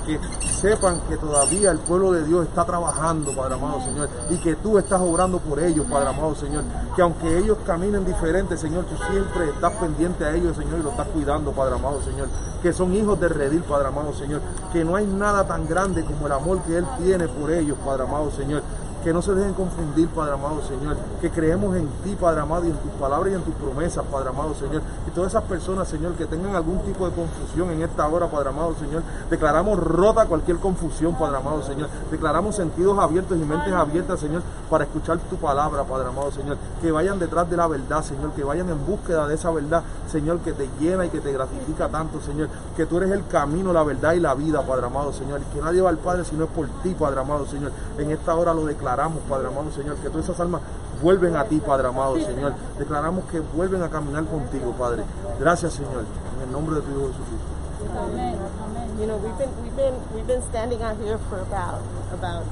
Que 0.05 0.19
sepan 0.59 1.01
que 1.07 1.17
todavía 1.17 1.71
el 1.71 1.79
pueblo 1.79 2.11
de 2.11 2.23
Dios 2.23 2.47
está 2.47 2.65
trabajando, 2.65 3.35
Padre 3.35 3.55
amado, 3.55 3.81
Señor, 3.81 4.09
y 4.29 4.37
que 4.37 4.55
tú 4.55 4.77
estás 4.77 4.99
obrando 4.99 5.39
por 5.39 5.59
ellos, 5.59 5.85
Padre 5.89 6.09
amado, 6.09 6.35
Señor. 6.35 6.63
Que 6.95 7.01
aunque 7.01 7.37
ellos 7.37 7.57
caminen 7.65 8.05
diferente, 8.05 8.57
Señor, 8.57 8.85
tú 8.85 8.95
siempre 9.11 9.49
estás 9.49 9.73
pendiente 9.73 10.25
a 10.25 10.35
ellos, 10.35 10.57
Señor, 10.57 10.79
y 10.79 10.83
los 10.83 10.91
estás 10.91 11.07
cuidando, 11.09 11.51
Padre 11.51 11.75
amado, 11.75 12.01
Señor. 12.01 12.27
Que 12.61 12.73
son 12.73 12.93
hijos 12.95 13.19
de 13.19 13.29
redil, 13.29 13.61
Padre 13.63 13.89
amado, 13.89 14.13
Señor. 14.13 14.41
Que 14.73 14.83
no 14.83 14.95
hay 14.95 15.05
nada 15.05 15.45
tan 15.45 15.67
grande 15.67 16.03
como 16.03 16.27
el 16.27 16.33
amor 16.33 16.61
que 16.63 16.77
Él 16.77 16.85
tiene 17.03 17.27
por 17.27 17.51
ellos, 17.51 17.77
Padre 17.85 18.03
amado, 18.03 18.31
Señor 18.31 18.63
que 19.03 19.13
no 19.13 19.21
se 19.21 19.33
dejen 19.33 19.53
confundir, 19.53 20.07
Padre 20.09 20.33
amado 20.33 20.61
Señor, 20.61 20.97
que 21.19 21.29
creemos 21.29 21.75
en 21.75 21.87
ti, 22.03 22.15
Padre 22.19 22.41
amado, 22.41 22.65
y 22.65 22.69
en 22.69 22.77
tus 22.77 22.91
palabras 22.93 23.31
y 23.31 23.35
en 23.35 23.41
tus 23.41 23.53
promesas, 23.55 24.03
Padre 24.11 24.29
amado 24.29 24.53
Señor. 24.55 24.81
Y 25.07 25.11
todas 25.11 25.31
esas 25.31 25.43
personas, 25.43 25.87
Señor, 25.87 26.13
que 26.13 26.25
tengan 26.25 26.55
algún 26.55 26.79
tipo 26.79 27.07
de 27.07 27.15
confusión 27.15 27.71
en 27.71 27.81
esta 27.81 28.07
hora, 28.07 28.27
Padre 28.27 28.49
amado 28.49 28.75
Señor, 28.79 29.03
declaramos 29.29 29.79
rota 29.79 30.25
cualquier 30.25 30.57
confusión, 30.57 31.15
Padre 31.17 31.37
amado 31.37 31.63
Señor. 31.63 31.89
Declaramos 32.11 32.55
sentidos 32.55 32.97
abiertos 32.99 33.37
y 33.37 33.43
mentes 33.43 33.73
abiertas, 33.73 34.19
Señor, 34.19 34.41
para 34.69 34.83
escuchar 34.83 35.17
tu 35.29 35.37
palabra, 35.37 35.83
Padre 35.83 36.09
amado 36.09 36.31
Señor. 36.31 36.57
Que 36.81 36.91
vayan 36.91 37.19
detrás 37.19 37.49
de 37.49 37.57
la 37.57 37.67
verdad, 37.67 38.03
Señor, 38.03 38.31
que 38.31 38.43
vayan 38.43 38.69
en 38.69 38.85
búsqueda 38.85 39.27
de 39.27 39.35
esa 39.35 39.51
verdad, 39.51 39.83
Señor, 40.11 40.39
que 40.39 40.53
te 40.53 40.69
llena 40.79 41.05
y 41.05 41.09
que 41.09 41.19
te 41.19 41.31
gratifica 41.31 41.89
tanto, 41.89 42.21
Señor. 42.21 42.49
Que 42.75 42.85
tú 42.85 42.97
eres 42.97 43.11
el 43.11 43.25
camino, 43.27 43.73
la 43.73 43.83
verdad 43.83 44.13
y 44.13 44.19
la 44.19 44.33
vida, 44.35 44.61
Padre 44.61 44.85
amado 44.85 45.11
Señor. 45.11 45.41
Y 45.41 45.55
que 45.55 45.61
nadie 45.61 45.81
va 45.81 45.89
al 45.89 45.97
Padre 45.97 46.23
si 46.23 46.35
no 46.35 46.45
es 46.45 46.49
por 46.51 46.67
ti, 46.83 46.93
Padre 46.93 47.21
amado 47.21 47.45
Señor. 47.45 47.71
En 47.97 48.11
esta 48.11 48.35
hora 48.35 48.53
lo 48.53 48.65
declaramos, 48.65 48.90
Padre 49.29 49.47
amado 49.47 49.71
Señor, 49.71 49.95
que 49.97 50.09
todas 50.09 50.25
esas 50.25 50.39
almas 50.39 50.61
vuelven 51.01 51.35
a 51.35 51.45
ti, 51.45 51.59
Padre 51.59 51.87
amado 51.87 52.15
Señor. 52.15 52.53
Declaramos 52.77 53.25
que 53.25 53.39
vuelven 53.39 53.83
a 53.83 53.89
caminar 53.89 54.25
contigo, 54.25 54.73
Padre. 54.77 55.03
Gracias, 55.39 55.73
Señor. 55.73 56.05
En 56.37 56.47
el 56.47 56.51
nombre 56.51 56.75
de 56.75 56.81
tu 56.81 56.91
Hijo 56.91 57.07
Jesucristo. 57.07 57.61
Amen. 57.97 58.35
Amen. 58.63 58.99
You 58.99 59.07
know, 59.07 59.17
we've 59.17 59.37
been 59.37 59.49
we've 59.63 59.75
been 59.75 59.95
we've 60.13 60.27
been 60.27 60.43
standing 60.43 60.81
out 60.83 60.97
here 60.97 61.17
for 61.29 61.39
about 61.41 61.81
about 62.13 62.45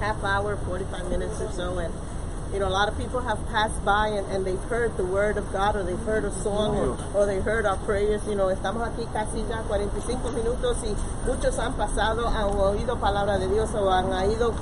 half 0.00 0.22
hour, 0.24 0.56
forty 0.66 0.84
five 0.84 1.08
minutes 1.10 1.38
or 1.40 1.52
so, 1.52 1.78
and 1.78 1.92
You 2.52 2.58
know, 2.58 2.66
a 2.66 2.68
lot 2.68 2.88
of 2.88 2.98
people 2.98 3.20
have 3.20 3.38
passed 3.46 3.84
by 3.84 4.08
and, 4.08 4.26
and 4.26 4.44
they've 4.44 4.62
heard 4.64 4.96
the 4.96 5.04
word 5.04 5.36
of 5.36 5.52
God 5.52 5.76
or 5.76 5.84
they've 5.84 5.96
heard 6.00 6.24
a 6.24 6.32
song 6.42 6.74
or, 6.74 6.98
or 7.14 7.24
they 7.24 7.38
heard 7.38 7.64
our 7.64 7.76
prayers. 7.76 8.26
You 8.26 8.34
know, 8.34 8.48
estamos 8.48 8.82
aquí 8.82 9.06
casi 9.12 9.46
ya 9.48 9.62
45 9.68 10.32
minutos 10.34 10.78
y 10.82 10.90
muchos 11.24 11.56
han 11.60 11.74
pasado, 11.74 12.26
han 12.26 12.50
oído 12.58 12.98
palabra 12.98 13.38
de 13.38 13.46
Dios 13.46 13.70
o 13.74 13.88
han 13.88 14.12
oído 14.12 14.52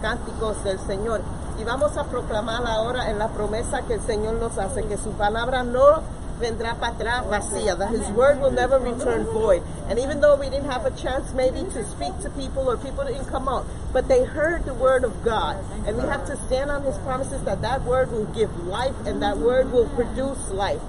cánticos 0.00 0.62
del 0.64 0.78
Señor. 0.78 1.20
Y 1.58 1.64
vamos 1.64 1.96
a 1.96 2.04
proclamar 2.04 2.66
ahora 2.66 3.10
en 3.10 3.18
la 3.18 3.28
promesa 3.28 3.82
que 3.82 3.94
el 3.94 4.00
Señor 4.00 4.34
nos 4.34 4.58
hace, 4.58 4.84
que 4.84 4.96
su 4.96 5.10
palabra 5.12 5.62
no 5.62 6.02
vendrá 6.38 6.74
para 6.76 6.94
atrás 6.94 7.26
vacía, 7.28 7.76
that 7.76 7.90
his 7.90 8.08
word 8.10 8.40
will 8.40 8.52
never 8.52 8.78
return 8.78 9.24
void. 9.26 9.62
And 9.88 9.98
even 9.98 10.20
though 10.20 10.36
we 10.36 10.48
didn't 10.48 10.70
have 10.70 10.86
a 10.86 10.90
chance 10.92 11.32
maybe 11.34 11.62
to 11.72 11.84
speak 11.84 12.18
to 12.22 12.30
people 12.30 12.70
or 12.70 12.76
people 12.76 13.04
didn't 13.04 13.26
come 13.26 13.48
out, 13.48 13.66
but 13.92 14.08
they 14.08 14.24
heard 14.24 14.64
the 14.64 14.74
word 14.74 15.04
of 15.04 15.24
God. 15.24 15.56
And 15.86 15.96
we 15.96 16.02
have 16.04 16.26
to 16.26 16.36
stand 16.46 16.70
on 16.70 16.82
his 16.84 16.96
promises 16.98 17.42
that 17.42 17.60
that 17.62 17.82
word 17.82 18.12
will 18.12 18.26
give 18.26 18.66
life 18.66 18.94
and 19.06 19.22
that 19.22 19.38
word 19.38 19.72
will 19.72 19.88
produce 19.90 20.50
life. 20.50 20.80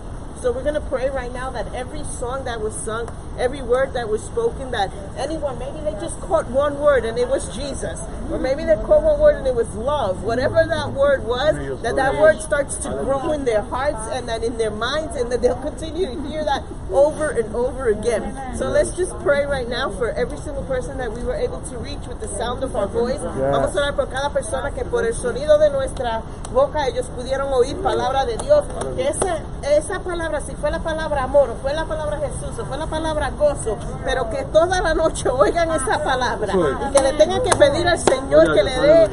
So 0.42 0.54
we're 0.54 0.64
going 0.64 0.76
to 0.76 0.82
pray 0.82 1.10
right 1.10 1.34
now 1.34 1.50
that 1.50 1.74
every 1.74 2.04
song 2.06 2.46
that 2.46 2.62
was 2.62 2.74
sung, 2.74 3.14
every 3.38 3.62
word 3.62 3.92
that 3.92 4.08
was 4.08 4.24
spoken, 4.24 4.72
that 4.72 4.90
anyone, 5.18 5.60
maybe 5.60 5.82
they 5.82 5.92
just 6.00 6.18
caught 6.22 6.48
one 6.48 6.80
word 6.80 7.04
and 7.04 7.18
it 7.18 7.28
was 7.28 7.54
Jesus. 7.54 8.00
Or 8.32 8.40
maybe 8.40 8.64
they 8.64 8.76
caught 8.76 9.04
one 9.04 9.20
word 9.20 9.36
and 9.36 9.48
it 9.48 9.54
was 9.54 9.68
love. 9.76 10.24
Whatever 10.24 10.66
that 10.66 10.94
word 10.94 11.26
was, 11.26 11.82
that 11.84 11.98
that 11.98 12.14
word 12.14 12.40
starts 12.40 12.78
to 12.78 12.90
grow 12.90 13.34
in 13.34 13.44
their 13.44 13.62
hearts 13.64 14.08
and 14.16 14.30
that 14.30 14.42
in 14.42 14.58
their 14.58 14.72
minds 14.72 15.18
and 15.18 15.30
that 15.30 15.42
they'll 15.42 15.62
continue 15.62 16.06
to 16.06 16.30
hear 16.30 16.46
that 16.46 16.64
over 16.92 17.30
and 17.30 17.54
over 17.56 17.90
again. 17.90 18.36
So 18.58 18.70
let's 18.70 18.92
just 18.96 19.18
pray 19.20 19.46
right 19.46 19.68
now 19.68 19.90
for 19.92 20.10
every 20.12 20.38
single 20.38 20.64
person 20.64 20.98
that 20.98 21.12
we 21.12 21.24
were 21.24 21.36
able 21.36 21.62
to 21.62 21.78
reach 21.78 22.06
with 22.08 22.20
the 22.20 22.28
sound 22.28 22.64
of 22.64 22.76
our 22.76 22.88
voice. 22.88 23.20
Vamos 23.20 23.76
a 23.76 23.80
orar 23.80 23.96
por 23.96 24.08
cada 24.08 24.30
persona 24.30 24.72
que 24.72 24.84
por 24.86 25.06
el 25.06 25.14
sonido 25.14 25.58
de 25.58 25.70
nuestra 25.70 26.22
boca 26.52 26.88
ellos 26.88 27.06
pudieron 27.16 27.52
oír 27.54 27.78
palabra 27.78 28.26
de 28.26 28.38
Dios. 28.38 28.64
Que 28.96 29.08
esa, 29.08 29.40
esa 29.64 30.00
palabra, 30.00 30.42
si 30.42 30.56
fue 30.56 30.72
la 30.72 30.80
palabra 30.80 31.24
amor, 31.24 31.50
o 31.52 31.56
fue 31.62 31.74
la 31.74 31.86
palabra 31.86 32.18
Jesús, 32.18 32.58
o 32.60 32.66
fue 32.66 32.78
la 32.78 32.88
palabra 32.88 33.32
gozo, 33.32 33.78
pero 34.04 34.30
que 34.30 34.44
toda 34.46 34.82
la 34.82 34.94
noche 34.94 35.30
oigan 35.30 35.72
esa 35.72 36.04
palabra 36.04 36.54
y 36.54 36.94
que 36.94 37.02
le 37.02 37.14
tengan 37.14 37.42
que 37.44 37.56
pedir 37.56 37.88
al 37.88 38.00
Señor 38.00 38.54
que 38.54 38.64
le 38.64 38.80
dé 38.80 39.10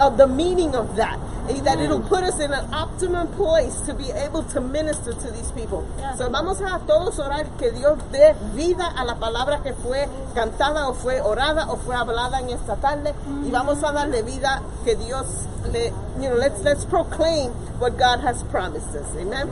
of 0.00 0.16
the 0.16 0.26
meaning 0.26 0.74
of 0.74 0.96
that. 0.96 1.18
And 1.48 1.66
that 1.66 1.80
it'll 1.80 2.02
put 2.02 2.22
us 2.24 2.38
in 2.40 2.52
an 2.52 2.74
optimum 2.74 3.28
place 3.28 3.80
to 3.86 3.94
be 3.94 4.10
able 4.10 4.42
to 4.52 4.60
minister 4.60 5.14
to 5.14 5.30
these 5.30 5.50
people. 5.52 5.88
So 6.16 6.28
vamos 6.28 6.60
a 6.60 6.78
todos 6.86 7.18
orar 7.18 7.46
que 7.58 7.70
Dios 7.72 7.98
dé 8.12 8.34
vida 8.54 8.92
a 8.94 9.04
la 9.04 9.14
palabra 9.14 9.62
que 9.62 9.72
fue 9.72 10.06
cantada 10.34 10.88
o 10.88 10.92
fue 10.92 11.20
orada 11.22 11.70
o 11.70 11.76
fue 11.76 11.96
hablada 11.96 12.40
en 12.40 12.50
esta 12.50 12.76
tarde 12.76 13.14
y 13.46 13.50
vamos 13.50 13.82
a 13.82 13.92
darle 13.92 14.22
vida 14.22 14.62
que 14.84 14.94
Dios 14.96 15.26
le, 15.72 15.92
you 16.20 16.28
know, 16.28 16.34
let's 16.34 16.60
let's 16.62 16.84
proclaim 16.84 17.50
what 17.78 17.96
God 17.98 18.20
has 18.20 18.42
promised 18.44 18.88
us. 18.94 19.06
Amen. 19.16 19.48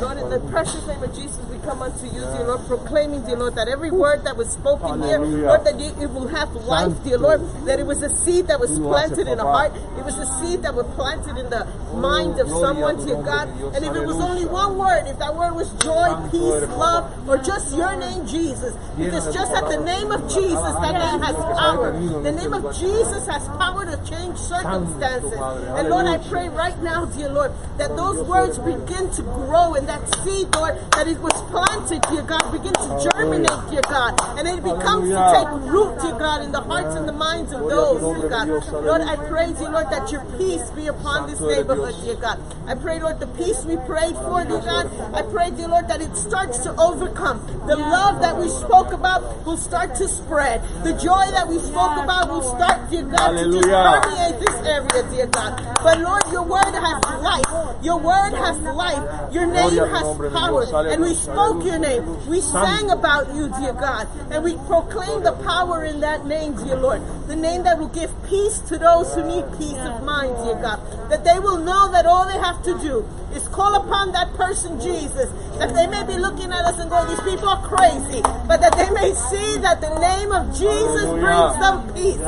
Lord, 0.00 0.18
in 0.18 0.28
the 0.28 0.40
precious 0.50 0.86
name 0.86 1.02
of 1.02 1.14
Jesus, 1.14 1.38
we 1.46 1.58
come 1.58 1.82
unto 1.82 2.04
you, 2.06 2.20
dear 2.20 2.44
Lord, 2.44 2.66
proclaiming, 2.66 3.24
dear 3.24 3.36
Lord, 3.36 3.54
that 3.54 3.68
every 3.68 3.90
word 3.90 4.24
that 4.24 4.36
was 4.36 4.50
spoken 4.50 5.02
here, 5.02 5.18
Lord, 5.18 5.64
that 5.64 5.78
you, 5.78 5.88
it 6.02 6.10
will 6.10 6.28
have 6.28 6.54
life, 6.54 6.92
dear 7.04 7.18
Lord, 7.18 7.40
that 7.66 7.78
it 7.78 7.86
was 7.86 8.02
a 8.02 8.14
seed 8.14 8.48
that 8.48 8.60
was 8.60 8.78
planted 8.78 9.26
in 9.26 9.38
a 9.38 9.44
heart, 9.44 9.61
it 9.70 10.04
was 10.04 10.18
a 10.18 10.26
seed 10.40 10.62
that 10.62 10.74
was 10.74 10.86
planted 10.94 11.36
in 11.38 11.50
the 11.50 11.66
mind 11.94 12.40
of 12.40 12.48
someone, 12.48 12.96
dear 13.04 13.22
God. 13.22 13.48
And 13.74 13.84
if 13.84 13.94
it 13.94 14.04
was 14.06 14.16
only 14.16 14.46
one 14.46 14.78
word, 14.78 15.06
if 15.06 15.18
that 15.18 15.34
word 15.34 15.54
was 15.54 15.70
joy, 15.82 16.08
peace, 16.30 16.68
love, 16.78 17.28
or 17.28 17.38
just 17.38 17.76
your 17.76 17.94
name, 17.96 18.26
Jesus, 18.26 18.74
it's 18.98 19.32
just 19.32 19.52
at 19.52 19.68
the 19.68 19.78
name 19.84 20.10
of 20.10 20.22
Jesus, 20.32 20.74
that 20.82 20.92
name 20.92 21.20
has 21.22 21.36
power. 21.36 21.92
The 22.22 22.32
name 22.32 22.52
of 22.54 22.74
Jesus 22.76 23.26
has 23.26 23.46
power 23.58 23.84
to 23.84 23.96
change 24.08 24.38
circumstances. 24.38 25.38
And 25.78 25.88
Lord, 25.88 26.06
I 26.06 26.18
pray 26.18 26.48
right 26.48 26.78
now, 26.82 27.04
dear 27.06 27.28
Lord, 27.28 27.52
that 27.78 27.96
those 27.96 28.26
words 28.26 28.58
begin 28.58 29.10
to 29.10 29.22
grow 29.22 29.74
in 29.74 29.86
that 29.86 30.02
seed, 30.24 30.48
Lord, 30.54 30.78
that 30.92 31.06
it 31.08 31.18
was 31.20 31.32
planted, 31.50 32.02
dear 32.10 32.22
God, 32.22 32.50
begin 32.52 32.72
to 32.72 33.10
germinate, 33.12 33.70
dear 33.70 33.82
God, 33.82 34.18
and 34.38 34.48
it 34.48 34.62
becomes 34.62 35.08
to 35.08 35.20
take 35.36 35.48
root, 35.70 36.00
dear 36.00 36.18
God, 36.18 36.42
in 36.42 36.52
the 36.52 36.60
hearts 36.60 36.94
and 36.96 37.08
the 37.08 37.12
minds 37.12 37.52
of 37.52 37.68
those, 37.68 38.00
dear 38.00 38.28
God. 38.28 38.48
Lord, 38.72 39.00
I 39.02 39.16
pray, 39.16 39.51
dear 39.52 39.70
Lord, 39.70 39.86
that 39.90 40.10
your 40.10 40.24
peace 40.38 40.68
be 40.70 40.86
upon 40.86 41.28
this 41.28 41.40
neighborhood, 41.40 41.94
dear 42.04 42.16
God. 42.16 42.40
I 42.66 42.74
pray, 42.74 43.00
Lord, 43.00 43.20
the 43.20 43.26
peace 43.28 43.64
we 43.64 43.76
prayed 43.76 44.16
for, 44.16 44.44
dear 44.44 44.60
God. 44.60 44.90
I 45.14 45.22
pray, 45.22 45.50
dear 45.50 45.68
Lord, 45.68 45.88
that 45.88 46.00
it 46.00 46.14
starts 46.16 46.58
to 46.58 46.74
overcome. 46.76 47.40
The 47.66 47.76
love 47.76 48.20
that 48.20 48.36
we 48.36 48.48
spoke 48.48 48.92
about 48.92 49.46
will 49.46 49.56
start 49.56 49.94
to 49.96 50.08
spread. 50.08 50.62
The 50.84 50.92
joy 50.94 51.26
that 51.32 51.48
we 51.48 51.58
spoke 51.58 51.96
about 52.02 52.28
will 52.30 52.42
start, 52.42 52.90
dear 52.90 53.02
God, 53.02 53.32
to 53.32 53.52
just 53.52 53.68
permeate 53.68 54.40
this 54.40 54.56
area, 54.66 55.10
dear 55.10 55.26
God. 55.26 55.78
But 55.82 56.00
Lord, 56.00 56.22
your 56.30 56.44
word 56.44 56.74
has 56.74 57.02
life. 57.20 57.82
Your 57.82 57.98
word 57.98 58.32
has 58.34 58.58
life. 58.60 59.32
Your 59.32 59.46
name 59.46 59.76
has 59.78 60.32
power. 60.32 60.64
And 60.86 61.02
we 61.02 61.14
spoke 61.14 61.64
your 61.64 61.78
name. 61.78 62.04
We 62.28 62.40
sang 62.40 62.90
about 62.90 63.34
you, 63.34 63.48
dear 63.58 63.72
God. 63.72 64.08
And 64.30 64.44
we 64.44 64.56
proclaim 64.66 65.22
the 65.22 65.32
power 65.44 65.84
in 65.84 66.00
that 66.00 66.26
name, 66.26 66.54
dear 66.56 66.76
Lord. 66.76 67.02
The 67.26 67.36
name 67.36 67.64
that 67.64 67.78
will 67.78 67.88
give 67.88 68.10
peace 68.28 68.58
to 68.68 68.78
those 68.78 69.12
who 69.14 69.24
need 69.26 69.41
peace 69.58 69.78
of 69.78 70.02
mind, 70.04 70.36
dear 70.44 70.56
God. 70.56 70.78
That 71.10 71.24
they 71.24 71.38
will 71.38 71.58
know 71.58 71.90
that 71.92 72.06
all 72.06 72.26
they 72.26 72.38
have 72.38 72.62
to 72.64 72.78
do 72.78 73.06
is 73.34 73.46
call 73.48 73.74
upon 73.74 74.12
that 74.12 74.32
person, 74.34 74.80
Jesus. 74.80 75.30
That 75.58 75.74
they 75.74 75.86
may 75.86 76.04
be 76.06 76.18
looking 76.18 76.52
at 76.52 76.64
us 76.64 76.78
and 76.78 76.90
go, 76.90 77.04
these 77.06 77.20
people 77.20 77.48
are 77.48 77.62
crazy. 77.66 78.22
But 78.22 78.60
that 78.60 78.76
they 78.76 78.90
may 78.90 79.14
see 79.30 79.58
that 79.60 79.80
the 79.80 79.92
name 79.98 80.32
of 80.32 80.50
Jesus 80.56 81.06
brings 81.08 81.54
them 81.60 81.92
peace. 81.94 82.22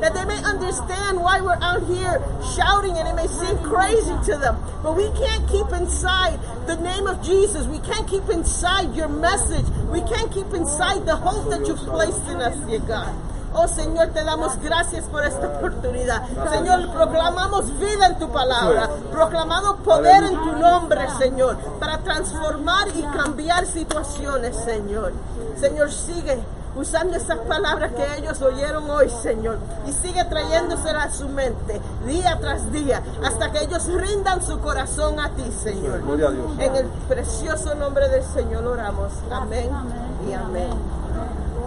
That 0.00 0.14
they 0.14 0.24
may 0.24 0.42
understand 0.44 1.20
why 1.20 1.40
we're 1.40 1.60
out 1.60 1.86
here 1.86 2.22
shouting 2.56 2.96
and 2.96 3.08
it 3.08 3.14
may 3.14 3.28
seem 3.28 3.58
crazy 3.58 4.16
to 4.32 4.38
them. 4.38 4.56
But 4.82 4.96
we 4.96 5.10
can't 5.18 5.48
keep 5.48 5.68
inside 5.72 6.38
the 6.66 6.76
name 6.76 7.06
of 7.06 7.22
Jesus. 7.22 7.66
We 7.66 7.78
can't 7.80 8.08
keep 8.08 8.28
inside 8.28 8.94
your 8.94 9.08
message. 9.08 9.66
We 9.90 10.00
can't 10.02 10.32
keep 10.32 10.52
inside 10.52 11.06
the 11.06 11.16
hope 11.16 11.50
that 11.50 11.66
you've 11.66 11.78
placed 11.78 12.22
in 12.28 12.36
us, 12.36 12.56
dear 12.68 12.80
God. 12.80 13.14
Oh 13.58 13.66
Señor, 13.68 14.08
te 14.08 14.22
damos 14.22 14.60
gracias 14.60 15.04
por 15.06 15.24
esta 15.24 15.46
oportunidad. 15.46 16.22
Señor, 16.50 16.92
proclamamos 16.92 17.78
vida 17.78 18.06
en 18.06 18.18
tu 18.18 18.28
palabra. 18.28 18.90
Proclamamos 19.10 19.76
poder 19.76 20.24
en 20.24 20.34
tu 20.34 20.52
nombre, 20.52 21.08
Señor, 21.18 21.56
para 21.80 21.98
transformar 21.98 22.88
y 22.94 23.02
cambiar 23.02 23.64
situaciones, 23.64 24.56
Señor. 24.56 25.12
Señor, 25.58 25.90
sigue 25.90 26.38
usando 26.76 27.16
esas 27.16 27.38
palabras 27.38 27.92
que 27.92 28.18
ellos 28.18 28.42
oyeron 28.42 28.90
hoy, 28.90 29.08
Señor, 29.22 29.58
y 29.86 29.92
sigue 29.92 30.22
trayéndoselas 30.26 31.06
a 31.06 31.10
su 31.10 31.28
mente 31.30 31.80
día 32.06 32.36
tras 32.38 32.70
día, 32.70 33.02
hasta 33.24 33.50
que 33.50 33.64
ellos 33.64 33.86
rindan 33.86 34.42
su 34.42 34.60
corazón 34.60 35.18
a 35.18 35.30
ti, 35.30 35.50
Señor. 35.62 36.02
Gloria 36.02 36.28
a 36.28 36.30
Dios. 36.32 36.46
En 36.58 36.76
el 36.76 36.86
precioso 37.08 37.74
nombre 37.74 38.06
del 38.10 38.22
Señor 38.22 38.66
oramos. 38.66 39.12
Amén 39.30 39.70
y 40.28 40.34
amén. 40.34 40.96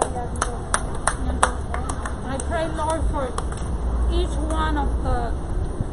I 0.01 0.58
pray, 2.49 2.67
Lord, 2.67 3.05
for 3.13 3.29
each 4.09 4.33
one 4.49 4.75
of 4.75 4.89
the 5.05 5.29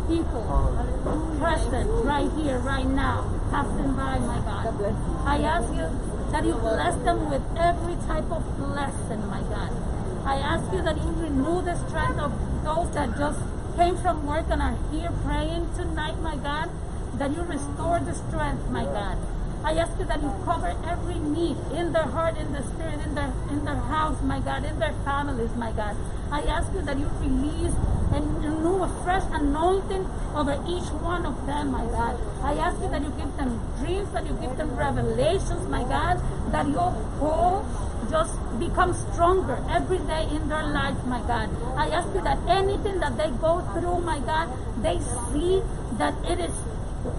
people 0.08 0.40
present 1.38 1.90
right 2.02 2.32
here, 2.32 2.58
right 2.58 2.86
now, 2.86 3.28
passing 3.50 3.92
by, 3.92 4.18
my 4.20 4.40
God. 4.40 4.72
I 5.26 5.36
ask 5.44 5.68
you 5.68 5.84
that 6.32 6.46
you 6.46 6.54
bless 6.54 6.96
them 7.04 7.28
with 7.28 7.42
every 7.58 7.96
type 8.08 8.32
of 8.32 8.40
blessing, 8.56 9.20
my 9.28 9.42
God. 9.52 9.70
I 10.24 10.36
ask 10.36 10.72
you 10.72 10.80
that 10.80 10.96
you 10.96 11.12
renew 11.20 11.60
the 11.60 11.76
strength 11.76 12.18
of 12.18 12.32
those 12.64 12.90
that 12.94 13.18
just 13.18 13.38
came 13.76 13.98
from 13.98 14.26
work 14.26 14.46
and 14.48 14.62
are 14.62 14.78
here 14.90 15.12
praying 15.24 15.68
tonight, 15.76 16.18
my 16.20 16.36
God. 16.36 16.70
That 17.18 17.36
you 17.36 17.42
restore 17.42 18.00
the 18.00 18.14
strength, 18.14 18.68
my 18.70 18.84
God. 18.84 19.18
I 19.62 19.72
ask 19.74 19.98
you 19.98 20.06
that 20.06 20.22
you 20.22 20.32
cover 20.44 20.74
every 20.88 21.18
need 21.18 21.56
in 21.74 21.92
their 21.92 22.04
heart, 22.04 22.38
in 22.38 22.52
their 22.52 22.62
spirit, 22.62 23.00
in 23.04 23.14
their 23.14 23.32
in 23.50 23.64
their 23.64 23.76
house, 23.76 24.22
my 24.22 24.40
God, 24.40 24.64
in 24.64 24.78
their 24.78 24.94
families, 25.04 25.50
my 25.56 25.72
God. 25.72 25.96
I 26.30 26.42
ask 26.42 26.72
you 26.72 26.82
that 26.82 26.98
you 26.98 27.08
release 27.20 27.74
and 28.12 28.44
renew 28.44 28.82
a 28.82 28.88
fresh 29.04 29.22
anointing 29.32 30.06
over 30.34 30.54
each 30.68 30.88
one 31.02 31.26
of 31.26 31.46
them, 31.46 31.72
my 31.72 31.84
God. 31.86 32.18
I 32.42 32.54
ask 32.54 32.80
you 32.80 32.88
that 32.88 33.02
you 33.02 33.10
give 33.10 33.36
them 33.36 33.60
dreams, 33.78 34.10
that 34.12 34.26
you 34.26 34.34
give 34.40 34.56
them 34.56 34.76
revelations, 34.76 35.68
my 35.68 35.82
God, 35.84 36.20
that 36.52 36.66
your 36.68 36.90
whole 37.18 37.64
just 38.10 38.34
become 38.58 38.94
stronger 38.94 39.58
every 39.68 39.98
day 39.98 40.28
in 40.30 40.48
their 40.48 40.66
life, 40.66 40.96
my 41.06 41.20
God. 41.26 41.50
I 41.76 41.88
ask 41.88 42.08
you 42.14 42.22
that 42.22 42.38
anything 42.48 43.00
that 43.00 43.16
they 43.16 43.30
go 43.30 43.60
through, 43.72 44.00
my 44.00 44.20
God, 44.20 44.48
they 44.82 45.00
see 45.32 45.62
that 45.98 46.14
it 46.24 46.40
is 46.40 46.54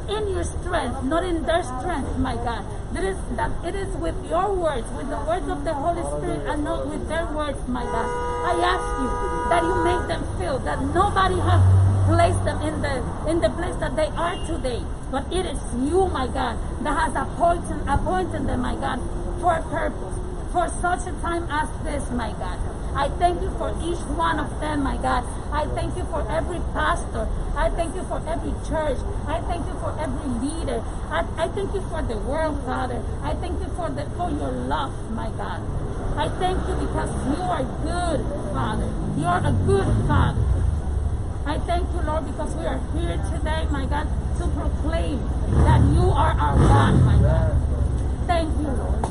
in 0.09 0.27
your 0.29 0.43
strength, 0.43 1.03
not 1.03 1.23
in 1.23 1.43
their 1.43 1.63
strength, 1.63 2.17
my 2.17 2.35
God. 2.35 2.65
That 2.93 3.03
is 3.03 3.17
that 3.35 3.51
it 3.65 3.75
is 3.75 3.91
with 3.97 4.15
your 4.29 4.53
words, 4.53 4.87
with 4.91 5.09
the 5.09 5.17
words 5.27 5.47
of 5.49 5.63
the 5.63 5.73
Holy 5.73 6.03
Spirit, 6.03 6.47
and 6.47 6.63
not 6.63 6.87
with 6.87 7.07
their 7.07 7.25
words, 7.27 7.59
my 7.67 7.83
God. 7.83 8.07
I 8.47 8.53
ask 8.63 8.87
you 9.01 9.09
that 9.49 9.63
you 9.63 9.75
make 9.83 10.07
them 10.07 10.23
feel 10.39 10.59
that 10.59 10.81
nobody 10.93 11.39
has 11.39 11.61
placed 12.07 12.43
them 12.45 12.61
in 12.61 12.81
the 12.81 12.95
in 13.29 13.41
the 13.41 13.49
place 13.49 13.75
that 13.77 13.95
they 13.95 14.07
are 14.15 14.35
today, 14.47 14.81
but 15.11 15.27
it 15.31 15.45
is 15.45 15.59
you, 15.75 16.07
my 16.07 16.27
God, 16.27 16.57
that 16.83 16.95
has 16.95 17.13
appointed 17.15 17.83
appointed 17.87 18.47
them, 18.47 18.61
my 18.61 18.75
God, 18.75 18.99
for 19.41 19.53
a 19.55 19.63
purpose, 19.63 20.15
for 20.51 20.67
such 20.81 21.07
a 21.07 21.13
time 21.21 21.43
as 21.51 21.67
this, 21.83 22.09
my 22.11 22.31
God. 22.31 22.76
I 22.95 23.09
thank 23.19 23.41
you 23.41 23.49
for 23.57 23.69
each 23.83 23.99
one 24.15 24.39
of 24.39 24.59
them, 24.59 24.83
my 24.83 24.97
God. 24.97 25.23
I 25.51 25.65
thank 25.75 25.97
you 25.97 26.03
for 26.05 26.25
every 26.29 26.59
pastor. 26.73 27.27
I 27.55 27.69
thank 27.69 27.95
you 27.95 28.03
for 28.03 28.21
every 28.27 28.53
church. 28.67 28.97
I 29.27 29.41
thank 29.41 29.65
you 29.67 29.73
for 29.79 29.95
every 29.99 30.29
leader. 30.41 30.83
I, 31.09 31.25
I 31.37 31.47
thank 31.49 31.73
you 31.73 31.81
for 31.89 32.01
the 32.01 32.17
world, 32.17 32.63
Father. 32.65 33.03
I 33.23 33.33
thank 33.35 33.59
you 33.59 33.69
for 33.75 33.89
the 33.89 34.05
for 34.17 34.29
your 34.31 34.51
love, 34.51 34.93
my 35.11 35.29
God. 35.31 35.61
I 36.17 36.29
thank 36.39 36.67
you 36.67 36.75
because 36.75 37.11
you 37.29 37.41
are 37.43 37.63
good, 37.85 38.25
Father. 38.53 38.89
You 39.17 39.25
are 39.25 39.45
a 39.45 39.51
good 39.65 39.87
Father. 40.07 40.43
I 41.45 41.59
thank 41.59 41.87
you, 41.93 42.01
Lord, 42.01 42.25
because 42.25 42.53
we 42.55 42.65
are 42.65 42.81
here 42.91 43.15
today, 43.31 43.65
my 43.71 43.85
God, 43.85 44.07
to 44.37 44.47
proclaim 44.51 45.21
that 45.63 45.79
you 45.93 46.09
are 46.11 46.35
our 46.35 46.57
God, 46.57 46.93
my 47.05 47.17
God. 47.21 47.55
Thank 48.27 48.49
you, 48.59 48.67
Lord. 48.67 49.01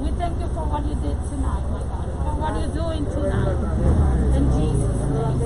We 0.00 0.08
thank 0.16 0.40
you 0.40 0.48
for 0.56 0.64
what 0.64 0.86
you 0.86 0.94
did 1.04 1.18
tonight, 1.28 1.60
my 1.68 1.82
God, 1.84 1.99
what 2.40 2.56
you're 2.58 2.74
doing 2.74 3.04
tonight. 3.04 3.58
In 4.36 4.44
Jesus' 4.56 5.00
name. 5.12 5.40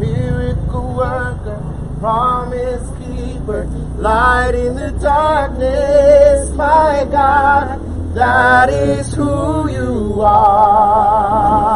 Miracle 0.00 0.94
promise 2.00 2.88
keeper, 2.98 3.64
light 3.98 4.54
in 4.54 4.74
the 4.74 4.90
darkness, 5.00 6.50
my 6.50 7.06
God, 7.10 8.14
that 8.14 8.70
is 8.70 9.12
who 9.12 9.70
you 9.70 10.20
are. 10.22 11.71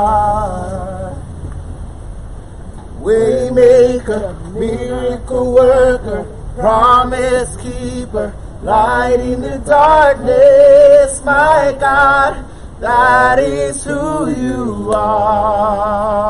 Waymaker, 3.07 4.35
miracle 4.53 5.55
worker, 5.55 6.27
promise 6.57 7.57
keeper, 7.59 8.35
light 8.65 9.21
in 9.21 9.43
the 9.43 9.59
darkness, 9.59 11.23
my 11.25 11.77
God, 11.79 12.45
that 12.81 13.39
is 13.39 13.85
who 13.85 14.29
you 14.29 14.91
are. 14.93 16.25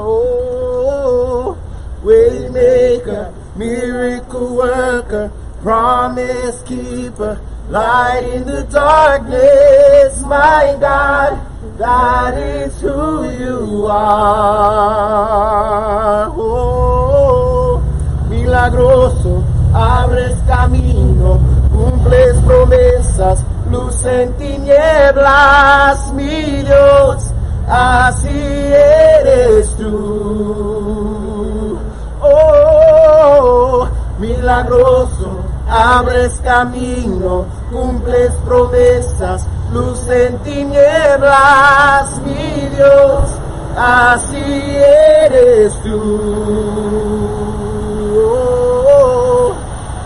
Oh, 0.00 1.56
waymaker, 2.02 3.32
miracle 3.54 4.56
worker, 4.56 5.30
promise 5.60 6.60
keeper, 6.62 7.40
light 7.68 8.28
in 8.34 8.46
the 8.46 8.64
darkness, 8.64 10.22
my 10.22 10.76
God, 10.80 11.51
that 11.78 12.36
is 12.36 12.78
who 12.80 13.30
you 13.30 13.86
are. 13.86 15.12
Oh, 16.36 17.80
milagroso, 18.28 19.42
abres 19.72 20.36
camino, 20.46 21.40
cumples 21.72 22.36
promesas, 22.44 23.42
luz 23.70 24.04
en 24.04 24.34
tinieblas, 24.34 26.12
mi 26.14 26.62
Dios, 26.62 27.32
así 27.66 28.28
eres 28.28 29.74
tú. 29.76 31.78
Oh, 32.20 33.88
milagroso, 34.18 35.40
abres 35.68 36.38
camino, 36.44 37.46
cumples 37.72 38.32
promesas, 38.44 39.46
luz 39.72 40.06
en 40.08 40.38
tinieblas, 40.38 42.20
mi 42.24 42.68
Dios, 42.76 43.30
así 43.76 44.76
eres 44.76 45.72
tú. 45.82 45.98
Oh, 48.14 49.54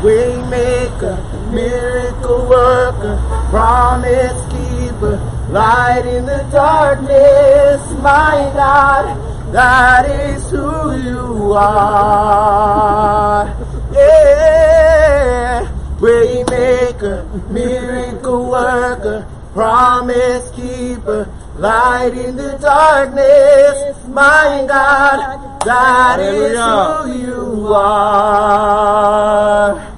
Waymaker, 0.03 1.19
miracle 1.51 2.43
worker, 2.49 3.19
promise 3.51 4.41
keeper, 4.51 5.19
light 5.51 6.07
in 6.07 6.27
the 6.27 6.45
darkness, 6.53 7.81
my 8.01 8.51
God, 8.55 9.17
that 9.53 10.09
is 10.09 10.49
who 10.51 10.95
you 10.97 11.53
are. 11.55 13.47
Yeah, 13.93 15.67
Waymaker, 15.99 17.25
miracle 17.51 18.51
worker, 18.51 19.27
promise 19.57 20.50
keeper, 20.50 21.26
light 21.57 22.12
in 22.12 22.36
the 22.36 22.59
darkness, 22.59 23.96
my 24.09 24.66
God, 24.68 25.61
that 25.64 26.20
is 26.20 26.52
who 26.52 27.09
you 27.24 27.72
are. 27.72 28.92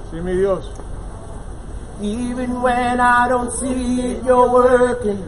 Sí, 0.09 0.21
mi 0.23 0.31
Dios. 0.31 0.65
Even 2.01 2.61
when 2.61 3.01
I 3.01 3.27
don't 3.27 3.51
see 3.51 3.99
it, 4.11 4.23
you're 4.23 4.49
working. 4.49 5.27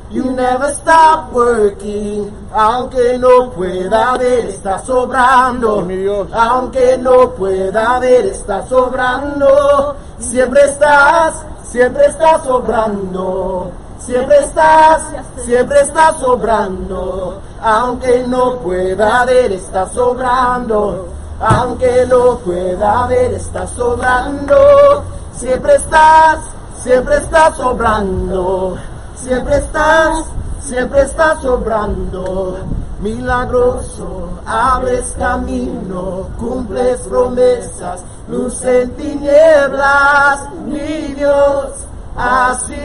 you 0.11 0.31
never 0.31 0.71
stop 0.73 1.31
working. 1.31 2.31
Aunque 2.53 3.17
no 3.17 3.49
pueda 3.51 4.17
ver, 4.17 4.45
está 4.45 4.79
sobrando. 4.79 5.87
Aunque 6.33 6.97
no 6.97 7.31
pueda 7.31 7.99
ver, 7.99 8.25
está 8.25 8.65
sobrando. 8.67 9.95
Siempre 10.19 10.61
estás, 10.63 11.35
siempre 11.63 12.05
estás 12.05 12.43
sobrando. 12.43 13.71
Siempre 13.99 14.39
estás, 14.39 15.01
siempre 15.45 15.79
estás 15.81 16.17
sobrando. 16.17 17.39
Aunque 17.61 18.25
no 18.27 18.57
pueda 18.57 19.25
ver, 19.25 19.53
está 19.53 19.87
sobrando. 19.89 21.07
Aunque 21.39 22.05
no 22.07 22.37
pueda 22.39 23.07
ver, 23.07 23.33
está 23.33 23.65
sobrando. 23.67 25.03
Siempre 25.33 25.75
estás, 25.75 26.39
siempre 26.83 27.15
estás 27.17 27.55
sobrando. 27.55 28.77
Siempre 29.23 29.57
estás, 29.57 30.25
siempre 30.61 31.01
estás 31.01 31.41
sobrando. 31.41 32.57
Milagroso, 33.01 34.29
abres 34.45 35.15
camino, 35.17 36.27
cumples 36.39 36.99
promesas, 37.01 38.03
luz 38.27 38.63
en 38.63 38.91
tinieblas, 38.91 40.49
mi 40.65 41.13
Dios, 41.15 41.69
así 42.15 42.75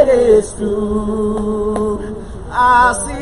eres 0.00 0.54
tú, 0.54 2.00
así 2.50 3.12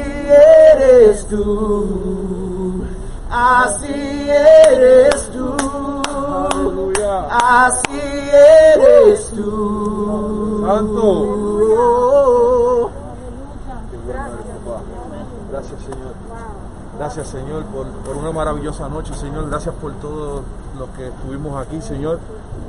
eres 0.77 1.27
tú, 1.27 2.85
así 3.29 4.29
eres 4.31 5.29
tú, 5.33 5.57
Aleluya. 6.51 7.27
así 7.31 8.01
eres 8.33 9.31
tú. 9.31 10.65
Santo. 10.67 12.91
Gracias, 15.51 15.81
Señor. 15.83 16.13
Gracias, 16.99 17.29
Señor, 17.29 17.65
por, 17.65 17.87
por 17.89 18.17
una 18.17 18.33
maravillosa 18.33 18.89
noche, 18.89 19.15
Señor. 19.15 19.49
Gracias 19.49 19.75
por 19.75 19.93
todo 19.95 20.43
lo 20.79 20.93
que 20.95 21.09
estuvimos 21.09 21.61
aquí, 21.61 21.81
Señor. 21.81 22.19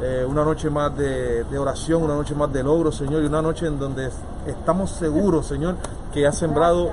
Eh, 0.01 0.25
una 0.27 0.43
noche 0.43 0.69
más 0.69 0.95
de, 0.97 1.43
de 1.45 1.57
oración, 1.57 2.03
una 2.03 2.15
noche 2.15 2.35
más 2.35 2.51
de 2.51 2.63
logro, 2.63 2.91
Señor, 2.91 3.23
y 3.23 3.25
una 3.25 3.41
noche 3.41 3.67
en 3.67 3.79
donde 3.79 4.09
estamos 4.45 4.91
seguros, 4.91 5.47
Señor, 5.47 5.75
que 6.13 6.27
has 6.27 6.37
sembrado 6.37 6.91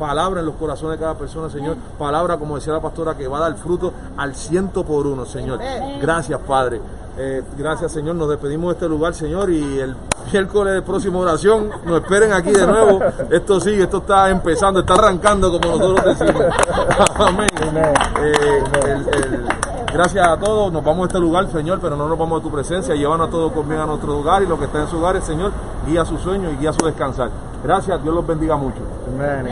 palabra 0.00 0.40
en 0.40 0.46
los 0.46 0.56
corazones 0.56 0.98
de 0.98 1.04
cada 1.04 1.14
persona, 1.16 1.48
Señor. 1.48 1.76
Palabra, 1.98 2.36
como 2.38 2.56
decía 2.56 2.72
la 2.72 2.80
pastora, 2.80 3.14
que 3.16 3.28
va 3.28 3.36
a 3.38 3.40
dar 3.42 3.54
fruto 3.54 3.92
al 4.16 4.34
ciento 4.34 4.82
por 4.84 5.06
uno, 5.06 5.24
Señor. 5.26 5.60
Gracias, 6.00 6.40
Padre. 6.40 6.80
Eh, 7.18 7.42
gracias, 7.58 7.92
Señor. 7.92 8.14
Nos 8.16 8.28
despedimos 8.30 8.68
de 8.68 8.72
este 8.74 8.88
lugar, 8.88 9.12
Señor, 9.14 9.50
y 9.50 9.78
el 9.78 9.94
miércoles 10.32 10.72
de 10.74 10.82
próxima 10.82 11.18
oración 11.18 11.68
nos 11.84 12.00
esperen 12.00 12.32
aquí 12.32 12.50
de 12.50 12.66
nuevo. 12.66 13.00
Esto 13.30 13.60
sigue, 13.60 13.82
esto 13.82 13.98
está 13.98 14.30
empezando, 14.30 14.80
está 14.80 14.94
arrancando, 14.94 15.50
como 15.60 15.76
nosotros 15.76 16.18
decimos. 16.18 16.44
Amén. 17.16 17.48
Eh, 18.22 18.62
el- 18.84 19.08
el- 19.14 19.44
gracias 19.92 20.26
a 20.26 20.36
todos. 20.38 20.72
Nos 20.72 20.82
vamos 20.82 21.02
a 21.04 21.06
este 21.08 21.18
lugar, 21.20 21.50
Señor, 21.52 21.78
pero 21.82 21.94
no 21.96 22.08
nos 22.08 22.16
vamos 22.18 22.40
de 22.42 22.48
tu 22.48 22.54
presencia. 22.54 22.94
Llévanos 22.94 23.28
a 23.28 23.30
todos 23.30 23.52
conmigo 23.52 23.82
a 23.82 23.86
nuestro 23.86 24.12
lugar 24.12 24.42
y 24.42 24.46
lo 24.46 24.58
que 24.58 24.64
está 24.64 24.80
en 24.80 24.86
sus 24.86 24.98
hogares, 25.00 25.24
Señor, 25.24 25.52
guía 25.86 26.04
su 26.06 26.16
sueño 26.16 26.50
y 26.50 26.56
guía 26.56 26.72
su 26.72 26.86
descansar. 26.86 27.30
Gracias, 27.62 28.02
Dios 28.02 28.14
los 28.14 28.26
bendiga 28.26 28.56
mucho. 28.56 28.80
Amén. 29.06 29.46